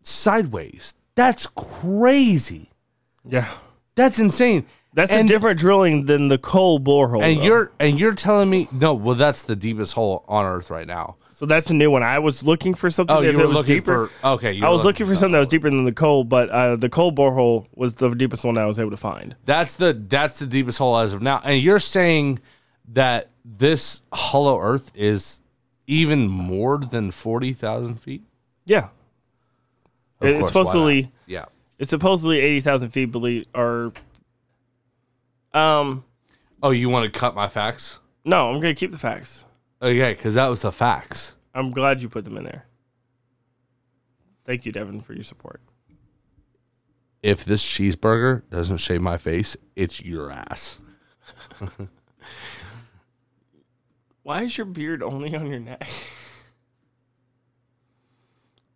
sideways. 0.03 0.93
That's 1.15 1.47
crazy. 1.47 2.69
Yeah, 3.23 3.49
That's 3.95 4.19
insane. 4.19 4.65
that's 4.93 5.11
And- 5.11 5.29
a 5.29 5.33
different 5.33 5.59
drilling 5.59 6.05
than 6.05 6.27
the 6.29 6.37
Kola 6.37 6.79
borehole. 6.79 7.21
And 7.23 7.39
though. 7.39 7.43
you're 7.45 7.71
and 7.79 7.99
you're 7.99 8.13
telling 8.15 8.49
me 8.49 8.67
no, 8.71 8.93
well 8.93 9.15
that's 9.15 9.41
the 9.43 9.55
deepest 9.55 9.93
hole 9.93 10.23
on 10.27 10.45
earth 10.45 10.69
right 10.69 10.87
now. 10.87 11.15
so 11.31 11.45
that's 11.45 11.69
a 11.69 11.73
new 11.73 11.91
one. 11.91 12.01
I 12.03 12.19
was 12.19 12.43
looking 12.43 12.73
for 12.73 12.89
something. 12.89 13.15
Oh, 13.15 13.19
you 13.21 13.37
were 13.37 13.47
was 13.47 13.55
looking 13.57 13.75
deeper. 13.77 14.07
for 14.07 14.27
okay. 14.35 14.61
I 14.61 14.69
was 14.69 14.83
looking 14.85 15.05
for 15.05 15.15
something 15.15 15.33
that 15.33 15.39
was 15.39 15.47
deeper 15.49 15.69
than 15.69 15.83
the 15.83 15.91
Kola, 15.91 16.23
but 16.23 16.49
uh, 16.49 16.75
the 16.77 16.87
Kola 16.89 17.11
borehole 17.11 17.67
was 17.75 17.95
the 17.95 18.09
deepest 18.15 18.45
one 18.45 18.57
I 18.57 18.65
was 18.65 18.79
able 18.79 18.91
to 18.91 18.97
find. 18.97 19.35
That's 19.45 19.75
the 19.75 19.91
that's 20.07 20.39
the 20.39 20.47
deepest 20.47 20.77
hole 20.77 20.97
as 20.97 21.11
of 21.13 21.21
now. 21.21 21.41
And 21.43 21.61
you're 21.61 21.79
saying 21.79 22.39
that 22.93 23.31
this 23.43 24.03
hollow 24.13 24.59
Earth 24.61 24.91
is 24.95 25.41
even 25.87 26.27
more 26.27 26.77
than 26.79 27.11
forty 27.11 27.51
thousand 27.53 28.01
feet? 28.01 28.23
Yeah, 28.65 28.87
Of 30.21 30.27
it's 30.29 30.39
course, 30.39 30.47
supposedly. 30.53 31.11
It's 31.79 31.89
supposedly 31.89 32.39
eighty 32.39 32.61
thousand 32.61 32.89
feet. 32.91 33.11
Believe 33.11 33.45
or 33.53 33.91
um 35.53 36.03
Oh, 36.63 36.71
you 36.71 36.89
want 36.89 37.11
to 37.11 37.19
cut 37.19 37.35
my 37.35 37.47
facts? 37.47 37.99
no, 38.23 38.49
I'm 38.49 38.59
gonna 38.59 38.73
keep 38.73 38.91
the 38.91 38.97
facts. 38.97 39.45
Okay, 39.81 40.13
because 40.13 40.33
that 40.35 40.47
was 40.47 40.61
the 40.61 40.71
facts. 40.71 41.33
I'm 41.53 41.71
glad 41.71 42.01
you 42.01 42.09
put 42.09 42.23
them 42.25 42.37
in 42.37 42.43
there. 42.43 42.65
Thank 44.43 44.65
you, 44.65 44.71
Devin, 44.71 45.01
for 45.01 45.13
your 45.13 45.23
support. 45.23 45.61
If 47.23 47.43
this 47.45 47.65
cheeseburger 47.65 48.43
doesn't 48.51 48.77
shave 48.77 49.01
my 49.01 49.17
face, 49.17 49.57
it's 49.75 50.01
your 50.03 50.31
ass. 50.31 50.77
Why 54.23 54.43
is 54.43 54.57
your 54.57 54.65
beard 54.65 55.03
only 55.03 55.35
on 55.35 55.47
your 55.47 55.59
neck? 55.59 55.87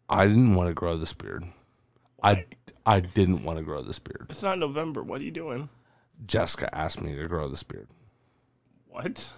I 0.07 0.25
didn't 0.27 0.55
want 0.55 0.69
to 0.69 0.73
grow 0.73 0.97
this 0.97 1.13
beard. 1.13 1.45
I 2.21 2.45
I 2.89 3.01
didn't 3.01 3.43
want 3.43 3.59
to 3.59 3.63
grow 3.63 3.83
this 3.83 3.99
beard. 3.99 4.25
It's 4.31 4.41
not 4.41 4.57
November. 4.57 5.03
What 5.03 5.21
are 5.21 5.23
you 5.23 5.29
doing? 5.29 5.69
Jessica 6.25 6.75
asked 6.75 6.99
me 6.99 7.15
to 7.15 7.27
grow 7.27 7.47
this 7.47 7.61
beard. 7.61 7.87
What? 8.87 9.31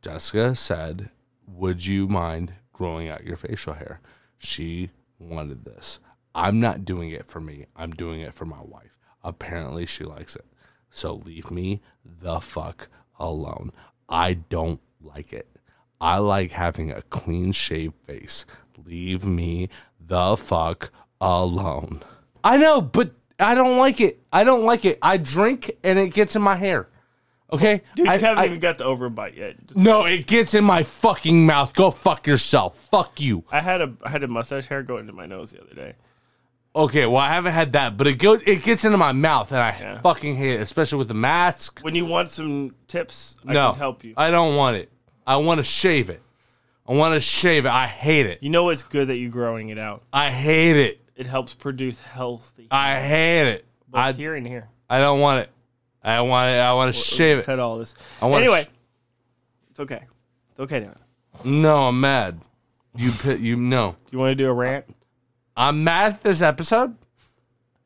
Jessica 0.00 0.54
said, 0.54 1.10
Would 1.46 1.84
you 1.84 2.08
mind 2.08 2.54
growing 2.72 3.10
out 3.10 3.24
your 3.24 3.36
facial 3.36 3.74
hair? 3.74 4.00
She 4.38 4.88
wanted 5.18 5.66
this. 5.66 6.00
I'm 6.34 6.60
not 6.60 6.86
doing 6.86 7.10
it 7.10 7.30
for 7.30 7.40
me, 7.40 7.66
I'm 7.76 7.90
doing 7.90 8.22
it 8.22 8.32
for 8.32 8.46
my 8.46 8.62
wife. 8.62 8.96
Apparently, 9.22 9.84
she 9.84 10.04
likes 10.04 10.34
it. 10.34 10.46
So 10.88 11.16
leave 11.16 11.50
me 11.50 11.82
the 12.02 12.40
fuck 12.40 12.88
alone. 13.18 13.70
I 14.08 14.32
don't 14.32 14.80
like 15.02 15.34
it. 15.34 15.58
I 16.00 16.18
like 16.18 16.52
having 16.52 16.90
a 16.90 17.02
clean 17.02 17.52
shaved 17.52 17.96
face. 18.02 18.46
Leave 18.82 19.26
me 19.26 19.68
the 20.00 20.38
fuck 20.38 20.90
alone. 21.20 22.02
I 22.44 22.56
know, 22.58 22.80
but 22.80 23.12
I 23.40 23.54
don't 23.56 23.78
like 23.78 24.00
it. 24.00 24.20
I 24.32 24.44
don't 24.44 24.64
like 24.64 24.84
it. 24.84 24.98
I 25.02 25.16
drink 25.16 25.72
and 25.82 25.98
it 25.98 26.10
gets 26.12 26.36
in 26.36 26.42
my 26.42 26.54
hair. 26.56 26.88
Okay? 27.52 27.82
Dude, 27.96 28.06
you 28.06 28.12
I, 28.12 28.18
haven't 28.18 28.38
I- 28.38 28.44
even 28.46 28.58
got 28.60 28.78
the 28.78 28.84
overbite 28.84 29.36
yet. 29.36 29.56
no, 29.74 30.04
it 30.04 30.26
gets 30.26 30.54
in 30.54 30.62
my 30.64 30.82
fucking 30.82 31.44
mouth. 31.46 31.72
Go 31.74 31.90
fuck 31.90 32.26
yourself. 32.26 32.78
Fuck 32.90 33.20
you. 33.20 33.44
I 33.50 33.60
had 33.60 33.80
a 33.80 33.92
I 34.02 34.10
had 34.10 34.22
a 34.22 34.28
mustache 34.28 34.66
hair 34.66 34.82
go 34.82 34.98
into 34.98 35.12
my 35.12 35.26
nose 35.26 35.50
the 35.52 35.60
other 35.62 35.74
day. 35.74 35.94
Okay, 36.76 37.06
well 37.06 37.18
I 37.18 37.28
haven't 37.32 37.52
had 37.52 37.72
that, 37.72 37.96
but 37.96 38.06
it 38.08 38.18
goes 38.18 38.40
it 38.46 38.62
gets 38.62 38.84
into 38.84 38.98
my 38.98 39.12
mouth 39.12 39.52
and 39.52 39.60
I 39.60 39.70
Yeah. 39.80 40.00
fucking 40.00 40.36
hate 40.36 40.54
it, 40.56 40.60
especially 40.62 40.98
with 40.98 41.08
the 41.08 41.14
mask. 41.14 41.80
When 41.82 41.94
you 41.94 42.04
want 42.04 42.30
some 42.30 42.74
tips, 42.88 43.36
I 43.46 43.52
no. 43.52 43.70
can 43.70 43.78
help 43.78 44.04
you. 44.04 44.14
I 44.16 44.30
don't 44.30 44.56
want 44.56 44.76
it. 44.76 44.90
I 45.26 45.36
want 45.36 45.58
to 45.58 45.64
shave 45.64 46.10
it. 46.10 46.20
I 46.88 46.92
want 46.92 47.14
to 47.14 47.20
shave 47.20 47.64
it. 47.66 47.70
I 47.70 47.86
hate 47.86 48.26
it. 48.26 48.42
You 48.42 48.50
know 48.50 48.68
it's 48.70 48.82
good 48.82 49.08
that 49.08 49.16
you're 49.16 49.30
growing 49.30 49.68
it 49.70 49.78
out. 49.78 50.02
I 50.12 50.30
hate 50.30 50.76
it. 50.76 51.00
It 51.16 51.26
helps 51.26 51.54
produce 51.54 52.00
healthy. 52.00 52.68
I 52.70 53.00
hate 53.00 53.48
it. 53.48 53.64
both 53.88 54.00
I 54.00 54.12
here 54.12 54.34
and 54.34 54.46
here. 54.46 54.68
I 54.90 54.98
don't 54.98 55.20
want 55.20 55.42
it. 55.42 55.50
I 56.02 56.20
want 56.20 56.50
it. 56.50 56.58
I 56.58 56.72
want 56.74 56.94
to 56.94 57.00
shave 57.00 57.38
it. 57.38 57.46
Cut 57.46 57.58
all 57.58 57.78
this. 57.78 57.94
I 58.20 58.26
want 58.26 58.42
Anyway, 58.42 58.64
Sh- 58.64 58.68
it's 59.70 59.80
okay. 59.80 60.02
It's 60.50 60.60
okay, 60.60 60.80
Dan. 60.80 60.96
no, 61.44 61.88
I'm 61.88 62.00
mad. 62.00 62.40
You 62.96 63.10
pit. 63.12 63.40
You 63.40 63.56
no. 63.56 63.96
You 64.10 64.18
want 64.18 64.32
to 64.32 64.34
do 64.34 64.48
a 64.48 64.52
rant? 64.52 64.84
I'm 65.56 65.84
mad 65.84 66.14
at 66.14 66.20
this 66.22 66.42
episode. 66.42 66.96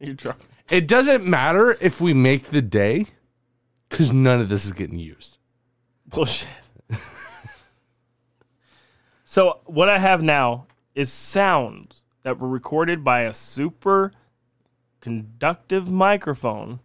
You're 0.00 0.14
drunk. 0.14 0.38
It 0.70 0.88
doesn't 0.88 1.24
matter 1.24 1.76
if 1.80 2.00
we 2.00 2.12
make 2.12 2.44
the 2.44 2.62
day, 2.62 3.06
because 3.88 4.12
none 4.12 4.40
of 4.40 4.48
this 4.48 4.64
is 4.64 4.72
getting 4.72 4.98
used. 4.98 5.38
Bullshit. 6.06 6.48
so 9.24 9.60
what 9.64 9.88
I 9.88 9.98
have 9.98 10.22
now 10.22 10.66
is 10.94 11.12
sounds 11.12 12.02
that 12.28 12.38
were 12.38 12.46
recorded 12.48 13.02
by 13.02 13.22
a 13.22 13.32
super 13.32 14.12
conductive 15.00 15.90
microphone. 15.90 16.78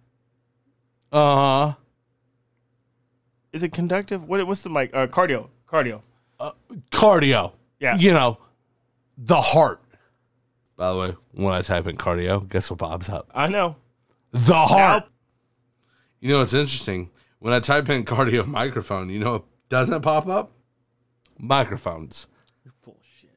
Uh 1.11 1.35
huh. 1.35 1.73
Is 3.51 3.61
it 3.61 3.73
conductive? 3.73 4.23
What? 4.23 4.47
What's 4.47 4.63
the 4.63 4.69
mic? 4.69 4.91
Uh, 4.95 5.05
cardio. 5.07 5.49
Cardio. 5.67 6.01
cardio. 6.91 7.51
Yeah. 7.81 7.97
You 7.97 8.13
know, 8.13 8.37
the 9.17 9.41
heart. 9.41 9.81
By 10.77 10.91
the 10.93 10.97
way, 10.97 11.15
when 11.33 11.53
I 11.53 11.61
type 11.61 11.87
in 11.87 11.97
cardio, 11.97 12.47
guess 12.47 12.69
what 12.71 12.79
pops 12.79 13.09
up? 13.09 13.29
I 13.35 13.49
know. 13.49 13.75
The 14.31 14.55
heart. 14.55 15.03
Now- 15.03 15.09
You 16.21 16.29
know, 16.35 16.41
it's 16.41 16.53
interesting. 16.53 17.09
When 17.39 17.53
I 17.53 17.59
type 17.59 17.89
in 17.89 18.05
cardio 18.05 18.47
microphone, 18.61 19.09
you 19.09 19.19
know 19.19 19.33
what 19.33 19.43
doesn't 19.67 20.03
pop 20.03 20.25
up? 20.27 20.53
Microphones. 21.37 22.27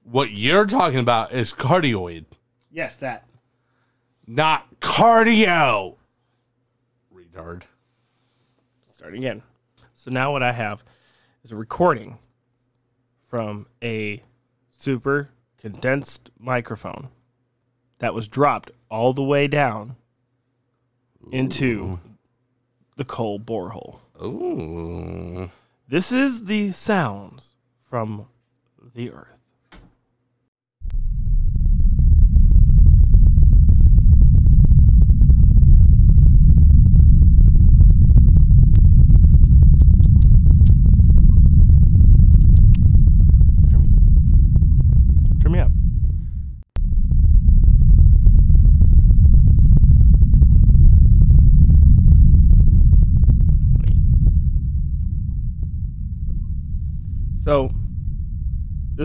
What 0.09 0.30
you're 0.30 0.66
talking 0.66 1.00
about 1.00 1.32
is 1.32 1.52
cardioid, 1.52 2.26
Yes, 2.70 2.96
that. 2.96 3.26
not 4.26 4.78
cardio. 4.80 5.96
Retard. 7.12 7.62
starting 8.92 9.18
again. 9.18 9.42
So 9.94 10.11
now 10.12 10.30
what 10.32 10.42
I 10.44 10.52
have 10.52 10.84
is 11.42 11.50
a 11.50 11.57
recording 11.57 12.18
from 13.28 13.66
a 13.82 14.22
super 14.78 15.30
condensed 15.59 16.30
microphone 16.38 17.09
that 17.98 18.14
was 18.14 18.28
dropped 18.28 18.70
all 18.88 19.12
the 19.12 19.22
way 19.24 19.48
down 19.48 19.96
into 21.32 21.98
the 22.96 23.04
Kola 23.04 23.38
borehole. 23.40 23.98
Ooh. 24.22 25.50
This 25.88 26.12
is 26.12 26.44
the 26.44 26.70
sounds 26.72 27.54
from 27.80 28.26
the 28.94 29.11
earth. 29.11 29.32
Turn 45.42 45.52
me 45.52 45.61
up. 45.61 45.70
So, 57.42 57.70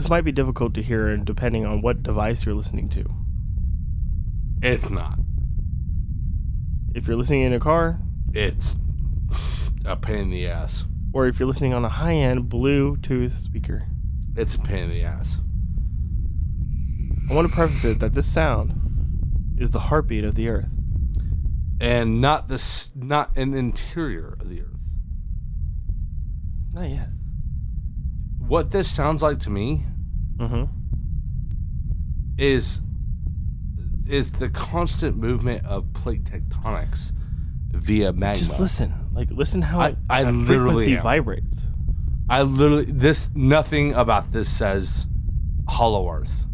this 0.02 0.10
might 0.10 0.24
be 0.24 0.32
difficult 0.32 0.74
to 0.74 0.82
hear, 0.82 1.16
depending 1.18 1.64
on 1.64 1.82
what 1.84 2.02
device 2.02 2.44
you're 2.44 2.56
listening 2.56 2.90
to. 2.90 3.06
It's 4.64 4.90
not. 4.90 5.20
If 6.96 7.08
you're 7.08 7.16
listening 7.16 7.42
in 7.44 7.54
a 7.54 7.60
car, 7.60 8.00
It's 8.34 8.78
a 9.86 9.96
pain 9.96 10.18
in 10.24 10.30
the 10.32 10.48
ass. 10.48 10.86
or 11.14 11.28
if 11.28 11.40
you're 11.40 11.48
listening 11.48 11.74
on 11.76 11.86
a 11.86 11.90
high-end 11.90 12.50
Bluetooth 12.50 13.44
speaker, 13.44 13.84
It's 14.36 14.56
a 14.56 14.60
pain 14.60 14.86
in 14.86 14.90
the 14.90 15.04
ass. 15.04 15.38
I 17.30 17.34
want 17.36 17.48
to 17.48 17.54
preface 17.54 17.84
it 17.86 18.00
that 18.00 18.14
this 18.16 18.26
sound 18.28 18.74
is 19.58 19.70
the 19.70 19.82
heartbeat 19.82 20.24
of 20.26 20.34
the 20.34 20.50
earth. 20.50 20.70
And 21.80 22.20
not 22.22 22.48
this, 22.48 22.92
not 22.96 23.38
an 23.38 23.54
interior 23.54 24.36
of 24.40 24.50
the 24.50 24.62
earth. 24.62 24.82
Not 26.74 26.90
yet. 26.90 27.10
What 28.40 28.72
this 28.72 28.90
sounds 28.92 29.22
like 29.22 29.38
to 29.42 29.50
me 29.50 29.86
Mm-hmm. 30.42 30.64
is 32.38 32.82
is 34.08 34.32
the 34.34 34.50
constant 34.50 35.16
movement 35.18 35.66
of 35.66 35.94
plate 35.94 36.24
tectonics 36.24 37.14
via 37.72 38.12
magma. 38.12 38.36
Just 38.36 38.60
listen, 38.60 38.94
like 39.14 39.30
listen 39.32 39.62
how 39.62 39.80
I- 39.80 39.90
it, 39.90 39.98
I 40.10 40.24
literally 40.30 40.96
vibrates. 40.96 41.68
I 42.30 42.42
literally 42.42 42.86
this 42.86 43.30
nothing 43.36 43.94
about 43.94 44.32
this 44.32 44.50
says 44.50 45.08
hollow 45.70 46.10
earth. 46.10 46.46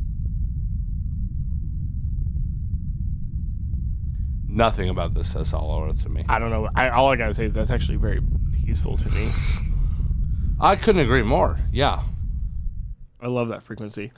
Nothing 4.49 4.89
about 4.89 5.13
this 5.13 5.31
says 5.33 5.51
hollow 5.51 5.87
earth 5.87 6.01
to 6.03 6.09
me. 6.09 6.25
I 6.27 6.39
don't 6.39 6.49
know. 6.49 6.69
I, 6.75 6.89
all 6.89 7.07
I 7.11 7.15
gotta 7.15 7.33
say 7.33 7.45
is 7.45 7.53
that's 7.53 7.69
actually 7.71 7.97
very 7.97 8.21
peaceful 8.65 8.97
to 8.97 9.09
me. 9.09 9.31
I 10.59 10.75
couldn't 10.75 11.01
agree 11.01 11.21
more. 11.23 11.59
Yeah. 11.71 12.01
I 13.21 13.27
love 13.27 13.49
that 13.49 13.63
frequency. 13.63 14.11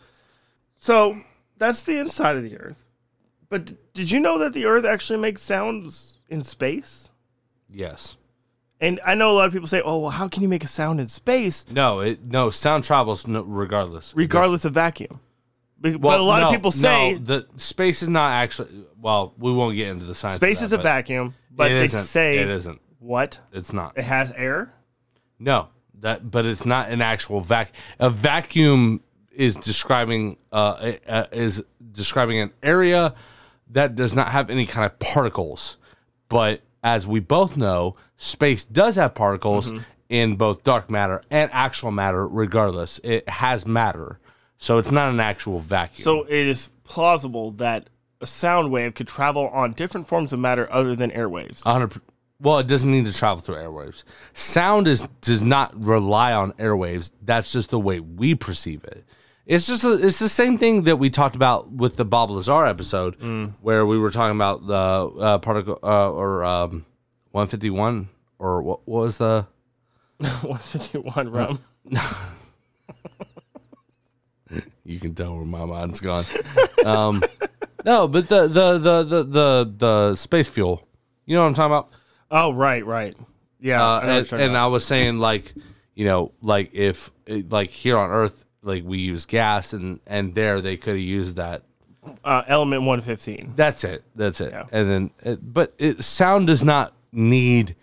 So 0.78 1.22
that's 1.58 1.84
the 1.84 1.98
inside 2.00 2.36
of 2.38 2.44
the 2.44 2.58
Earth. 2.58 2.84
But 3.50 3.66
d- 3.66 3.78
did 3.94 4.12
you 4.12 4.20
know 4.20 4.38
that 4.40 4.54
the 4.54 4.66
Earth 4.66 4.86
actually 4.86 5.20
makes 5.20 5.42
sounds 5.42 6.18
in 6.30 6.44
space? 6.44 7.10
Yes. 7.70 8.16
And 8.82 9.00
I 9.06 9.14
know 9.16 9.32
a 9.32 9.34
lot 9.34 9.48
of 9.48 9.54
people 9.54 9.68
say, 9.68 9.82
"Oh, 9.84 9.98
well, 10.00 10.12
how 10.12 10.28
can 10.30 10.42
you 10.42 10.48
make 10.48 10.64
a 10.64 10.68
sound 10.68 11.02
in 11.02 11.08
space 11.10 11.66
No, 11.70 12.00
it 12.00 12.24
no 12.26 12.50
sound 12.50 12.84
travels 12.86 13.28
no, 13.28 13.42
regardless. 13.42 14.14
regardless 14.16 14.64
of 14.66 14.74
vacuum?" 14.74 15.20
Be- 15.82 15.92
Well, 15.96 16.00
but 16.18 16.20
a 16.20 16.24
lot 16.24 16.40
no, 16.42 16.48
of 16.48 16.54
people 16.54 16.72
say 16.72 17.14
no, 17.14 17.20
the 17.20 17.48
space 17.58 18.02
is 18.04 18.10
not 18.10 18.32
actually 18.32 18.70
well, 19.02 19.34
we 19.38 19.52
won't 19.52 19.76
get 19.76 19.88
into 19.90 20.06
the 20.06 20.16
science. 20.16 20.36
of 20.36 20.40
space 20.42 20.60
that, 20.60 20.66
is 20.66 20.74
a 20.74 20.78
but 20.78 20.84
vacuum, 20.84 21.36
but 21.52 21.72
it 21.72 21.76
they 21.76 21.86
isn't. 21.86 22.04
say 22.04 22.38
it 22.38 22.48
isn't. 22.50 22.80
what? 23.00 23.40
It's 23.52 23.74
not. 23.74 23.98
It 23.98 24.04
has 24.06 24.32
air. 24.34 24.74
No, 25.40 25.68
that 26.02 26.30
but 26.30 26.46
it's 26.46 26.66
not 26.66 26.90
an 26.90 27.02
actual 27.02 27.42
vac. 27.42 27.74
A 28.00 28.10
vacuum 28.10 29.02
is 29.32 29.56
describing 29.56 30.38
uh, 30.52 30.94
uh 31.08 31.26
is 31.32 31.64
describing 31.92 32.40
an 32.40 32.52
area 32.62 33.14
that 33.70 33.96
does 33.96 34.16
not 34.16 34.32
have 34.32 34.50
any 34.50 34.66
kind 34.66 34.86
of 34.86 34.98
particles. 35.00 35.78
But 36.28 36.62
as 36.84 37.08
we 37.08 37.20
both 37.20 37.58
know, 37.58 37.96
space 38.18 38.66
does 38.66 38.96
have 38.96 39.16
particles 39.16 39.72
Mm-hmm. 39.72 39.84
in 40.10 40.36
both 40.36 40.64
dark 40.64 40.90
matter 40.90 41.22
and 41.30 41.50
actual 41.54 41.92
matter. 41.92 42.28
Regardless, 42.28 43.00
it 43.04 43.28
has 43.30 43.66
matter, 43.66 44.20
so 44.58 44.78
it's 44.78 44.92
not 44.92 45.10
an 45.12 45.20
actual 45.20 45.60
vacuum. 45.60 46.04
So 46.04 46.24
it 46.24 46.48
is 46.48 46.70
plausible 46.84 47.52
that 47.52 47.90
a 48.22 48.26
sound 48.26 48.72
wave 48.72 48.96
could 48.96 49.08
travel 49.08 49.48
on 49.50 49.74
different 49.74 50.08
forms 50.08 50.34
of 50.34 50.40
matter 50.40 50.72
other 50.72 50.96
than 50.96 51.12
airwaves. 51.12 51.66
A 51.66 51.74
hundred. 51.74 52.02
Well, 52.42 52.60
it 52.60 52.68
doesn't 52.68 52.90
need 52.90 53.06
to 53.06 53.14
travel 53.14 53.42
through 53.44 53.56
airwaves. 53.56 54.04
Sound 54.34 54.88
is 54.88 55.06
does 55.22 55.42
not 55.42 55.74
rely 55.76 56.32
on 56.32 56.54
airwaves. 56.54 57.12
That's 57.22 57.52
just 57.52 57.70
the 57.70 57.80
way 57.80 58.00
we 58.00 58.34
perceive 58.34 58.84
it. 58.86 59.04
It's 59.46 59.68
just 59.68 59.84
a, 59.84 59.94
it's 59.94 60.20
the 60.20 60.30
same 60.30 60.58
thing 60.58 60.84
that 60.84 60.98
we 60.98 61.10
talked 61.10 61.36
about 61.36 61.72
with 61.72 61.96
the 61.98 62.06
Bob 62.06 62.30
Lazar 62.30 62.66
episode, 62.66 63.16
where 63.62 63.86
we 63.86 63.98
were 63.98 64.12
talking 64.12 64.36
about 64.38 64.66
the 64.68 64.76
uh, 65.22 65.38
particle 65.40 65.80
uh, 65.84 66.12
or 66.12 66.44
um, 66.46 66.86
151 67.32 68.10
or 68.38 68.62
what, 68.62 68.88
what 68.88 69.02
was 69.06 69.18
the 69.18 69.48
151 70.18 71.30
rum. 71.32 71.60
you 74.86 75.00
can 75.00 75.14
tell 75.16 75.36
where 75.36 75.46
my 75.46 75.66
mind's 75.66 76.00
gone. 76.00 76.24
um, 76.86 77.24
no, 77.86 78.08
but 78.08 78.28
the 78.30 78.48
the, 78.48 78.78
the 78.78 79.04
the 79.04 79.24
the 79.24 79.74
the 79.78 80.16
space 80.16 80.48
fuel. 80.48 80.88
You 81.26 81.36
know 81.36 81.42
what 81.42 81.48
I'm 81.50 81.54
talking 81.56 81.72
about? 81.74 81.90
Oh, 82.32 82.52
right, 82.54 82.86
right. 82.86 83.16
Yeah. 83.60 83.84
Uh, 83.84 84.00
I 84.00 84.06
know 84.06 84.18
what 84.20 84.32
you're 84.32 84.40
and, 84.40 84.50
and. 84.50 84.58
I 84.58 84.68
was 84.68 84.86
saying 84.86 85.20
like, 85.20 85.54
you 85.96 86.06
know, 86.06 86.32
like 86.42 86.70
if 86.74 87.12
like 87.28 87.70
here 87.70 87.98
on 87.98 88.10
Earth, 88.10 88.46
like 88.62 88.84
we 88.86 89.00
use 89.00 89.26
gas, 89.26 89.74
and 89.74 90.00
and 90.08 90.36
there 90.36 90.62
they 90.62 90.78
could 90.78 90.92
have 90.96 91.00
used 91.00 91.36
that. 91.38 91.64
uh, 92.24 92.44
element 92.48 92.84
115. 92.84 93.54
That's 93.56 93.84
it. 93.84 94.04
That's 94.16 94.40
it. 94.42 94.52
Yeah. 94.52 94.66
And 94.72 94.90
then, 94.90 95.12
it, 95.24 95.54
but 95.54 95.74
it, 95.78 96.04
sound 96.04 96.48
does 96.48 96.64
not 96.64 96.94
need 97.12 97.76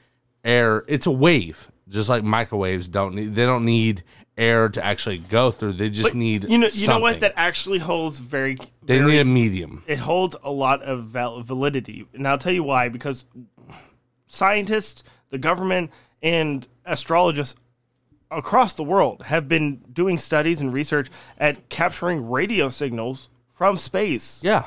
air. 0.44 0.84
It's 0.88 1.06
a 1.06 1.10
wave, 1.10 1.70
just 1.88 2.08
like 2.08 2.22
microwaves 2.24 2.88
don't 2.88 3.14
need. 3.14 3.34
They 3.34 3.44
don't 3.44 3.64
need 3.64 4.02
air 4.38 4.68
to 4.68 4.84
actually 4.84 5.18
go 5.18 5.50
through. 5.50 5.72
They 5.74 5.88
just 5.90 6.10
But 6.10 6.14
need. 6.14 6.44
you 6.48 6.58
know 6.58 6.68
you 6.72 6.86
know 6.88 6.98
what 7.00 7.20
that 7.20 7.32
actually 7.36 7.78
holds 7.78 8.18
very 8.18 8.56
They 8.82 8.98
very- 8.98 9.12
need 9.12 9.18
a 9.20 9.24
medium. 9.24 9.82
it 9.86 9.96
holds 9.98 10.36
a 10.42 10.50
lot 10.50 10.82
of 10.82 11.04
val- 11.04 11.40
validity 11.42 12.06
and 12.12 12.28
I'll 12.28 12.36
tell 12.36 12.52
you 12.52 12.62
why 12.62 12.90
because 12.90 13.24
scientists 14.26 15.02
the 15.30 15.38
government 15.38 15.90
and 16.22 16.66
astrologists 16.84 17.58
across 18.30 18.74
the 18.74 18.82
world 18.82 19.22
have 19.26 19.48
been 19.48 19.76
doing 19.92 20.18
studies 20.18 20.60
and 20.60 20.72
research 20.72 21.08
at 21.38 21.68
capturing 21.68 22.28
radio 22.28 22.68
signals 22.68 23.30
from 23.52 23.76
space 23.76 24.40
Yeah. 24.42 24.66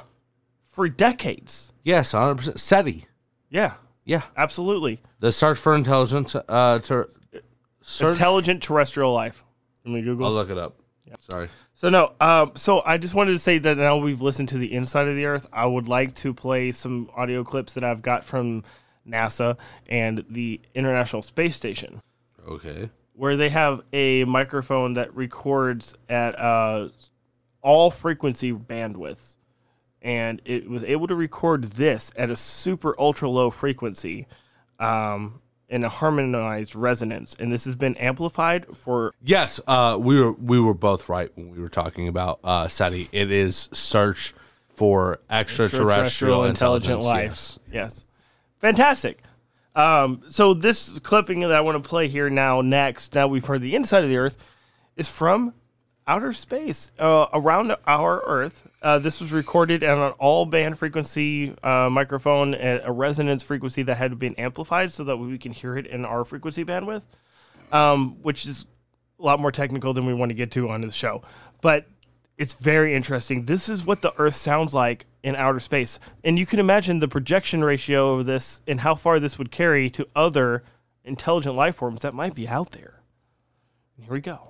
for 0.63 0.87
decades 0.89 1.71
Yes. 1.83 2.13
100. 2.13 2.35
percent 2.35 2.59
SETI. 2.59 3.05
yeah 3.49 3.73
Yeah. 4.05 4.23
absolutely 4.37 5.01
The 5.19 5.31
search 5.31 5.57
for 5.57 5.75
intelligence. 5.75 6.35
Uh, 6.35 6.79
to 6.79 7.09
search. 7.81 8.11
intelligent 8.11 8.63
terrestrial 8.63 9.13
life 9.13 9.43
let 9.85 9.93
me 9.93 10.01
google 10.01 10.27
I'll 10.27 10.33
look 10.33 10.49
it 10.49 10.57
up. 10.57 10.75
Sorry. 11.21 11.49
So 11.73 11.89
no, 11.89 12.11
um, 12.21 12.51
so 12.55 12.83
I 12.85 12.97
just 12.99 13.15
wanted 13.15 13.31
to 13.31 13.39
say 13.39 13.57
that 13.57 13.77
now 13.77 13.97
we've 13.97 14.21
listened 14.21 14.47
to 14.49 14.59
the 14.59 14.71
inside 14.71 15.07
of 15.07 15.15
the 15.15 15.25
Earth. 15.25 15.47
I 15.51 15.65
would 15.65 15.87
like 15.89 16.13
to 16.15 16.35
play 16.35 16.71
some 16.71 17.09
audio 17.15 17.43
clips 17.43 17.73
that 17.73 17.83
I've 17.83 18.03
got 18.03 18.23
from 18.23 18.63
NASA 19.09 19.57
and 19.87 20.23
the 20.29 20.61
International 20.75 21.21
Space 21.21 21.55
Station, 21.55 22.01
Okay. 22.47 22.89
where 23.13 23.35
they 23.35 23.49
have 23.49 23.81
a 23.93 24.23
microphone 24.25 24.93
that 24.93 25.13
records 25.15 25.95
at 26.07 26.39
uh, 26.39 26.89
all 27.61 27.91
frequency 27.91 28.53
bandwidths, 28.53 29.35
and 30.01 30.41
it 30.45 30.69
was 30.69 30.83
able 30.83 31.07
to 31.07 31.15
record 31.15 31.63
this 31.63 32.11
at 32.15 32.29
a 32.29 32.35
super 32.35 32.95
ultra 32.99 33.29
low 33.29 33.49
frequency. 33.49 34.27
Um, 34.79 35.41
in 35.67 35.83
a 35.83 35.89
harmonized 35.89 36.75
resonance, 36.75 37.35
and 37.39 37.53
this 37.53 37.65
has 37.65 37.75
been 37.75 37.95
amplified 37.97 38.65
for 38.75 39.13
Yes, 39.21 39.59
uh, 39.67 39.97
we 40.01 40.19
were 40.19 40.31
we 40.31 40.59
were 40.59 40.73
both 40.73 41.07
right 41.09 41.29
when 41.35 41.51
we 41.51 41.59
were 41.59 41.69
talking 41.69 42.07
about 42.07 42.39
uh, 42.43 42.67
SETI. 42.67 43.07
It 43.11 43.31
is 43.31 43.69
search 43.71 44.33
for 44.73 45.19
extraterrestrial, 45.29 46.45
intelligent 46.45 47.01
intelligence. 47.01 47.59
life. 47.67 47.73
Yes. 47.73 48.03
Fantastic. 48.59 49.21
Um, 49.75 50.23
so 50.29 50.53
this 50.53 50.99
clipping 50.99 51.41
that 51.41 51.51
I 51.51 51.61
want 51.61 51.81
to 51.81 51.87
play 51.87 52.07
here 52.07 52.29
now 52.29 52.61
next, 52.61 53.15
now 53.15 53.27
we've 53.27 53.45
heard 53.45 53.61
the 53.61 53.75
inside 53.75 54.03
of 54.03 54.09
the 54.09 54.17
earth, 54.17 54.37
is 54.97 55.09
from 55.09 55.53
outer 56.09 56.33
space 56.33 56.91
uh, 56.99 57.27
around 57.33 57.73
our 57.85 58.21
Earth. 58.25 58.67
Uh, 58.81 58.97
this 58.97 59.21
was 59.21 59.31
recorded 59.31 59.83
on 59.83 59.99
an 59.99 60.11
all 60.13 60.45
band 60.45 60.77
frequency 60.77 61.55
uh, 61.63 61.87
microphone 61.89 62.55
at 62.55 62.81
a 62.83 62.91
resonance 62.91 63.43
frequency 63.43 63.83
that 63.83 63.95
had 63.95 64.17
been 64.17 64.33
amplified 64.35 64.91
so 64.91 65.03
that 65.03 65.17
we 65.17 65.37
can 65.37 65.51
hear 65.51 65.77
it 65.77 65.85
in 65.85 66.03
our 66.03 66.25
frequency 66.25 66.65
bandwidth, 66.65 67.03
um, 67.71 68.17
which 68.23 68.47
is 68.47 68.65
a 69.19 69.23
lot 69.23 69.39
more 69.39 69.51
technical 69.51 69.93
than 69.93 70.07
we 70.07 70.13
want 70.13 70.31
to 70.31 70.33
get 70.33 70.51
to 70.51 70.69
on 70.69 70.81
the 70.81 70.91
show. 70.91 71.21
But 71.61 71.85
it's 72.39 72.55
very 72.55 72.95
interesting. 72.95 73.45
This 73.45 73.69
is 73.69 73.85
what 73.85 74.01
the 74.01 74.13
Earth 74.17 74.35
sounds 74.35 74.73
like 74.73 75.05
in 75.23 75.35
outer 75.35 75.59
space. 75.59 75.99
And 76.23 76.39
you 76.39 76.45
can 76.45 76.59
imagine 76.59 76.99
the 76.99 77.07
projection 77.07 77.63
ratio 77.63 78.19
of 78.19 78.25
this 78.25 78.61
and 78.67 78.81
how 78.81 78.95
far 78.95 79.19
this 79.19 79.37
would 79.37 79.51
carry 79.51 79.89
to 79.91 80.07
other 80.15 80.63
intelligent 81.03 81.55
life 81.55 81.75
forms 81.75 82.01
that 82.01 82.13
might 82.13 82.35
be 82.35 82.47
out 82.47 82.71
there. 82.71 83.01
Here 83.99 84.13
we 84.13 84.21
go. 84.21 84.48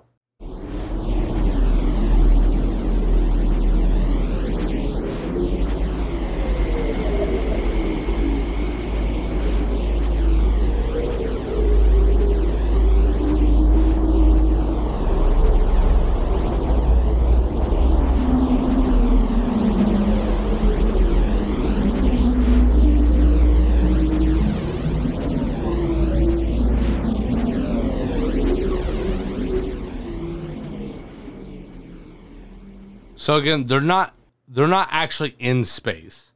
So 33.30 33.36
again, 33.36 33.67
they're 33.67 33.80
not 33.80 34.15
they're 34.47 34.65
not 34.67 34.88
actually 34.89 35.36
in 35.38 35.63
space. 35.63 36.32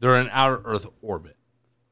They're 0.00 0.18
in 0.18 0.30
outer 0.30 0.62
Earth 0.64 0.86
orbit, 1.02 1.36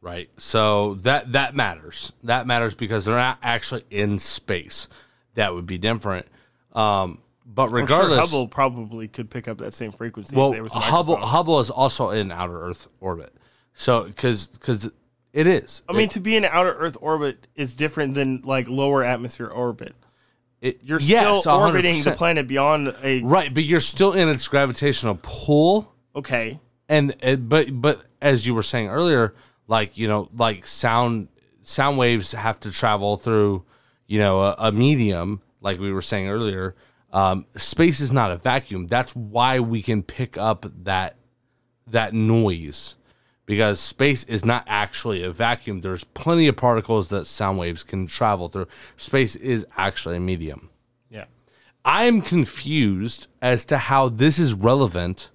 right? 0.01 0.31
So 0.39 0.95
that 1.03 1.33
that 1.33 1.55
matters. 1.55 2.15
That 2.23 2.47
matters 2.47 2.75
because 2.75 3.05
they're 3.05 3.17
not 3.17 3.37
actually 3.43 3.85
in 3.91 4.19
space. 4.19 4.89
That 5.35 5.53
would 5.53 5.67
be 5.67 5.77
different. 5.77 6.25
Um, 6.73 7.19
but 7.45 7.65
I'm 7.65 7.69
sure 7.69 7.81
regardless, 7.81 8.31
Hubble 8.31 8.49
probably 8.49 9.09
could 9.09 9.29
pick 9.29 9.47
up 9.47 9.59
that 9.59 9.75
same 9.75 9.93
frequency. 9.93 10.33
if 10.33 10.39
well, 10.39 10.53
there 10.53 10.63
was 10.63 10.73
a 10.73 10.79
Hubble 10.79 11.17
microphone. 11.17 11.33
Hubble 11.33 11.61
is 11.61 11.69
also 11.69 12.09
in 12.09 12.33
outer 12.33 12.63
Earth 12.63 12.89
orbit. 12.99 13.35
So 13.75 14.05
because 14.05 14.47
because 14.47 14.91
it 15.35 15.47
is. 15.47 15.83
I 15.87 15.93
mean, 15.93 16.09
to 16.09 16.21
be 16.21 16.35
in 16.37 16.47
outer 16.47 16.73
Earth 16.73 16.97
orbit 17.03 17.47
is 17.57 17.75
different 17.75 18.15
than 18.15 18.41
like 18.41 18.69
lower 18.69 19.05
atmosphere 19.05 19.49
orbit. 19.49 19.95
It, 20.61 20.81
You're 20.83 21.01
yes, 21.01 21.41
still 21.41 21.53
orbiting 21.55 22.03
the 22.03 22.11
100%. 22.11 22.17
planet 22.17 22.47
beyond 22.47 22.95
a 23.03 23.23
right, 23.23 23.53
but 23.53 23.63
you're 23.65 23.81
still 23.81 24.13
in 24.13 24.29
its 24.29 24.47
gravitational 24.47 25.19
pull. 25.23 25.93
okay. 26.15 26.61
and, 26.89 27.15
and 27.21 27.49
but 27.49 27.69
but 27.81 28.05
as 28.21 28.47
you 28.47 28.55
were 28.55 28.63
saying 28.63 28.89
earlier 28.89 29.35
like 29.69 29.97
you 29.97 30.07
know 30.07 30.29
like 30.37 30.67
sound 30.67 31.29
sound 31.63 31.97
waves 31.97 32.33
have 32.33 32.61
to 32.61 32.71
travel 32.71 33.17
through 33.17 33.65
you 34.07 34.19
know 34.19 34.41
a, 34.43 34.55
a 34.59 34.73
medium 34.73 35.41
like 35.63 35.79
we 35.79 35.93
were 35.93 36.03
saying 36.03 36.29
earlier 36.29 36.75
um, 37.13 37.47
space 37.57 38.01
is 38.01 38.13
not 38.13 38.31
a 38.31 38.37
vacuum 38.37 38.87
that's 38.87 39.17
why 39.17 39.59
we 39.61 39.81
can 39.81 40.03
pick 40.03 40.37
up 40.37 40.67
that 40.85 41.17
that 41.87 42.13
noise 42.13 42.97
because 43.51 43.81
space 43.81 44.23
is 44.25 44.45
not 44.45 44.65
actually 44.67 45.23
a 45.23 45.31
vacuum 45.31 45.81
there's 45.81 46.05
plenty 46.05 46.47
of 46.47 46.57
particles 46.57 47.09
that 47.09 47.27
sound 47.27 47.59
waves 47.59 47.83
can 47.83 48.07
travel 48.07 48.49
through 48.49 48.69
space 48.97 49.37
is 49.37 49.67
actually 49.77 50.17
a 50.17 50.21
medium 50.21 50.71
Yeah. 51.11 51.25
i'm 51.85 52.23
confused 52.23 53.27
as 53.43 53.65
to 53.67 53.79
how 53.79 54.09
this 54.09 54.39
is 54.39 54.55
relevant 54.55 55.29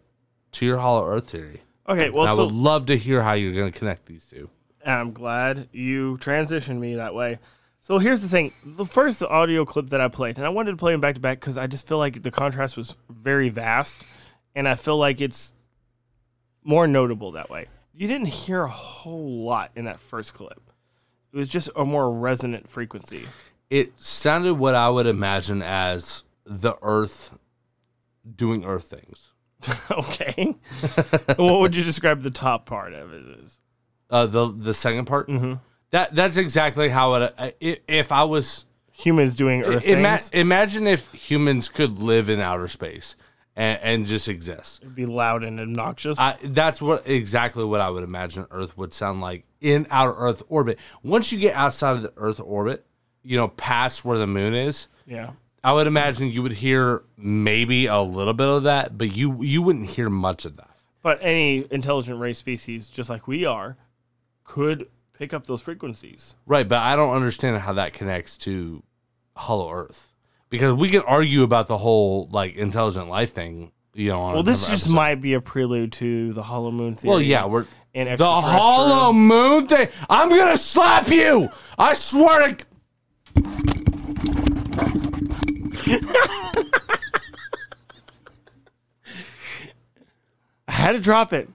to 0.53 0.65
your 0.65 0.77
hollow 0.77 1.05
earth 1.05 1.29
theory 1.29 1.61
Okay. 1.87 2.09
Well, 2.09 2.23
and 2.23 2.31
I 2.31 2.35
so 2.35 2.45
would 2.45 2.53
love 2.53 2.87
to 2.87 2.97
hear 2.97 3.21
how 3.21 3.33
you're 3.33 3.53
going 3.53 3.71
to 3.71 3.77
connect 3.77 4.05
these 4.05 4.25
two. 4.25 4.49
I'm 4.85 5.11
glad 5.11 5.69
you 5.71 6.17
transitioned 6.21 6.79
me 6.79 6.95
that 6.95 7.13
way. 7.13 7.39
So 7.81 7.99
here's 7.99 8.21
the 8.21 8.29
thing: 8.29 8.53
the 8.63 8.85
first 8.85 9.21
audio 9.21 9.65
clip 9.65 9.89
that 9.89 10.01
I 10.01 10.07
played, 10.07 10.37
and 10.37 10.45
I 10.45 10.49
wanted 10.49 10.71
to 10.71 10.77
play 10.77 10.93
them 10.93 11.01
back 11.01 11.15
to 11.15 11.21
back 11.21 11.39
because 11.39 11.57
I 11.57 11.67
just 11.67 11.87
feel 11.87 11.97
like 11.97 12.23
the 12.23 12.31
contrast 12.31 12.77
was 12.77 12.95
very 13.09 13.49
vast, 13.49 14.01
and 14.55 14.67
I 14.67 14.75
feel 14.75 14.97
like 14.97 15.21
it's 15.21 15.53
more 16.63 16.87
notable 16.87 17.31
that 17.33 17.49
way. 17.49 17.67
You 17.97 18.07
didn't 18.07 18.27
hear 18.27 18.63
a 18.63 18.69
whole 18.69 19.45
lot 19.45 19.71
in 19.75 19.85
that 19.85 19.99
first 19.99 20.33
clip. 20.33 20.69
It 21.31 21.37
was 21.37 21.49
just 21.49 21.69
a 21.75 21.85
more 21.85 22.11
resonant 22.11 22.69
frequency. 22.69 23.25
It 23.69 23.99
sounded 24.01 24.55
what 24.55 24.75
I 24.75 24.89
would 24.89 25.05
imagine 25.05 25.61
as 25.61 26.23
the 26.45 26.75
Earth 26.81 27.37
doing 28.35 28.65
Earth 28.65 28.85
things. 28.85 29.31
okay. 29.91 30.55
what 31.37 31.59
would 31.59 31.75
you 31.75 31.83
describe 31.83 32.21
the 32.21 32.31
top 32.31 32.65
part 32.65 32.93
of 32.93 33.13
it 33.13 33.23
as? 33.43 33.59
Uh, 34.09 34.25
the 34.25 34.51
the 34.51 34.73
second 34.73 35.05
part. 35.05 35.27
Mm-hmm. 35.27 35.53
That 35.91 36.13
that's 36.13 36.37
exactly 36.37 36.89
how 36.89 37.15
it. 37.15 37.33
Uh, 37.37 37.51
if 37.59 38.11
I 38.11 38.23
was 38.23 38.65
Humans 38.91 39.35
doing 39.35 39.63
Earth 39.63 39.85
ima- 39.85 40.17
things. 40.17 40.29
imagine 40.29 40.87
if 40.87 41.11
humans 41.11 41.67
could 41.67 41.99
live 41.99 42.29
in 42.29 42.39
outer 42.39 42.69
space 42.69 43.17
and, 43.55 43.79
and 43.81 44.05
just 44.05 44.27
exist. 44.27 44.81
It'd 44.81 44.95
be 44.95 45.05
loud 45.05 45.43
and 45.43 45.59
obnoxious. 45.59 46.19
I, 46.19 46.37
that's 46.43 46.81
what 46.81 47.07
exactly 47.07 47.63
what 47.63 47.81
I 47.81 47.89
would 47.89 48.03
imagine 48.03 48.45
Earth 48.51 48.77
would 48.77 48.93
sound 48.93 49.21
like 49.21 49.45
in 49.61 49.87
outer 49.89 50.13
Earth 50.15 50.43
orbit. 50.49 50.79
Once 51.03 51.31
you 51.31 51.39
get 51.39 51.55
outside 51.55 51.95
of 51.97 52.01
the 52.01 52.13
Earth 52.17 52.39
orbit, 52.39 52.85
you 53.23 53.37
know, 53.37 53.47
past 53.47 54.05
where 54.05 54.17
the 54.17 54.27
moon 54.27 54.53
is, 54.53 54.87
yeah. 55.05 55.31
I 55.63 55.73
would 55.73 55.87
imagine 55.87 56.29
you 56.29 56.43
would 56.43 56.53
hear 56.53 57.03
maybe 57.17 57.87
a 57.87 57.99
little 57.99 58.33
bit 58.33 58.47
of 58.47 58.63
that, 58.63 58.97
but 58.97 59.15
you 59.15 59.41
you 59.41 59.61
wouldn't 59.61 59.89
hear 59.89 60.09
much 60.09 60.45
of 60.45 60.57
that. 60.57 60.69
But 61.01 61.19
any 61.21 61.65
intelligent 61.71 62.19
race 62.19 62.39
species, 62.39 62.89
just 62.89 63.09
like 63.09 63.27
we 63.27 63.45
are, 63.45 63.77
could 64.43 64.87
pick 65.13 65.33
up 65.33 65.47
those 65.47 65.61
frequencies. 65.61 66.35
Right, 66.45 66.67
but 66.67 66.79
I 66.79 66.95
don't 66.95 67.15
understand 67.15 67.57
how 67.57 67.73
that 67.73 67.93
connects 67.93 68.37
to 68.37 68.83
Hollow 69.35 69.71
Earth. 69.71 70.09
Because 70.49 70.73
we 70.73 70.89
can 70.89 71.01
argue 71.01 71.43
about 71.43 71.67
the 71.67 71.77
whole 71.77 72.27
like 72.31 72.55
intelligent 72.55 73.09
life 73.09 73.33
thing, 73.33 73.71
you 73.93 74.11
know. 74.11 74.21
Well, 74.21 74.43
this 74.43 74.67
just 74.67 74.85
episode. 74.85 74.95
might 74.95 75.21
be 75.21 75.33
a 75.33 75.41
prelude 75.41 75.91
to 75.93 76.33
the 76.33 76.43
hollow 76.43 76.71
moon 76.71 76.95
theory. 76.95 77.09
Well, 77.09 77.21
yeah, 77.21 77.45
we're 77.45 77.65
and 77.93 78.19
the 78.19 78.25
hollow 78.25 79.13
moon 79.13 79.67
thing. 79.67 79.89
I'm 80.09 80.29
gonna 80.29 80.57
slap 80.57 81.07
you. 81.09 81.49
I 81.77 81.93
swear 81.93 82.55
to. 82.55 82.65
I 90.67 90.71
had 90.71 90.93
to 90.93 90.99
drop 90.99 91.33
it. 91.33 91.49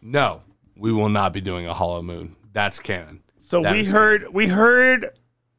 No, 0.00 0.42
we 0.76 0.92
will 0.92 1.08
not 1.08 1.32
be 1.32 1.40
doing 1.40 1.66
a 1.66 1.74
hollow 1.74 2.02
moon. 2.02 2.36
That's 2.52 2.80
canon. 2.80 3.22
So 3.36 3.62
That 3.62 3.72
we 3.72 3.84
heard 3.84 4.26
we 4.32 4.48
heard 4.48 5.10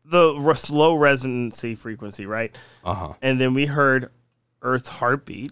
the 0.10 0.36
re- 0.38 0.56
slow 0.56 0.96
resonancy 0.96 1.76
frequency, 1.76 2.26
right? 2.26 2.56
Uh 2.84 2.94
huh. 2.94 3.14
And 3.22 3.40
then 3.40 3.54
we 3.54 3.68
heard 3.68 4.10
Earth's 4.62 4.90
heartbeat, 4.90 5.52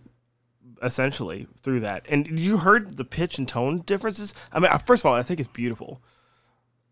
essentially 0.82 1.48
through 1.62 1.82
that. 1.82 2.06
And 2.10 2.40
you 2.40 2.58
heard 2.58 2.98
the 2.98 3.06
pitch 3.06 3.38
and 3.38 3.48
tone 3.48 3.80
differences. 3.86 4.34
I 4.52 4.60
mean, 4.60 4.72
first 4.86 5.02
of 5.02 5.08
all, 5.08 5.16
I 5.16 5.24
think 5.24 5.40
it's 5.40 5.50
beautiful. 5.50 6.02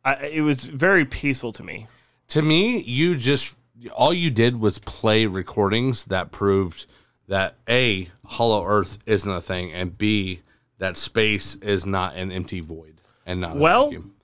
I, 0.04 0.16
it 0.28 0.42
was 0.42 0.66
very 0.66 1.06
peaceful 1.06 1.52
to 1.54 1.64
me. 1.64 1.88
To 2.30 2.42
me, 2.42 2.82
you 2.82 3.16
just 3.16 3.56
all 3.94 4.14
you 4.14 4.32
did 4.32 4.60
was 4.60 4.80
play 4.80 5.26
recordings 5.26 6.06
that 6.06 6.32
proved 6.32 6.86
that 7.28 7.56
a 7.68 8.10
hollow 8.26 8.66
Earth 8.66 9.00
isn't 9.06 9.30
a 9.32 9.42
thing, 9.42 9.72
and 9.74 9.98
b 9.98 10.42
that 10.78 10.98
space 10.98 11.56
is 11.56 11.86
not 11.86 12.16
an 12.16 12.32
empty 12.32 12.60
void 12.60 12.96
and 13.26 13.42
not 13.42 13.56
a 13.58 13.60
Well, 13.60 13.86
vacuum. 13.86 14.15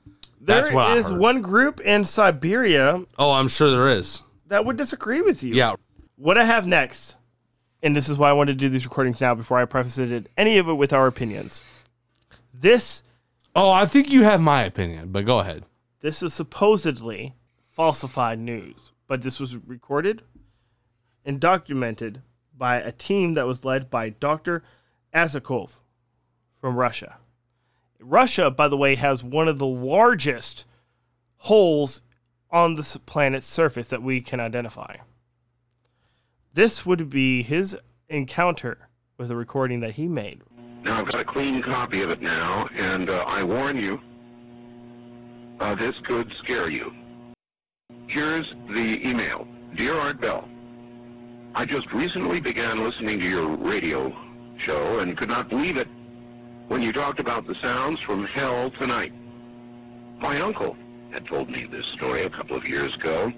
That's 0.44 0.70
There 0.70 0.76
what 0.76 0.88
I 0.88 0.98
is 0.98 1.10
heard. 1.10 1.20
one 1.20 1.42
group 1.42 1.80
in 1.82 2.04
Siberia 2.04 3.04
Oh, 3.20 3.32
I'm 3.32 3.48
sure 3.48 3.70
there 3.70 3.90
is. 3.90 4.24
that 4.48 4.66
would 4.66 4.76
disagree 4.76 5.22
with 5.22 5.44
you. 5.44 5.54
Yeah. 5.54 5.76
What 6.16 6.38
I 6.38 6.46
have 6.46 6.66
next, 6.66 7.16
and 7.84 7.96
this 7.96 8.10
is 8.10 8.18
why 8.18 8.30
I 8.30 8.34
wanted 8.34 8.54
to 8.54 8.58
do 8.66 8.70
these 8.70 8.86
recordings 8.86 9.22
now 9.22 9.36
before 9.36 9.60
I 9.60 9.66
preface 9.66 9.98
it 10.00 10.28
any 10.38 10.58
of 10.58 10.68
it 10.68 10.74
with 10.74 10.94
our 10.94 11.06
opinions. 11.08 11.62
This 12.54 13.04
Oh, 13.56 13.70
I 13.70 13.86
think 13.86 14.10
you 14.12 14.24
have 14.24 14.40
my 14.42 14.64
opinion, 14.64 15.12
but 15.12 15.26
go 15.26 15.40
ahead. 15.40 15.66
this 16.00 16.24
is 16.24 16.34
supposedly 16.34 17.34
falsified 17.72 18.40
news, 18.40 18.94
but 19.08 19.22
this 19.22 19.40
was 19.40 19.56
recorded 19.58 20.22
and 21.26 21.40
documented 21.40 22.22
by 22.58 22.78
a 22.78 22.92
team 22.92 23.34
that 23.34 23.46
was 23.46 23.64
led 23.66 23.90
by 23.90 24.10
Dr. 24.10 24.64
Azakov 25.14 25.80
from 26.60 26.76
Russia. 26.76 27.18
Russia, 28.02 28.50
by 28.50 28.68
the 28.68 28.78
way, 28.78 28.96
has 28.96 29.24
one 29.24 29.48
of 29.48 29.60
the 29.60 29.66
largest 29.66 30.66
holes 31.38 32.02
on 32.50 32.76
the 32.76 33.02
planet's 33.06 33.48
surface 33.48 33.88
that 33.88 34.04
we 34.04 34.22
can 34.22 34.40
identify. 34.40 34.98
This 36.54 36.86
would 36.86 37.10
be 37.10 37.44
his 37.44 37.78
encounter 38.10 38.90
with 39.18 39.32
a 39.32 39.36
recording 39.36 39.80
that 39.80 39.92
he 39.92 40.08
made. 40.08 40.42
Now 40.84 41.00
I've 41.00 41.10
got 41.10 41.22
a 41.22 41.26
clean 41.26 41.62
copy 41.62 42.02
of 42.02 42.10
it 42.10 42.22
now, 42.22 42.68
and 42.76 43.10
uh, 43.10 43.24
I 43.28 43.44
warn 43.44 43.78
you, 43.78 44.00
uh, 45.60 45.76
this 45.76 45.96
could 46.04 46.32
scare 46.44 46.70
you. 46.70 46.92
Here's 48.08 48.52
the 48.74 49.08
email. 49.08 49.48
Dear 49.76 49.96
Art 49.96 50.20
Bell, 50.20 50.50
I 51.56 51.66
just 51.66 51.92
recently 51.94 52.40
began 52.42 52.84
listening 52.84 53.20
to 53.20 53.30
your 53.30 53.48
radio 53.48 54.14
show 54.58 55.00
and 55.00 55.16
could 55.16 55.30
not 55.30 55.50
believe 55.50 55.78
it 55.78 55.88
when 56.72 56.82
you 56.82 56.94
talked 56.94 57.20
about 57.20 57.46
the 57.46 57.56
sounds 57.62 58.00
from 58.00 58.24
hell 58.28 58.72
tonight. 58.80 59.12
My 60.22 60.40
uncle 60.40 60.78
had 61.12 61.26
told 61.26 61.50
me 61.50 61.68
this 61.70 61.86
story 61.98 62.24
a 62.24 62.30
couple 62.30 62.56
of 62.56 62.66
years 62.66 62.96
ago, 62.96 63.34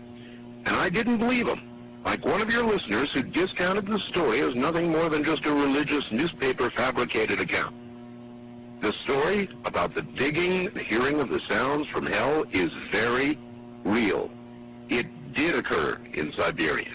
and 0.68 0.76
I 0.76 0.88
didn't 0.88 1.18
believe 1.18 1.48
him. 1.48 1.60
Like 2.06 2.24
one 2.24 2.44
of 2.44 2.54
your 2.54 2.64
listeners 2.64 3.10
who 3.12 3.24
discounted 3.24 3.88
the 3.88 3.98
story 4.12 4.42
as 4.42 4.54
nothing 4.54 4.92
more 4.92 5.10
than 5.10 5.24
just 5.24 5.48
a 5.48 5.52
religious 5.52 6.04
newspaper 6.12 6.70
fabricated 6.70 7.40
account. 7.40 7.74
The 8.84 8.94
story 9.04 9.50
about 9.66 9.96
the 9.96 10.04
digging, 10.04 10.66
the 10.66 10.84
hearing 10.84 11.20
of 11.20 11.30
the 11.30 11.42
sounds 11.50 11.88
from 11.88 12.06
hell 12.06 12.46
is 12.52 12.70
very 12.92 13.40
real. 13.84 14.30
It 14.90 15.08
did 15.34 15.56
occur 15.56 15.98
in 16.14 16.32
Siberia. 16.38 16.94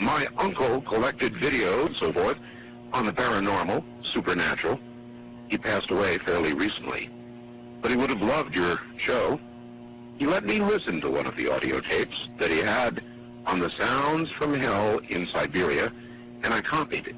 My 0.00 0.28
uncle 0.38 0.80
collected 0.80 1.34
videos, 1.34 1.88
and 1.88 1.96
so 2.00 2.12
forth, 2.14 2.38
on 2.94 3.04
the 3.04 3.12
paranormal, 3.12 3.84
supernatural. 4.14 4.80
He 5.48 5.58
passed 5.58 5.90
away 5.90 6.18
fairly 6.18 6.52
recently, 6.52 7.10
but 7.80 7.90
he 7.90 7.96
would 7.96 8.10
have 8.10 8.22
loved 8.22 8.54
your 8.54 8.80
show. 8.98 9.40
He 10.18 10.26
let 10.26 10.44
me 10.44 10.60
listen 10.60 11.00
to 11.02 11.10
one 11.10 11.26
of 11.26 11.36
the 11.36 11.52
audio 11.52 11.80
tapes 11.80 12.16
that 12.38 12.50
he 12.50 12.58
had 12.58 13.02
on 13.46 13.60
the 13.60 13.70
sounds 13.78 14.28
from 14.38 14.54
hell 14.54 14.98
in 15.08 15.28
Siberia, 15.32 15.92
and 16.42 16.52
I 16.52 16.60
copied 16.60 17.06
it. 17.06 17.16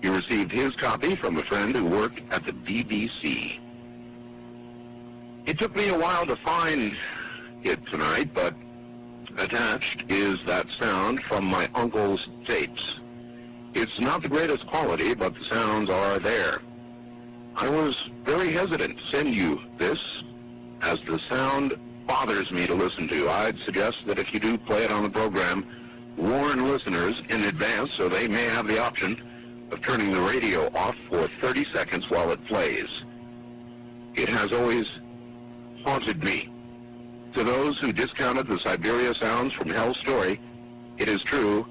He 0.00 0.08
received 0.08 0.50
his 0.50 0.74
copy 0.76 1.14
from 1.16 1.36
a 1.36 1.44
friend 1.44 1.74
who 1.74 1.84
worked 1.84 2.20
at 2.30 2.44
the 2.44 2.52
BBC. 2.52 3.58
It 5.46 5.58
took 5.58 5.76
me 5.76 5.88
a 5.88 5.98
while 5.98 6.26
to 6.26 6.36
find 6.36 6.96
it 7.62 7.84
tonight, 7.86 8.32
but 8.34 8.54
attached 9.38 10.04
is 10.08 10.36
that 10.46 10.66
sound 10.80 11.20
from 11.28 11.44
my 11.44 11.68
uncle's 11.74 12.20
tapes. 12.46 12.82
It's 13.74 13.98
not 14.00 14.22
the 14.22 14.28
greatest 14.28 14.66
quality, 14.66 15.14
but 15.14 15.34
the 15.34 15.44
sounds 15.50 15.90
are 15.90 16.18
there. 16.18 16.60
I 17.56 17.68
was 17.68 17.96
very 18.24 18.52
hesitant 18.52 18.98
to 18.98 19.16
send 19.16 19.34
you 19.34 19.60
this, 19.78 19.98
as 20.82 20.98
the 21.06 21.20
sound 21.30 21.74
bothers 22.06 22.50
me 22.50 22.66
to 22.66 22.74
listen 22.74 23.08
to. 23.08 23.28
I'd 23.28 23.58
suggest 23.64 23.96
that 24.06 24.18
if 24.18 24.32
you 24.32 24.40
do 24.40 24.58
play 24.58 24.84
it 24.84 24.92
on 24.92 25.02
the 25.02 25.10
program, 25.10 25.66
warn 26.16 26.70
listeners 26.70 27.14
in 27.28 27.44
advance 27.44 27.90
so 27.96 28.08
they 28.08 28.26
may 28.28 28.44
have 28.44 28.66
the 28.66 28.82
option 28.82 29.68
of 29.70 29.80
turning 29.82 30.12
the 30.12 30.20
radio 30.20 30.70
off 30.74 30.96
for 31.08 31.28
30 31.40 31.66
seconds 31.72 32.04
while 32.08 32.30
it 32.30 32.44
plays. 32.46 32.88
It 34.14 34.28
has 34.28 34.52
always 34.52 34.86
haunted 35.84 36.22
me. 36.22 36.50
To 37.34 37.44
those 37.44 37.78
who 37.78 37.92
discounted 37.92 38.46
the 38.46 38.58
Siberia 38.62 39.14
sounds 39.14 39.54
from 39.54 39.70
Hell's 39.70 39.96
story, 39.98 40.40
it 40.98 41.08
is 41.08 41.22
true, 41.22 41.66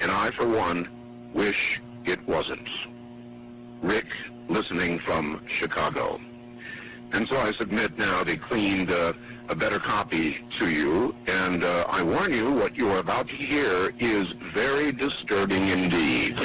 and 0.00 0.10
I, 0.10 0.32
for 0.32 0.48
one, 0.48 0.88
wish 1.32 1.80
it 2.04 2.26
wasn't. 2.26 2.68
Rick, 3.82 4.06
listening 4.48 4.98
from 5.00 5.40
Chicago. 5.48 6.20
And 7.12 7.28
so 7.28 7.36
I 7.36 7.52
submit 7.52 7.96
now 7.98 8.24
the 8.24 8.36
cleaned, 8.36 8.90
uh, 8.90 9.12
a 9.48 9.54
better 9.54 9.78
copy 9.78 10.38
to 10.58 10.70
you, 10.70 11.14
and 11.26 11.62
uh, 11.62 11.86
I 11.88 12.02
warn 12.02 12.32
you, 12.32 12.50
what 12.50 12.76
you 12.76 12.90
are 12.90 12.98
about 12.98 13.28
to 13.28 13.34
hear 13.34 13.92
is 13.98 14.26
very 14.52 14.90
disturbing 14.90 15.68
indeed. 15.68 16.40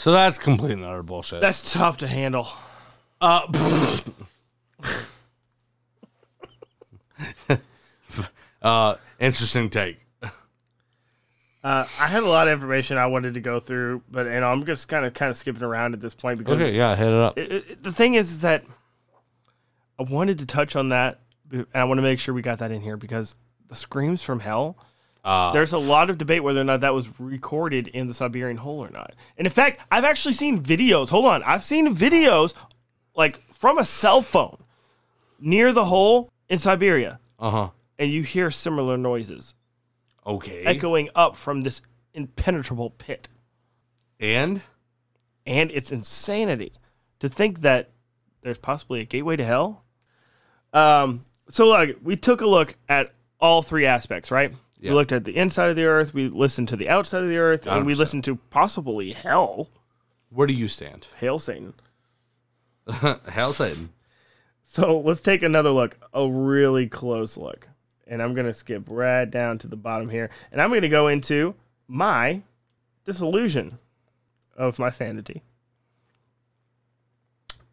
So 0.00 0.12
that's 0.12 0.38
complete 0.38 0.72
and 0.72 0.82
utter 0.82 1.02
bullshit. 1.02 1.42
That's 1.42 1.74
tough 1.74 1.98
to 1.98 2.08
handle. 2.08 2.48
Uh, 3.20 3.42
uh, 8.62 8.94
interesting 9.18 9.68
take. 9.68 9.98
Uh, 10.22 10.30
I 11.62 12.06
had 12.06 12.22
a 12.22 12.26
lot 12.26 12.48
of 12.48 12.54
information 12.54 12.96
I 12.96 13.08
wanted 13.08 13.34
to 13.34 13.40
go 13.40 13.60
through, 13.60 14.00
but 14.10 14.26
and 14.26 14.42
I'm 14.42 14.64
just 14.64 14.88
kind 14.88 15.04
of 15.04 15.12
kind 15.12 15.28
of 15.28 15.36
skipping 15.36 15.62
around 15.62 15.92
at 15.92 16.00
this 16.00 16.14
point 16.14 16.38
because 16.38 16.54
Okay, 16.58 16.74
yeah, 16.74 16.96
hit 16.96 17.08
it 17.08 17.12
up. 17.12 17.36
it- 17.36 17.52
it- 17.52 17.82
the 17.82 17.92
thing 17.92 18.14
is, 18.14 18.32
is 18.32 18.40
that 18.40 18.64
I 19.98 20.04
wanted 20.04 20.38
to 20.38 20.46
touch 20.46 20.76
on 20.76 20.88
that, 20.88 21.20
and 21.52 21.66
I 21.74 21.84
want 21.84 21.98
to 21.98 22.02
make 22.02 22.20
sure 22.20 22.32
we 22.32 22.40
got 22.40 22.58
that 22.60 22.70
in 22.70 22.80
here 22.80 22.96
because 22.96 23.34
the 23.68 23.74
screams 23.74 24.22
from 24.22 24.40
hell. 24.40 24.78
Uh, 25.24 25.52
There's 25.52 25.72
a 25.74 25.78
lot 25.78 26.08
of 26.10 26.16
debate 26.18 26.42
whether 26.42 26.60
or 26.60 26.64
not 26.64 26.80
that 26.80 26.94
was 26.94 27.20
recorded 27.20 27.88
in 27.88 28.06
the 28.08 28.14
Siberian 28.14 28.56
hole 28.56 28.78
or 28.82 28.88
not. 28.90 29.14
And 29.36 29.46
in 29.46 29.52
fact, 29.52 29.80
I've 29.90 30.04
actually 30.04 30.32
seen 30.34 30.62
videos. 30.62 31.10
Hold 31.10 31.26
on, 31.26 31.42
I've 31.42 31.62
seen 31.62 31.94
videos 31.94 32.54
like 33.14 33.40
from 33.54 33.78
a 33.78 33.84
cell 33.84 34.22
phone 34.22 34.56
near 35.38 35.72
the 35.72 35.84
hole 35.86 36.30
in 36.48 36.58
Siberia, 36.58 37.18
Uh 37.38 37.50
huh. 37.50 37.68
and 37.98 38.10
you 38.10 38.22
hear 38.22 38.50
similar 38.50 38.96
noises 38.96 39.54
Okay. 40.26 40.64
echoing 40.64 41.10
up 41.14 41.36
from 41.36 41.62
this 41.62 41.82
impenetrable 42.14 42.90
pit. 42.90 43.28
And 44.18 44.62
And 45.46 45.70
it's 45.70 45.92
insanity 45.92 46.72
to 47.18 47.28
think 47.28 47.60
that 47.60 47.90
there's 48.42 48.58
possibly 48.58 49.00
a 49.00 49.04
gateway 49.04 49.36
to 49.36 49.44
hell. 49.44 49.84
Um, 50.72 51.24
so 51.48 51.66
like 51.68 51.98
we 52.02 52.16
took 52.16 52.40
a 52.40 52.46
look 52.46 52.76
at 52.88 53.12
all 53.40 53.62
three 53.62 53.86
aspects, 53.86 54.30
right? 54.30 54.52
Yeah. 54.80 54.90
We 54.90 54.94
looked 54.94 55.12
at 55.12 55.24
the 55.24 55.36
inside 55.36 55.68
of 55.68 55.76
the 55.76 55.84
earth, 55.84 56.14
we 56.14 56.28
listened 56.28 56.68
to 56.68 56.76
the 56.76 56.88
outside 56.88 57.22
of 57.22 57.28
the 57.28 57.36
earth, 57.36 57.66
and 57.66 57.84
we 57.84 57.94
100%. 57.94 57.98
listened 57.98 58.24
to 58.24 58.36
possibly 58.36 59.12
hell. 59.12 59.68
where 60.30 60.46
do 60.46 60.54
you 60.54 60.68
stand? 60.68 61.06
Hail 61.18 61.38
Satan. 61.38 61.74
Hell 63.28 63.52
Satan. 63.52 63.90
So 64.62 64.98
let's 64.98 65.20
take 65.20 65.42
another 65.42 65.70
look, 65.70 65.98
a 66.14 66.28
really 66.30 66.86
close 66.88 67.36
look. 67.36 67.68
And 68.06 68.22
I'm 68.22 68.34
going 68.34 68.46
to 68.46 68.52
skip 68.52 68.84
right 68.88 69.30
down 69.30 69.58
to 69.58 69.68
the 69.68 69.76
bottom 69.76 70.08
here. 70.08 70.30
And 70.50 70.60
I'm 70.60 70.70
going 70.70 70.82
to 70.82 70.88
go 70.88 71.08
into 71.08 71.54
my 71.86 72.42
disillusion 73.04 73.78
of 74.56 74.78
my 74.78 74.90
sanity. 74.90 75.42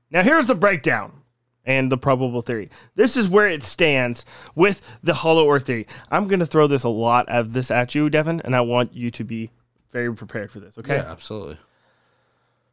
Now, 0.10 0.24
here's 0.24 0.48
the 0.48 0.56
breakdown 0.56 1.22
and 1.68 1.92
the 1.92 1.98
probable 1.98 2.42
theory. 2.42 2.72
This 2.96 3.16
is 3.16 3.28
where 3.28 3.48
it 3.48 3.62
stands 3.62 4.26
with 4.56 4.82
the 5.04 5.14
hollow 5.14 5.52
earth 5.52 5.66
theory. 5.66 5.86
I'm 6.10 6.28
going 6.28 6.40
to 6.40 6.46
throw 6.46 6.66
this 6.66 6.84
a 6.84 6.90
lot 6.90 7.28
of 7.30 7.54
this 7.54 7.70
at 7.70 7.94
you, 7.94 8.10
Devin, 8.10 8.42
and 8.44 8.56
I 8.56 8.62
want 8.62 8.94
you 8.94 9.12
to 9.12 9.24
be 9.24 9.52
very 9.92 10.14
prepared 10.16 10.50
for 10.50 10.62
this, 10.62 10.78
okay? 10.78 10.96
Yeah, 10.96 11.12
absolutely. 11.12 11.58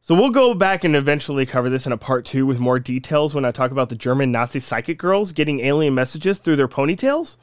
So 0.00 0.14
we'll 0.14 0.30
go 0.30 0.54
back 0.54 0.84
and 0.84 0.94
eventually 0.94 1.44
cover 1.44 1.68
this 1.68 1.86
in 1.86 1.92
a 1.92 1.96
part 1.96 2.24
two 2.24 2.46
with 2.46 2.60
more 2.60 2.78
details 2.78 3.34
when 3.34 3.44
I 3.44 3.50
talk 3.50 3.70
about 3.70 3.88
the 3.88 3.94
German 3.96 4.30
Nazi 4.30 4.60
psychic 4.60 4.98
girls 4.98 5.32
getting 5.32 5.60
alien 5.60 5.94
messages 5.94 6.38
through 6.38 6.56
their 6.56 6.68
ponytails, 6.68 7.36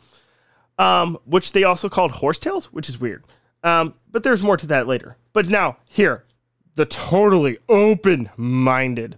um, 0.77 1.17
which 1.25 1.51
they 1.51 1.63
also 1.63 1.89
called 1.89 2.11
horsetails, 2.11 2.67
which 2.67 2.87
is 2.87 2.99
weird. 2.99 3.25
Um, 3.63 3.95
but 4.11 4.23
there's 4.23 4.43
more 4.43 4.57
to 4.57 4.67
that 4.67 4.87
later. 4.87 5.17
But 5.33 5.49
now, 5.49 5.77
here, 5.85 6.23
the 6.75 6.85
totally 6.85 7.57
open 7.67 8.29
minded 8.37 9.17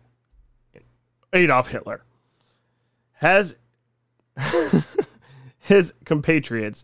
Adolf 1.34 1.70
Hitler 1.70 2.04
has 3.24 3.56
his 5.60 5.94
compatriots, 6.04 6.84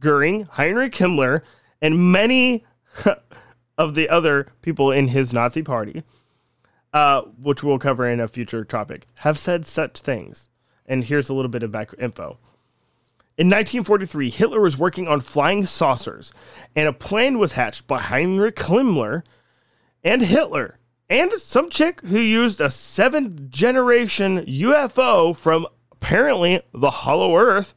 Goering, 0.00 0.42
Heinrich 0.50 0.94
Himmler, 0.94 1.42
and 1.80 2.10
many 2.10 2.64
of 3.78 3.94
the 3.94 4.08
other 4.08 4.48
people 4.62 4.90
in 4.90 5.08
his 5.08 5.32
Nazi 5.32 5.62
party, 5.62 6.02
uh, 6.92 7.22
which 7.40 7.62
we'll 7.62 7.78
cover 7.78 8.04
in 8.04 8.18
a 8.18 8.26
future 8.26 8.64
topic, 8.64 9.06
have 9.18 9.38
said 9.38 9.64
such 9.64 10.00
things. 10.00 10.48
And 10.86 11.04
here's 11.04 11.28
a 11.28 11.34
little 11.34 11.50
bit 11.50 11.62
of 11.62 11.70
back 11.70 11.90
info. 12.00 12.38
In 13.38 13.48
1943, 13.48 14.30
Hitler 14.30 14.60
was 14.60 14.76
working 14.76 15.06
on 15.06 15.20
flying 15.20 15.66
saucers, 15.66 16.32
and 16.74 16.88
a 16.88 16.92
plan 16.92 17.38
was 17.38 17.52
hatched 17.52 17.86
by 17.86 18.00
Heinrich 18.00 18.56
Himmler 18.56 19.22
and 20.02 20.22
Hitler, 20.22 20.78
and 21.08 21.32
some 21.34 21.70
chick 21.70 22.00
who 22.00 22.18
used 22.18 22.60
a 22.60 22.70
seventh 22.70 23.50
generation 23.50 24.44
UFO 24.46 25.36
from 25.36 25.66
apparently 26.00 26.62
the 26.72 26.90
Hollow 26.90 27.36
Earth 27.36 27.74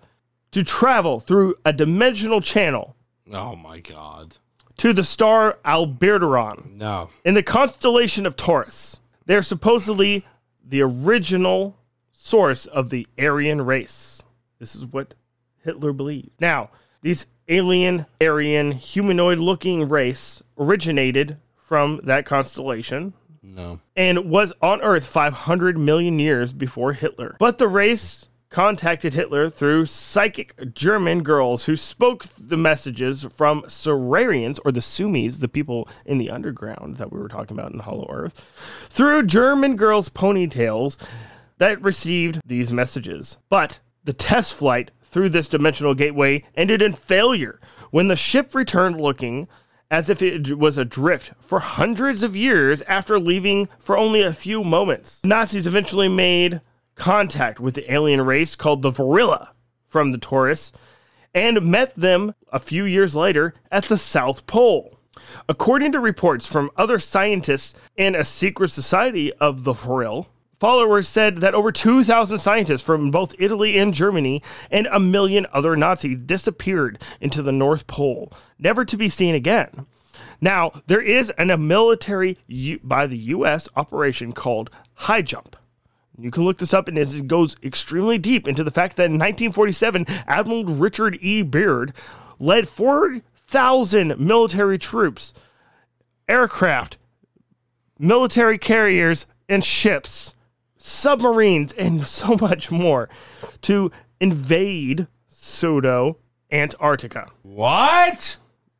to 0.51 0.63
travel 0.63 1.20
through 1.20 1.55
a 1.65 1.74
dimensional 1.74 2.41
channel 2.41 2.95
Oh 3.32 3.55
my 3.55 3.80
god. 3.80 4.38
to 4.78 4.93
the 4.93 5.03
star 5.03 5.57
Aldebaran 5.65 6.74
No. 6.78 7.09
in 7.24 7.34
the 7.36 7.43
constellation 7.43 8.26
of 8.26 8.36
Taurus. 8.36 8.99
They're 9.26 9.41
supposedly 9.41 10.26
the 10.63 10.82
original 10.82 11.78
source 12.11 12.65
of 12.65 12.89
the 12.89 13.07
Aryan 13.20 13.61
race. 13.61 14.24
This 14.59 14.76
is 14.76 14.86
what 14.86 15.13
Hitler 15.63 15.93
believed. 15.93 16.32
Now, 16.39 16.70
these 17.01 17.28
alien, 17.47 18.05
Aryan, 18.22 18.72
humanoid 18.74 19.39
looking 19.39 19.88
race 19.88 20.41
originated 20.57 21.38
from 21.55 21.99
that 22.03 22.26
constellation 22.26 23.13
No. 23.55 23.79
and 23.95 24.29
was 24.29 24.53
on 24.61 24.81
Earth 24.81 25.05
500 25.05 25.77
million 25.77 26.19
years 26.19 26.53
before 26.53 26.93
Hitler. 26.93 27.35
But 27.39 27.57
the 27.57 27.67
race 27.67 28.27
contacted 28.49 29.13
Hitler 29.13 29.49
through 29.49 29.85
psychic 29.85 30.73
German 30.73 31.21
girls 31.21 31.65
who 31.65 31.75
spoke 31.75 32.25
the 32.37 32.57
messages 32.57 33.27
from 33.35 33.63
Saurians, 33.67 34.59
or 34.65 34.71
the 34.71 34.81
Symmes, 34.81 35.39
the 35.39 35.47
people 35.47 35.87
in 36.05 36.17
the 36.17 36.29
underground 36.29 36.97
that 36.97 37.11
we 37.11 37.19
were 37.19 37.27
talking 37.27 37.57
about 37.57 37.71
in 37.71 37.79
Hollow 37.79 38.07
Earth, 38.09 38.87
through 38.89 39.23
German 39.27 39.75
girls' 39.75 40.09
ponytails 40.09 40.97
that 41.59 41.81
received 41.81 42.39
these 42.45 42.71
messages. 42.71 43.37
But 43.49 43.79
the 44.03 44.13
test 44.13 44.53
flight 44.53 44.91
through 45.03 45.29
this 45.29 45.47
dimensional 45.47 45.93
gateway 45.93 46.43
ended 46.55 46.81
in 46.81 46.93
failure 46.93 47.59
when 47.91 48.07
the 48.07 48.15
ship 48.15 48.55
returned 48.55 48.99
looking 48.99 49.47
as 49.91 50.09
if 50.09 50.21
it 50.21 50.57
was 50.57 50.77
adrift 50.77 51.31
for 51.39 51.59
hundreds 51.59 52.23
of 52.23 52.35
years 52.35 52.81
after 52.83 53.19
leaving 53.19 53.67
for 53.79 53.97
only 53.97 54.21
a 54.21 54.33
few 54.33 54.63
moments. 54.63 55.19
Nazis 55.23 55.65
eventually 55.65 56.07
made 56.07 56.61
contact 56.95 57.59
with 57.59 57.73
the 57.75 57.91
alien 57.91 58.21
race 58.21 58.55
called 58.55 58.81
the 58.81 58.91
Varilla 58.91 59.49
from 59.87 60.11
the 60.11 60.17
Taurus 60.17 60.71
and 61.33 61.61
met 61.63 61.95
them 61.95 62.35
a 62.51 62.59
few 62.59 62.83
years 62.83 63.15
later 63.15 63.53
at 63.71 63.85
the 63.85 63.97
South 63.97 64.45
Pole. 64.45 64.97
According 65.47 65.91
to 65.93 65.99
reports 65.99 66.47
from 66.47 66.71
other 66.77 66.99
scientists 66.99 67.73
in 67.95 68.15
a 68.15 68.23
secret 68.23 68.69
society 68.69 69.33
of 69.33 69.63
the 69.63 69.73
Varilla, 69.73 70.27
followers 70.60 71.07
said 71.07 71.38
that 71.38 71.55
over 71.55 71.72
2,000 71.72 72.38
scientists 72.38 72.82
from 72.82 73.12
both 73.12 73.36
Italy 73.39 73.78
and 73.78 73.93
Germany 73.93 74.43
and 74.70 74.88
a 74.88 74.99
million 74.99 75.47
other 75.53 75.76
Nazis 75.76 76.18
disappeared 76.18 77.01
into 77.22 77.41
the 77.41 77.51
North 77.51 77.88
Pole, 77.88 78.32
never 78.57 78.84
to 78.86 78.97
be 78.97 79.10
seen 79.10 79.36
again. 79.36 79.86
Now, 80.41 80.72
there 80.88 81.01
is 81.01 81.30
an, 81.32 81.49
a 81.49 81.57
military 81.57 82.38
U- 82.47 82.80
by 82.84 83.07
the 83.07 83.18
U.S. 83.18 83.68
operation 83.76 84.32
called 84.34 84.70
High 84.93 85.22
Jump. 85.22 85.55
You 86.18 86.32
can 86.32 86.43
look 86.43 86.57
this 86.57 86.74
up, 86.74 86.88
and 86.88 86.97
it 86.97 87.28
goes 87.28 87.55
extremely 87.64 88.18
deep 88.18 88.47
into 88.47 88.64
the 88.64 88.72
fact 88.72 88.97
that 88.97 89.05
in 89.05 89.14
1947, 89.14 90.05
Admiral 90.28 90.66
Richard 90.66 91.18
E. 91.22 91.41
Byrd 91.41 91.93
led 92.39 92.68
4,000 92.68 94.20
military 94.20 94.78
troops, 94.78 95.34
aircraft, 96.28 96.97
military 97.97 98.57
carriers, 98.57 99.26
and 99.47 99.64
ships, 99.64 100.36
submarines, 100.80 101.73
and 101.73 102.05
so 102.07 102.36
much 102.36 102.71
more 102.71 103.09
to 103.61 103.91
invade 104.19 105.07
pseudo 105.27 106.17
Antarctica. 106.51 107.30
What? 107.43 108.38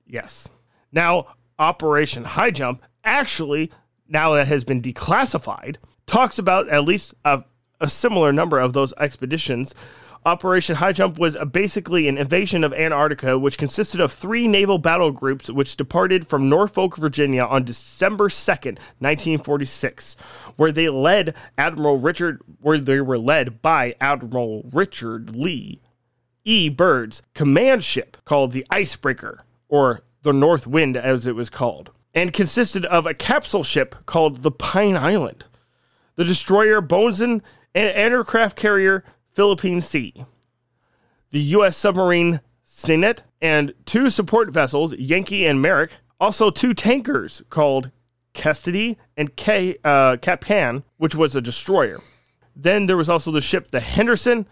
Yes. 0.08 0.50
Now, 0.92 1.28
Operation 1.60 2.24
High 2.24 2.52
Jump 2.52 2.82
actually, 3.04 3.72
now 4.08 4.34
that 4.34 4.48
has 4.48 4.64
been 4.64 4.82
declassified, 4.82 5.76
talks 6.08 6.40
about 6.40 6.68
at 6.70 6.84
least 6.84 7.14
a, 7.24 7.44
a 7.80 7.88
similar 7.88 8.34
number 8.34 8.60
of 8.60 8.74
those 8.74 8.94
expeditions. 8.94 9.76
Operation 10.26 10.76
High 10.76 10.92
Jump 10.92 11.18
was 11.18 11.38
basically 11.52 12.08
an 12.08 12.18
invasion 12.18 12.64
of 12.64 12.74
Antarctica, 12.74 13.40
which 13.40 13.58
consisted 13.58 14.02
of 14.02 14.12
three 14.12 14.48
naval 14.48 14.78
battle 14.78 15.12
groups 15.12 15.50
which 15.50 15.78
departed 15.78 16.28
from 16.28 16.50
Norfolk, 16.50 16.98
Virginia 16.98 17.44
on 17.44 17.64
December 17.64 18.28
2nd, 18.28 18.78
1946, 19.00 20.18
where 20.58 20.74
they 20.74 20.90
led 20.90 21.34
Admiral 21.58 21.98
Richard, 21.98 22.42
where 22.60 22.78
they 22.78 23.00
were 23.00 23.18
led 23.18 23.62
by 23.62 23.96
Admiral 24.02 24.70
Richard 24.74 25.36
Lee 25.36 25.82
E. 26.44 26.68
Byrd's 26.68 27.22
command 27.34 27.84
ship 27.84 28.18
called 28.26 28.52
the 28.52 28.66
Icebreaker, 28.70 29.44
or 29.70 30.02
the 30.24 30.34
North 30.34 30.68
Wind 30.68 30.98
as 30.98 31.28
it 31.28 31.36
was 31.36 31.50
called, 31.50 31.92
and 32.14 32.34
consisted 32.34 32.86
of 32.86 33.06
a 33.06 33.14
capsule 33.14 33.64
ship 33.64 33.96
called 34.06 34.44
the 34.44 34.52
Pine 34.52 34.98
Island, 34.98 35.46
the 36.16 36.26
destroyer 36.26 36.82
Bonzen, 36.82 37.42
and 37.74 37.90
aircraft 37.90 38.58
carrier 38.58 39.06
Philippine 39.40 39.80
Sea, 39.80 40.26
the 41.32 41.40
U.S. 41.40 41.78
submarine 41.78 42.42
Sennet, 42.68 43.20
and 43.42 43.74
two 43.86 44.10
support 44.10 44.52
vessels, 44.52 44.94
Yankee 44.96 45.46
and 45.46 45.62
Merrick, 45.62 45.92
also 46.20 46.50
two 46.50 46.74
tankers 46.74 47.42
called 47.50 47.90
Custody 48.34 48.98
and 49.16 49.34
K, 49.38 49.78
uh, 49.86 50.18
Capcan, 50.18 50.84
which 50.98 51.16
was 51.16 51.38
a 51.38 51.42
destroyer. 51.42 52.02
Then 52.54 52.88
there 52.88 52.98
was 52.98 53.10
also 53.10 53.32
the 53.32 53.40
ship 53.40 53.72
the 53.72 53.80
Henderson 53.80 54.46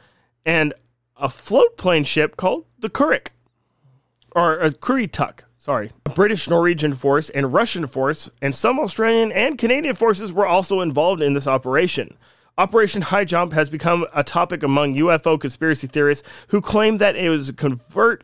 and 0.45 0.73
a 1.17 1.27
float 1.27 1.75
plane 1.75 2.05
ship 2.05 2.37
called 2.37 2.63
the 2.79 2.89
Kurik, 2.89 3.31
or 4.31 4.57
a 4.57 4.71
Currituck, 4.71 5.39
sorry. 5.57 5.91
A 6.05 6.11
British 6.11 6.49
Norwegian 6.49 6.93
force 6.93 7.29
and 7.29 7.51
Russian 7.51 7.87
force, 7.87 8.29
and 8.41 8.55
some 8.55 8.79
Australian 8.79 9.33
and 9.33 9.57
Canadian 9.57 9.97
forces 9.97 10.31
were 10.31 10.47
also 10.47 10.79
involved 10.79 11.21
in 11.21 11.33
this 11.33 11.45
operation. 11.45 12.15
Operation 12.59 13.03
High 13.03 13.25
Jump 13.25 13.53
has 13.53 13.69
become 13.69 14.07
a 14.15 14.23
topic 14.23 14.63
among 14.63 14.95
UFO 14.95 15.39
conspiracy 15.39 15.85
theorists 15.85 16.27
who 16.47 16.59
claim 16.59 16.97
that 16.97 17.15
it 17.15 17.29
was 17.29 17.49
a 17.49 17.53
covert 17.53 18.23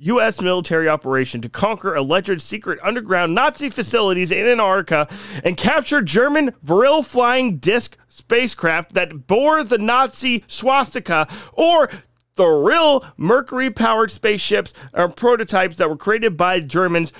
U.S. 0.00 0.40
military 0.40 0.86
operation 0.86 1.40
to 1.40 1.48
conquer 1.48 1.94
alleged 1.94 2.42
secret 2.42 2.78
underground 2.82 3.34
Nazi 3.34 3.70
facilities 3.70 4.30
in 4.30 4.46
Antarctica 4.46 5.08
and 5.42 5.56
capture 5.56 6.02
German 6.02 6.52
Vril 6.62 7.02
flying 7.02 7.56
disc 7.56 7.96
spacecraft 8.08 8.92
that 8.92 9.26
bore 9.26 9.64
the 9.64 9.78
Nazi 9.78 10.44
swastika 10.46 11.26
or 11.54 11.88
the 12.36 12.46
real 12.46 13.04
Mercury 13.16 13.70
powered 13.70 14.10
spaceships 14.10 14.74
or 14.92 15.08
prototypes 15.08 15.78
that 15.78 15.88
were 15.88 15.96
created 15.96 16.36
by 16.36 16.60
Germans 16.60 17.14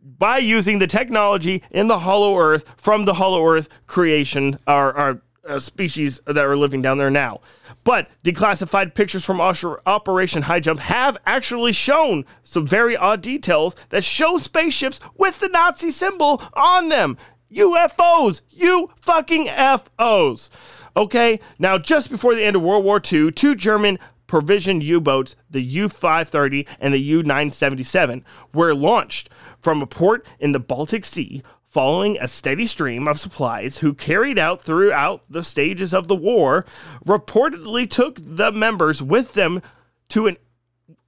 by 0.00 0.38
using 0.38 0.78
the 0.78 0.86
technology 0.86 1.62
in 1.72 1.88
the 1.88 2.00
Hollow 2.00 2.38
Earth 2.38 2.64
from 2.76 3.04
the 3.04 3.14
Hollow 3.14 3.44
Earth 3.44 3.68
creation 3.88 4.60
or, 4.66 5.20
uh, 5.46 5.58
species 5.58 6.20
that 6.26 6.44
are 6.44 6.56
living 6.56 6.82
down 6.82 6.98
there 6.98 7.10
now. 7.10 7.40
But 7.84 8.08
declassified 8.24 8.94
pictures 8.94 9.24
from 9.24 9.40
Operation 9.40 10.42
High 10.42 10.60
Jump 10.60 10.80
have 10.80 11.16
actually 11.26 11.72
shown 11.72 12.24
some 12.42 12.66
very 12.66 12.96
odd 12.96 13.22
details 13.22 13.74
that 13.90 14.04
show 14.04 14.38
spaceships 14.38 15.00
with 15.16 15.40
the 15.40 15.48
Nazi 15.48 15.90
symbol 15.90 16.42
on 16.54 16.88
them. 16.88 17.16
UFOs, 17.52 18.42
you 18.50 18.90
fucking 19.00 19.48
FOs. 19.48 20.50
Okay, 20.96 21.40
now 21.58 21.78
just 21.78 22.10
before 22.10 22.34
the 22.34 22.44
end 22.44 22.56
of 22.56 22.62
World 22.62 22.84
War 22.84 23.00
II, 23.00 23.30
two 23.30 23.54
German 23.54 23.98
provision 24.26 24.80
U 24.80 25.00
boats, 25.00 25.36
the 25.50 25.60
U 25.60 25.88
530 25.88 26.66
and 26.80 26.94
the 26.94 26.98
U 26.98 27.22
977, 27.22 28.24
were 28.52 28.74
launched 28.74 29.28
from 29.60 29.82
a 29.82 29.86
port 29.86 30.26
in 30.38 30.52
the 30.52 30.60
Baltic 30.60 31.04
Sea 31.04 31.42
following 31.74 32.16
a 32.20 32.28
steady 32.28 32.66
stream 32.66 33.08
of 33.08 33.18
supplies 33.18 33.78
who 33.78 33.92
carried 33.92 34.38
out 34.38 34.62
throughout 34.62 35.22
the 35.28 35.42
stages 35.42 35.92
of 35.92 36.06
the 36.06 36.14
war, 36.14 36.64
reportedly 37.04 37.90
took 37.90 38.16
the 38.22 38.52
members 38.52 39.02
with 39.02 39.34
them 39.34 39.60
to 40.08 40.28
an 40.28 40.36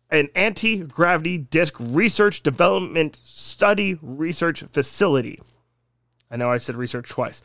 an 0.09 0.29
anti-gravity 0.37 1.37
disk 1.37 1.75
research 1.81 2.43
development 2.43 3.17
study 3.25 3.99
research 4.01 4.63
facility. 4.63 5.41
I 6.31 6.37
know 6.37 6.51
I 6.51 6.59
said 6.59 6.77
research 6.77 7.09
twice. 7.09 7.43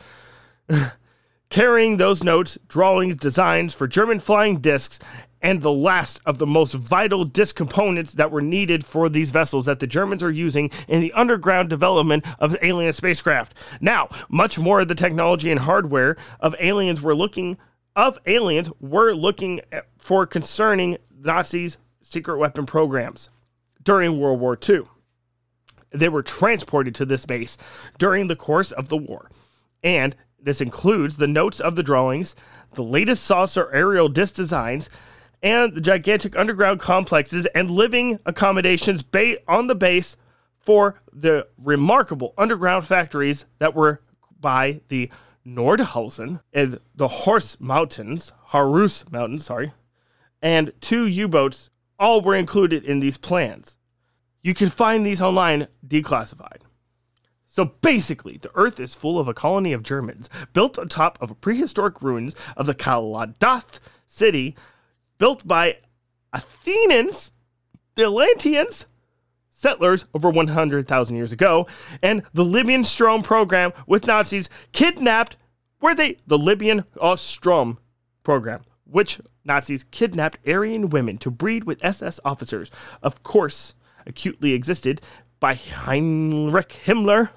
Carrying 1.49 1.97
those 1.97 2.23
notes, 2.23 2.59
drawings, 2.67 3.17
designs 3.17 3.73
for 3.73 3.87
German 3.87 4.19
flying 4.19 4.59
discs 4.59 4.99
and 5.41 5.61
the 5.61 5.71
last 5.71 6.19
of 6.25 6.37
the 6.37 6.47
most 6.47 6.73
vital 6.73 7.25
disc 7.25 7.55
components 7.55 8.13
that 8.13 8.31
were 8.31 8.41
needed 8.41 8.85
for 8.85 9.09
these 9.09 9.31
vessels 9.31 9.65
that 9.65 9.79
the 9.79 9.87
Germans 9.87 10.23
are 10.23 10.31
using 10.31 10.69
in 10.87 11.01
the 11.01 11.13
underground 11.13 11.69
development 11.69 12.25
of 12.39 12.55
alien 12.61 12.93
spacecraft. 12.93 13.53
Now, 13.79 14.09
much 14.29 14.59
more 14.59 14.81
of 14.81 14.87
the 14.87 14.95
technology 14.95 15.49
and 15.51 15.61
hardware 15.61 16.15
of 16.39 16.55
aliens 16.59 17.01
were 17.01 17.15
looking 17.15 17.57
of 17.95 18.17
aliens 18.25 18.71
were 18.79 19.13
looking 19.13 19.59
for 19.97 20.25
concerning 20.25 20.97
Nazis' 21.13 21.77
secret 22.01 22.37
weapon 22.37 22.65
programs 22.65 23.29
during 23.83 24.17
World 24.17 24.39
War 24.39 24.57
II. 24.67 24.83
They 25.91 26.07
were 26.07 26.23
transported 26.23 26.95
to 26.95 27.05
this 27.05 27.25
base 27.25 27.57
during 27.97 28.27
the 28.27 28.35
course 28.35 28.71
of 28.71 28.87
the 28.87 28.95
war, 28.95 29.29
and 29.83 30.15
this 30.41 30.61
includes 30.61 31.17
the 31.17 31.27
notes 31.27 31.59
of 31.59 31.75
the 31.75 31.83
drawings, 31.83 32.33
the 32.75 32.83
latest 32.83 33.23
saucer 33.23 33.69
aerial 33.73 34.07
disc 34.07 34.35
designs, 34.35 34.89
and 35.43 35.73
the 35.73 35.81
gigantic 35.81 36.37
underground 36.37 36.79
complexes 36.79 37.45
and 37.47 37.71
living 37.71 38.19
accommodations 38.25 39.01
ba- 39.03 39.37
on 39.47 39.67
the 39.67 39.75
base 39.75 40.15
for 40.59 41.01
the 41.11 41.47
remarkable 41.63 42.33
underground 42.37 42.85
factories 42.85 43.45
that 43.59 43.75
were 43.75 44.01
by 44.39 44.81
the 44.89 45.09
Nordhausen 45.45 46.41
and 46.53 46.79
the 46.95 47.07
Horse 47.07 47.59
Mountains, 47.59 48.31
Harus 48.49 49.11
Mountains, 49.11 49.45
sorry, 49.45 49.73
and 50.41 50.71
two 50.81 51.05
U-boats 51.05 51.69
all 51.99 52.21
were 52.21 52.35
included 52.35 52.83
in 52.83 52.99
these 52.99 53.17
plans. 53.17 53.77
You 54.43 54.53
can 54.53 54.69
find 54.69 55.05
these 55.05 55.21
online 55.21 55.67
declassified. 55.85 56.61
So 57.45 57.65
basically, 57.65 58.37
the 58.37 58.51
Earth 58.55 58.79
is 58.79 58.95
full 58.95 59.19
of 59.19 59.27
a 59.27 59.33
colony 59.33 59.73
of 59.73 59.83
Germans 59.83 60.29
built 60.53 60.77
atop 60.77 61.17
of 61.21 61.39
prehistoric 61.41 62.01
ruins 62.01 62.35
of 62.55 62.65
the 62.65 62.73
Kaladath 62.73 63.79
city 64.05 64.55
built 65.21 65.47
by 65.47 65.77
Athenians, 66.33 67.31
the 67.93 68.05
Atlanteans, 68.05 68.87
settlers 69.51 70.05
over 70.15 70.31
100,000 70.31 71.15
years 71.15 71.31
ago, 71.31 71.67
and 72.01 72.23
the 72.33 72.43
Libyan 72.43 72.83
Strom 72.83 73.21
program 73.21 73.71
with 73.85 74.07
Nazis 74.07 74.49
kidnapped 74.71 75.37
where 75.79 75.93
they 75.93 76.17
the 76.25 76.39
Libyan 76.39 76.85
uh, 76.99 77.15
Strom 77.15 77.77
program, 78.23 78.63
which 78.83 79.21
Nazis 79.45 79.83
kidnapped 79.83 80.39
Aryan 80.47 80.89
women 80.89 81.19
to 81.19 81.29
breed 81.29 81.65
with 81.65 81.85
SS 81.85 82.19
officers. 82.25 82.71
Of 83.03 83.21
course, 83.21 83.75
acutely 84.07 84.53
existed 84.53 85.01
by 85.39 85.53
Heinrich 85.53 86.81
Himmler 86.85 87.29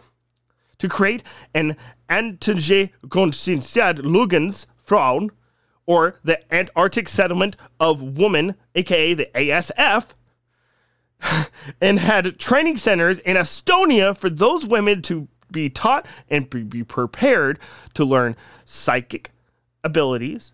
to 0.79 0.89
create 0.89 1.23
an 1.53 1.77
Antige 2.09 2.93
Conscientiad 3.09 3.99
Lugens 3.99 4.65
Frauen, 4.79 5.31
or 5.87 6.19
the 6.25 6.41
Antarctic 6.53 7.09
Settlement 7.09 7.57
of 7.79 8.19
Woman, 8.19 8.55
aka 8.75 9.15
the 9.15 9.29
ASF, 9.35 10.07
and 11.81 11.99
had 11.99 12.39
training 12.39 12.77
centers 12.77 13.19
in 13.21 13.37
Estonia 13.37 14.17
for 14.17 14.31
those 14.31 14.67
women 14.67 15.03
to 15.03 15.29
be 15.51 15.71
taught 15.71 16.07
and 16.29 16.51
be- 16.51 16.85
prepared 16.85 17.59
to 17.95 18.05
learn 18.05 18.37
psychic 18.65 19.31
abilities, 19.83 20.53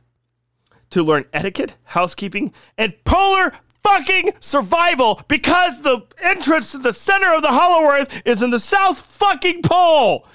to 0.91 1.03
learn 1.03 1.25
etiquette, 1.33 1.77
housekeeping, 1.85 2.53
and 2.77 2.95
polar 3.05 3.53
fucking 3.83 4.33
survival 4.41 5.23
because 5.27 5.83
the 5.83 6.03
entrance 6.21 6.73
to 6.73 6.79
the 6.79 6.93
center 6.93 7.33
of 7.35 7.43
the 7.43 7.49
hollow 7.49 7.91
earth 7.91 8.23
is 8.25 8.43
in 8.43 8.51
the 8.51 8.61
south 8.61 9.01
fucking 9.01 9.63
pole. 9.63 10.27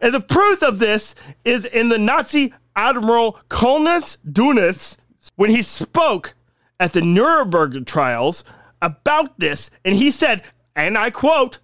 And 0.00 0.14
the 0.14 0.20
proof 0.20 0.62
of 0.62 0.78
this 0.78 1.14
is 1.44 1.64
in 1.64 1.88
the 1.88 1.98
Nazi 1.98 2.52
Admiral 2.78 3.40
Kolnus 3.50 4.18
Dunas 4.30 4.96
when 5.34 5.50
he 5.50 5.62
spoke 5.62 6.34
at 6.78 6.92
the 6.92 7.00
Nuremberg 7.00 7.84
trials 7.86 8.44
about 8.80 9.40
this, 9.40 9.68
and 9.84 9.96
he 9.96 10.12
said, 10.12 10.44
and 10.76 10.96
I 10.96 11.10
quote, 11.10 11.58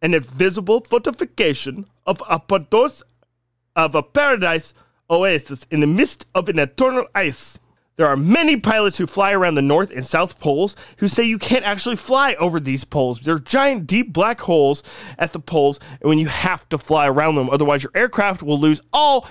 an 0.00 0.14
invisible 0.14 0.84
fortification 0.88 1.86
of 2.06 2.22
of 2.28 3.94
a 3.94 4.02
paradise 4.04 4.72
oasis 5.10 5.66
in 5.68 5.80
the 5.80 5.86
midst 5.86 6.26
of 6.32 6.48
an 6.48 6.60
eternal 6.60 7.06
ice. 7.12 7.58
There 7.96 8.06
are 8.06 8.16
many 8.16 8.56
pilots 8.56 8.98
who 8.98 9.06
fly 9.06 9.32
around 9.32 9.56
the 9.56 9.62
North 9.62 9.90
and 9.90 10.06
South 10.06 10.38
poles 10.38 10.76
who 10.98 11.08
say 11.08 11.24
you 11.24 11.38
can't 11.38 11.64
actually 11.64 11.96
fly 11.96 12.34
over 12.34 12.60
these 12.60 12.84
poles. 12.84 13.18
They're 13.18 13.40
giant, 13.40 13.88
deep 13.88 14.12
black 14.12 14.42
holes 14.42 14.84
at 15.18 15.32
the 15.32 15.40
poles, 15.40 15.80
and 16.00 16.08
when 16.08 16.18
you 16.18 16.28
have 16.28 16.68
to 16.68 16.78
fly 16.78 17.08
around 17.08 17.34
them, 17.34 17.50
otherwise 17.50 17.82
your 17.82 17.92
aircraft 17.96 18.44
will 18.44 18.60
lose 18.60 18.80
all 18.92 19.28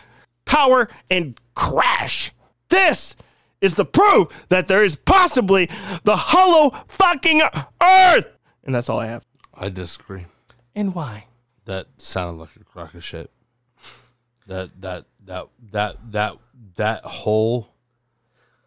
power 0.56 0.88
and 1.11 1.38
crash. 1.53 2.32
This 2.69 3.18
is 3.60 3.76
the 3.76 3.86
proof 3.86 4.45
that 4.49 4.68
there 4.68 4.84
is 4.84 4.95
possibly 4.95 5.69
the 6.03 6.15
hollow 6.15 6.72
fucking 6.88 7.41
Earth. 7.82 8.27
And 8.64 8.73
that's 8.73 8.90
all 8.90 8.99
I 8.99 9.07
have. 9.07 9.26
I 9.53 9.69
disagree. 9.69 10.26
And 10.73 10.95
why? 10.95 11.26
That 11.65 11.88
sounded 11.98 12.40
like 12.40 12.56
a 12.60 12.64
crock 12.64 12.94
of 12.94 13.03
shit. 13.03 13.32
That 14.48 14.82
that 14.82 15.06
that 15.26 15.48
that 15.72 16.11
that 16.11 16.38
that 16.76 17.03
whole 17.03 17.69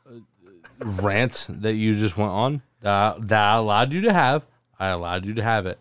uh, 0.07 0.19
rant 0.81 1.47
that 1.49 1.75
you 1.75 1.95
just 1.95 2.17
went 2.17 2.33
on 2.33 2.63
that 2.81 3.29
that 3.29 3.41
I 3.41 3.57
allowed 3.57 3.93
you 3.93 4.01
to 4.03 4.13
have, 4.13 4.45
I 4.79 4.89
allowed 4.89 5.25
you 5.25 5.35
to 5.35 5.43
have 5.43 5.67
it. 5.67 5.79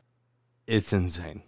It's 0.68 0.94
insane. 0.94 1.42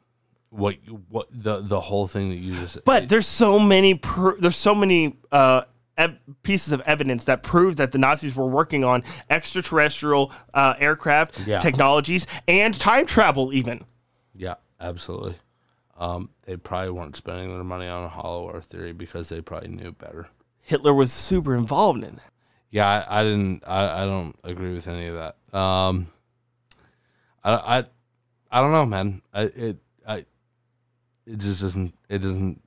What 0.52 0.78
you 0.86 1.04
what 1.10 1.28
the 1.32 1.62
the 1.62 1.80
whole 1.80 2.08
thing 2.08 2.30
that 2.30 2.38
you 2.38 2.54
just 2.56 2.84
But 2.84 3.08
there's 3.08 3.28
so 3.28 3.60
many 3.60 3.94
pr- 3.96 4.38
there's 4.40 4.56
so 4.56 4.74
many 4.74 5.18
uh, 5.32 5.62
ev- 5.96 6.18
pieces 6.42 6.74
of 6.74 6.82
evidence 6.82 7.26
that 7.26 7.44
prove 7.44 7.76
that 7.76 7.92
the 7.92 8.00
Nazis 8.00 8.36
were 8.36 8.48
working 8.48 8.84
on 8.84 9.04
extraterrestrial 9.30 10.32
uh, 10.56 10.74
aircraft 10.80 11.46
Yeah. 11.46 11.60
technologies 11.60 12.26
and 12.48 12.74
time 12.74 13.06
travel 13.06 13.54
even. 13.54 13.84
Yeah, 14.34 14.56
absolutely. 14.80 15.36
Um, 16.00 16.30
they 16.46 16.56
probably 16.56 16.92
weren't 16.92 17.16
spending 17.16 17.50
their 17.54 17.64
money 17.64 17.88
on 17.88 18.06
a 18.06 18.10
hollow 18.10 18.52
earth 18.52 18.66
theory 18.66 18.94
because 18.94 19.30
they 19.30 19.42
probably 19.42 19.70
knew 19.70 19.92
better. 19.92 20.30
Hitler 20.62 20.94
was 20.94 21.12
super 21.12 21.54
involved 21.56 22.00
in 22.04 22.16
it. 22.16 22.20
Yeah, 22.72 22.88
I, 22.88 23.20
I 23.20 23.24
didn't. 23.24 23.64
I, 23.68 24.04
I 24.04 24.06
don't 24.06 24.36
agree 24.44 24.74
with 24.74 24.88
any 24.88 25.08
of 25.08 25.16
that. 25.16 25.58
Um, 25.60 26.08
I, 27.44 27.52
I, 27.54 27.84
I 28.52 28.62
don't 28.62 28.72
know, 28.72 28.86
man. 28.86 29.22
I, 29.34 29.42
it, 29.44 29.78
it 31.30 31.38
just 31.40 31.62
doesn't. 31.62 31.94
It 32.10 32.20
doesn't. 32.20 32.62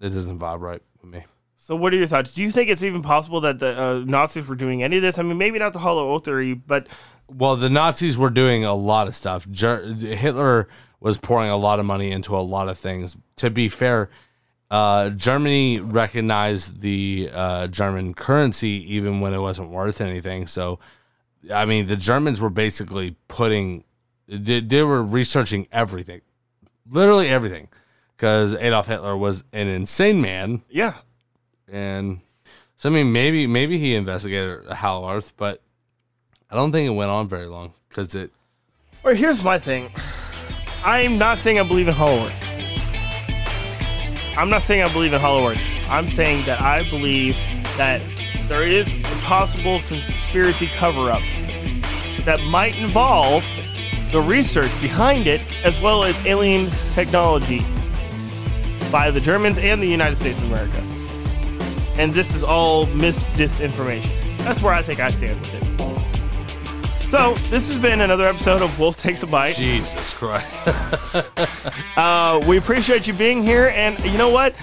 It 0.00 0.10
doesn't 0.10 0.38
vibe 0.38 0.60
right 0.60 0.82
with 1.00 1.10
me. 1.10 1.24
So, 1.56 1.76
what 1.76 1.94
are 1.94 1.96
your 1.96 2.08
thoughts? 2.08 2.34
Do 2.34 2.42
you 2.42 2.50
think 2.50 2.68
it's 2.68 2.82
even 2.82 3.02
possible 3.02 3.40
that 3.42 3.60
the 3.60 3.80
uh, 3.80 4.04
Nazis 4.04 4.46
were 4.46 4.56
doing 4.56 4.82
any 4.82 4.96
of 4.96 5.02
this? 5.02 5.18
I 5.18 5.22
mean, 5.22 5.38
maybe 5.38 5.60
not 5.60 5.72
the 5.72 5.78
Hollow 5.78 6.14
Earth 6.14 6.24
theory, 6.24 6.54
but 6.54 6.88
Well, 7.28 7.54
the 7.54 7.70
Nazis 7.70 8.18
were 8.18 8.30
doing 8.30 8.64
a 8.64 8.74
lot 8.74 9.06
of 9.06 9.14
stuff. 9.14 9.48
Ger- 9.48 9.94
Hitler 9.94 10.68
was 10.98 11.18
pouring 11.18 11.50
a 11.50 11.56
lot 11.56 11.78
of 11.78 11.86
money 11.86 12.10
into 12.10 12.36
a 12.36 12.40
lot 12.40 12.68
of 12.68 12.78
things. 12.78 13.16
To 13.36 13.48
be 13.50 13.68
fair, 13.68 14.10
uh, 14.72 15.10
Germany 15.10 15.78
recognized 15.78 16.80
the 16.80 17.30
uh, 17.32 17.66
German 17.68 18.14
currency 18.14 18.84
even 18.94 19.20
when 19.20 19.32
it 19.32 19.38
wasn't 19.38 19.70
worth 19.70 20.00
anything. 20.00 20.46
So, 20.48 20.80
I 21.52 21.64
mean, 21.64 21.86
the 21.86 21.96
Germans 21.96 22.40
were 22.40 22.50
basically 22.50 23.16
putting, 23.28 23.84
they, 24.26 24.60
they 24.60 24.82
were 24.82 25.02
researching 25.02 25.68
everything, 25.70 26.22
literally 26.88 27.28
everything, 27.28 27.68
because 28.22 28.54
Adolf 28.54 28.86
Hitler 28.86 29.16
was 29.16 29.42
an 29.52 29.66
insane 29.66 30.20
man. 30.20 30.62
yeah, 30.70 30.94
And 31.66 32.20
so, 32.76 32.88
I 32.88 32.92
mean, 32.92 33.10
maybe 33.10 33.48
maybe 33.48 33.78
he 33.78 33.96
investigated 33.96 34.64
Hollow 34.68 35.10
Earth, 35.10 35.32
but 35.36 35.60
I 36.48 36.54
don't 36.54 36.70
think 36.70 36.86
it 36.86 36.90
went 36.90 37.10
on 37.10 37.26
very 37.26 37.46
long 37.46 37.72
because 37.88 38.14
it. 38.14 38.30
Or 39.02 39.12
here's 39.14 39.42
my 39.42 39.58
thing. 39.58 39.90
I'm 40.84 41.18
not 41.18 41.40
saying 41.40 41.58
I 41.58 41.64
believe 41.64 41.88
in 41.88 41.94
Hollow 41.94 42.26
Earth. 42.26 42.44
I'm 44.38 44.48
not 44.48 44.62
saying 44.62 44.84
I 44.84 44.92
believe 44.92 45.12
in 45.12 45.20
Hollow 45.20 45.48
Earth. 45.48 45.60
I'm 45.88 46.06
saying 46.06 46.46
that 46.46 46.60
I 46.60 46.88
believe 46.90 47.34
that 47.76 48.00
there 48.46 48.62
is 48.62 48.92
a 48.92 49.16
possible 49.24 49.80
conspiracy 49.88 50.68
cover 50.68 51.10
up 51.10 51.22
that 52.24 52.40
might 52.50 52.78
involve 52.78 53.44
the 54.12 54.20
research 54.20 54.70
behind 54.80 55.26
it 55.26 55.40
as 55.64 55.80
well 55.80 56.04
as 56.04 56.14
alien 56.24 56.70
technology 56.94 57.66
by 58.92 59.10
the 59.10 59.20
Germans 59.20 59.56
and 59.58 59.82
the 59.82 59.88
United 59.88 60.16
States 60.16 60.38
of 60.38 60.44
America. 60.44 60.80
And 61.96 62.12
this 62.12 62.34
is 62.34 62.44
all 62.44 62.86
mis 62.86 63.24
disinformation. 63.34 64.10
That's 64.38 64.60
where 64.62 64.74
I 64.74 64.82
think 64.82 65.00
I 65.00 65.10
stand 65.10 65.40
with 65.40 65.54
it. 65.54 67.10
So, 67.10 67.34
this 67.50 67.68
has 67.68 67.78
been 67.78 68.00
another 68.00 68.26
episode 68.26 68.62
of 68.62 68.78
Wolf 68.78 68.96
Takes 68.96 69.22
a 69.22 69.26
Bite. 69.26 69.56
Jesus 69.56 70.14
Christ. 70.14 70.46
Uh, 71.94 72.42
we 72.46 72.56
appreciate 72.56 73.06
you 73.06 73.12
being 73.12 73.42
here, 73.42 73.68
and 73.68 74.02
you 74.02 74.16
know 74.16 74.30
what? 74.30 74.54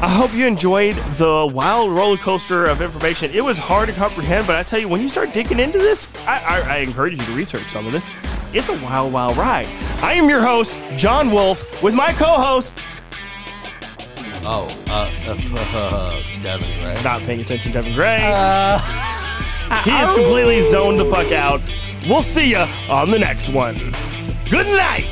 I 0.00 0.08
hope 0.08 0.34
you 0.34 0.44
enjoyed 0.44 0.96
the 1.16 1.48
wild 1.52 1.92
roller 1.92 2.16
coaster 2.16 2.64
of 2.64 2.82
information. 2.82 3.30
It 3.32 3.44
was 3.44 3.58
hard 3.58 3.88
to 3.88 3.94
comprehend, 3.94 4.46
but 4.46 4.56
I 4.56 4.64
tell 4.64 4.80
you, 4.80 4.88
when 4.88 5.00
you 5.00 5.08
start 5.08 5.32
digging 5.32 5.60
into 5.60 5.78
this, 5.78 6.08
I, 6.26 6.38
I, 6.38 6.60
I 6.60 6.76
encourage 6.78 7.16
you 7.16 7.24
to 7.24 7.32
research 7.32 7.68
some 7.68 7.86
of 7.86 7.92
this. 7.92 8.04
It's 8.52 8.68
a 8.68 8.84
wild, 8.84 9.12
wild 9.12 9.36
ride. 9.36 9.68
I 10.02 10.14
am 10.14 10.28
your 10.28 10.40
host, 10.40 10.76
John 10.96 11.30
Wolf, 11.30 11.80
with 11.80 11.94
my 11.94 12.12
co-host, 12.12 12.72
Oh, 14.44 14.66
uh, 14.88 15.10
uh, 15.26 16.22
Devin 16.42 16.68
Gray. 16.80 17.02
not 17.02 17.20
paying 17.22 17.40
attention, 17.40 17.72
Devin 17.72 17.94
Gray. 17.94 18.18
he 19.84 19.90
is 19.90 20.12
completely 20.12 20.60
zoned 20.70 20.98
the 20.98 21.04
fuck 21.04 21.32
out. 21.32 21.60
We'll 22.08 22.22
see 22.22 22.50
you 22.50 22.64
on 22.88 23.10
the 23.10 23.18
next 23.18 23.48
one. 23.48 23.92
Good 24.50 24.66
night. 24.66 25.06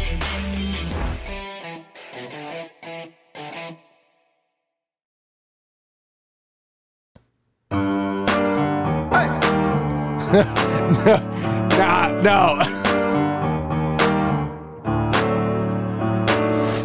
Nah, 11.78 12.20
no. 12.22 12.85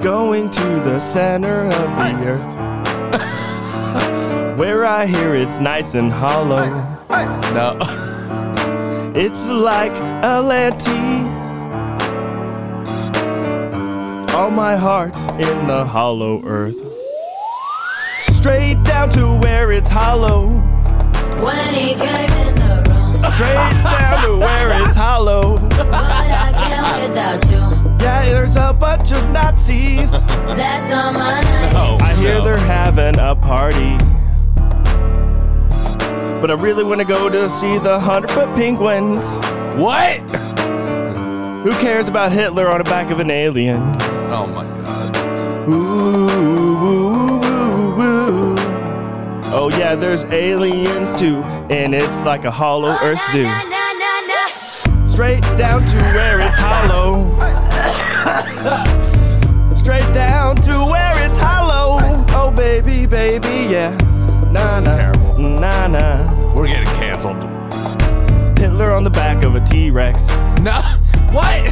Going 0.02 0.49
to 0.49 0.80
the 0.82 0.99
center 0.99 1.65
of 1.65 1.72
the 1.72 2.14
earth. 2.26 2.48
Where 4.57 4.86
I 4.86 5.06
hear 5.06 5.36
it's 5.36 5.60
nice 5.60 5.94
and 5.95 6.11
hollow. 6.11 6.68
No. 7.53 7.78
It's 9.14 9.45
like 9.45 9.91
a 9.91 10.40
Atlantis. 10.40 10.88
All 14.34 14.49
my 14.49 14.78
heart 14.78 15.14
in 15.38 15.68
the 15.68 15.84
hollow 15.86 16.41
earth. 16.45 16.78
Straight 18.38 18.82
down 18.84 19.10
to 19.11 19.38
where 19.40 19.72
it's 19.73 19.90
hollow. 19.90 20.48
When 21.44 21.73
he 21.73 21.94
came 21.95 22.32
in 22.48 22.56
the 22.56 22.84
room, 22.88 23.22
Straight 23.34 23.84
down 23.99 24.23
to 24.26 24.38
where 24.38 24.82
it's 24.82 24.95
hollow. 24.95 25.57
but 25.57 25.94
I 25.94 26.53
can't 26.56 27.10
without 27.10 27.52
you. 27.52 27.61
Yeah, 28.32 28.38
there's 28.38 28.56
a 28.56 28.72
bunch 28.72 29.12
of 29.12 29.30
Nazis. 29.30 30.10
That's 30.12 30.94
on 30.94 31.16
my 31.16 31.41
name. 31.41 32.02
I 32.02 32.16
hear 32.16 32.40
they're 32.40 32.56
having 32.56 33.20
a 33.20 33.36
party. 33.36 33.98
But 36.40 36.49
I 36.49 36.53
really 36.53 36.86
want 36.86 37.02
to 37.02 37.06
go 37.06 37.28
to 37.28 37.49
see 37.49 37.78
the 37.78 37.99
100 37.99 38.32
foot 38.32 38.56
penguins. 38.56 39.36
What? 39.76 40.22
Who 41.64 41.72
cares 41.82 42.08
about 42.08 42.32
Hitler 42.32 42.70
on 42.70 42.78
the 42.78 42.86
back 42.86 43.12
of 43.12 43.20
an 43.20 43.30
alien? 43.30 43.82
Oh 44.32 44.48
my 44.48 44.64
god. 44.64 45.68
Ooh, 45.68 46.30
ooh, 46.30 47.44
ooh, 47.44 48.02
ooh. 48.02 48.56
Oh 49.53 49.70
yeah, 49.78 49.94
there's 49.94 50.24
aliens 50.26 51.12
too, 51.20 51.44
and 51.70 51.94
it's 51.94 52.24
like 52.24 52.45
a 52.45 52.52
hollow 52.52 52.95
oh, 52.98 53.06
earth 53.06 53.20
zoo. 53.34 53.44
Straight 55.06 55.41
down 55.58 55.82
to 55.82 55.98
where 56.16 56.40
it's 56.40 56.56
hollow. 56.56 57.28
Straight 59.76 60.14
down 60.14 60.56
to 60.58 60.86
where 60.86 61.14
it's 61.26 61.38
hollow. 61.38 61.99
Oh 62.30 62.49
baby, 62.56 63.06
baby, 63.06 63.68
yeah. 63.70 63.90
Nah, 64.52 64.66
This 64.66 64.78
is 64.78 64.86
nah, 64.86 64.94
terrible. 64.94 65.38
Nah, 65.38 65.88
nah. 65.88 66.53
We're 66.53 66.68
getting 66.68 66.86
canceled. 66.95 67.44
Hitler 68.58 68.91
on 68.94 69.03
the 69.03 69.10
back 69.10 69.44
of 69.44 69.56
a 69.56 69.60
T-Rex. 69.60 70.30
No, 70.62 70.80
what? 71.32 71.64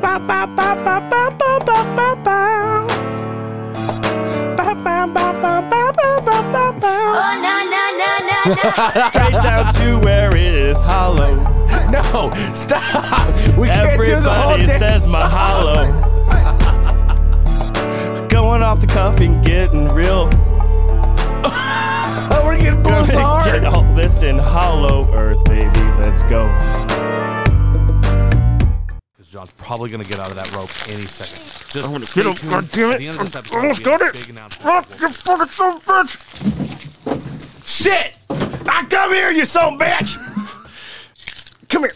Ba, 0.00 0.18
ba, 0.20 0.46
ba, 0.46 0.76
ba, 0.84 1.00
ba, 1.10 1.30
ba, 1.36 1.58
ba, 1.66 1.84
ba, 1.96 2.16
ba. 2.22 2.86
Ba, 4.56 4.74
ba, 4.74 5.06
ba, 5.06 5.32
ba, 5.42 5.62
ba, 5.70 5.92
ba, 5.96 6.20
ba, 6.24 6.42
ba, 6.52 6.72
ba. 6.80 6.94
Straight 9.08 9.32
down 9.32 9.74
to 9.74 9.98
where 10.04 10.30
it 10.36 10.54
is 10.54 10.80
hollow. 10.80 11.57
No, 11.90 12.30
stop. 12.54 13.28
We 13.56 13.68
can't 13.68 13.98
do 13.98 14.20
the 14.20 14.30
whole 14.32 14.52
Everybody 14.52 14.66
says 14.78 15.04
song. 15.04 15.12
mahalo. 15.14 15.88
Going 18.28 18.62
off 18.62 18.80
the 18.80 18.86
cuff 18.86 19.20
and 19.20 19.42
getting 19.44 19.88
real. 19.88 20.28
Oh, 21.44 22.42
we're 22.44 22.58
getting 22.58 22.82
Gonna 22.82 23.06
both 23.06 23.14
hard. 23.14 23.52
Get 23.62 23.64
all 23.64 23.84
this 23.94 24.22
in 24.22 24.38
hollow 24.38 25.10
earth, 25.14 25.42
baby. 25.46 25.80
Let's 25.98 26.22
go. 26.24 26.46
Because 29.16 29.30
John's 29.30 29.50
probably 29.56 29.88
going 29.90 30.02
to 30.02 30.08
get 30.08 30.18
out 30.18 30.28
of 30.30 30.36
that 30.36 30.52
rope 30.54 30.70
any 30.88 31.06
second. 31.06 31.38
Just 31.70 31.86
I'm 31.86 31.92
gonna 31.92 32.06
stay 32.06 32.22
get 32.22 32.38
him. 32.38 32.50
God 32.50 32.70
damn 32.70 32.90
it. 32.92 32.98
the 32.98 33.06
end 33.08 33.16
of 33.20 33.24
this 33.26 33.34
episode, 33.36 33.56
Almost 33.58 33.82
there'll 33.84 33.98
got 33.98 34.14
it. 34.14 34.20
big 34.20 34.30
announcement. 34.30 34.86
Fuck, 34.86 35.00
you 35.00 35.08
fucking 35.08 35.48
son 35.48 35.76
of 35.76 35.86
a 35.86 35.90
bitch! 35.90 37.66
Shit! 37.66 38.16
I 38.68 38.84
come 38.88 39.12
here, 39.12 39.30
you 39.30 39.44
son 39.44 39.74
of 39.74 39.80
a 39.80 39.84
bitch! 39.84 40.16
Come 41.68 41.82
here. 41.82 41.92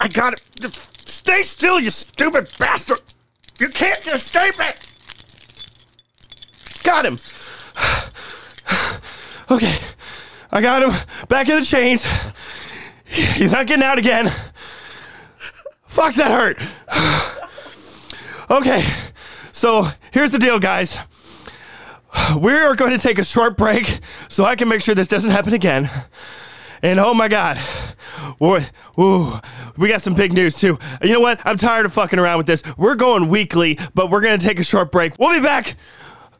I 0.00 0.08
got 0.08 0.34
it. 0.34 0.72
Stay 0.72 1.42
still, 1.42 1.80
you 1.80 1.90
stupid 1.90 2.48
bastard! 2.58 3.00
You 3.58 3.68
can't 3.68 4.06
escape 4.06 4.54
it! 4.58 4.92
Got 6.84 7.06
him. 7.06 7.18
Okay. 9.48 9.76
I 10.50 10.60
got 10.60 10.82
him 10.82 10.92
back 11.28 11.48
in 11.48 11.60
the 11.60 11.64
chains. 11.64 12.04
He's 13.04 13.52
not 13.52 13.66
getting 13.66 13.84
out 13.84 13.98
again. 13.98 14.32
Fuck, 15.86 16.14
that 16.16 16.30
hurt. 16.30 16.58
Okay, 18.48 18.86
so 19.50 19.88
here's 20.12 20.30
the 20.30 20.38
deal, 20.38 20.60
guys. 20.60 21.00
We 22.38 22.52
are 22.52 22.76
going 22.76 22.92
to 22.92 22.98
take 22.98 23.18
a 23.18 23.24
short 23.24 23.56
break 23.56 23.98
so 24.28 24.44
I 24.44 24.54
can 24.54 24.68
make 24.68 24.82
sure 24.82 24.94
this 24.94 25.08
doesn't 25.08 25.32
happen 25.32 25.52
again. 25.52 25.90
And 26.86 27.00
oh 27.00 27.14
my 27.14 27.26
God, 27.26 27.58
ooh, 28.40 29.40
we 29.76 29.88
got 29.88 30.02
some 30.02 30.14
big 30.14 30.32
news 30.32 30.56
too. 30.56 30.78
You 31.02 31.14
know 31.14 31.20
what? 31.20 31.40
I'm 31.44 31.56
tired 31.56 31.84
of 31.84 31.92
fucking 31.92 32.16
around 32.16 32.38
with 32.38 32.46
this. 32.46 32.62
We're 32.76 32.94
going 32.94 33.28
weekly, 33.28 33.76
but 33.92 34.08
we're 34.08 34.20
going 34.20 34.38
to 34.38 34.46
take 34.46 34.60
a 34.60 34.62
short 34.62 34.92
break. 34.92 35.18
We'll 35.18 35.34
be 35.34 35.40
back 35.40 35.74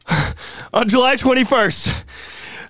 on 0.73 0.87
July 0.87 1.17
21st. 1.17 2.03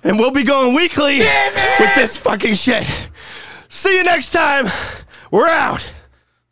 And 0.05 0.17
we'll 0.17 0.31
be 0.31 0.41
going 0.41 0.73
weekly 0.73 1.19
with 1.19 1.93
this 1.93 2.17
fucking 2.17 2.55
shit. 2.55 2.89
See 3.69 3.95
you 3.95 4.03
next 4.03 4.31
time. 4.31 4.65
We're 5.29 5.47
out. 5.47 5.87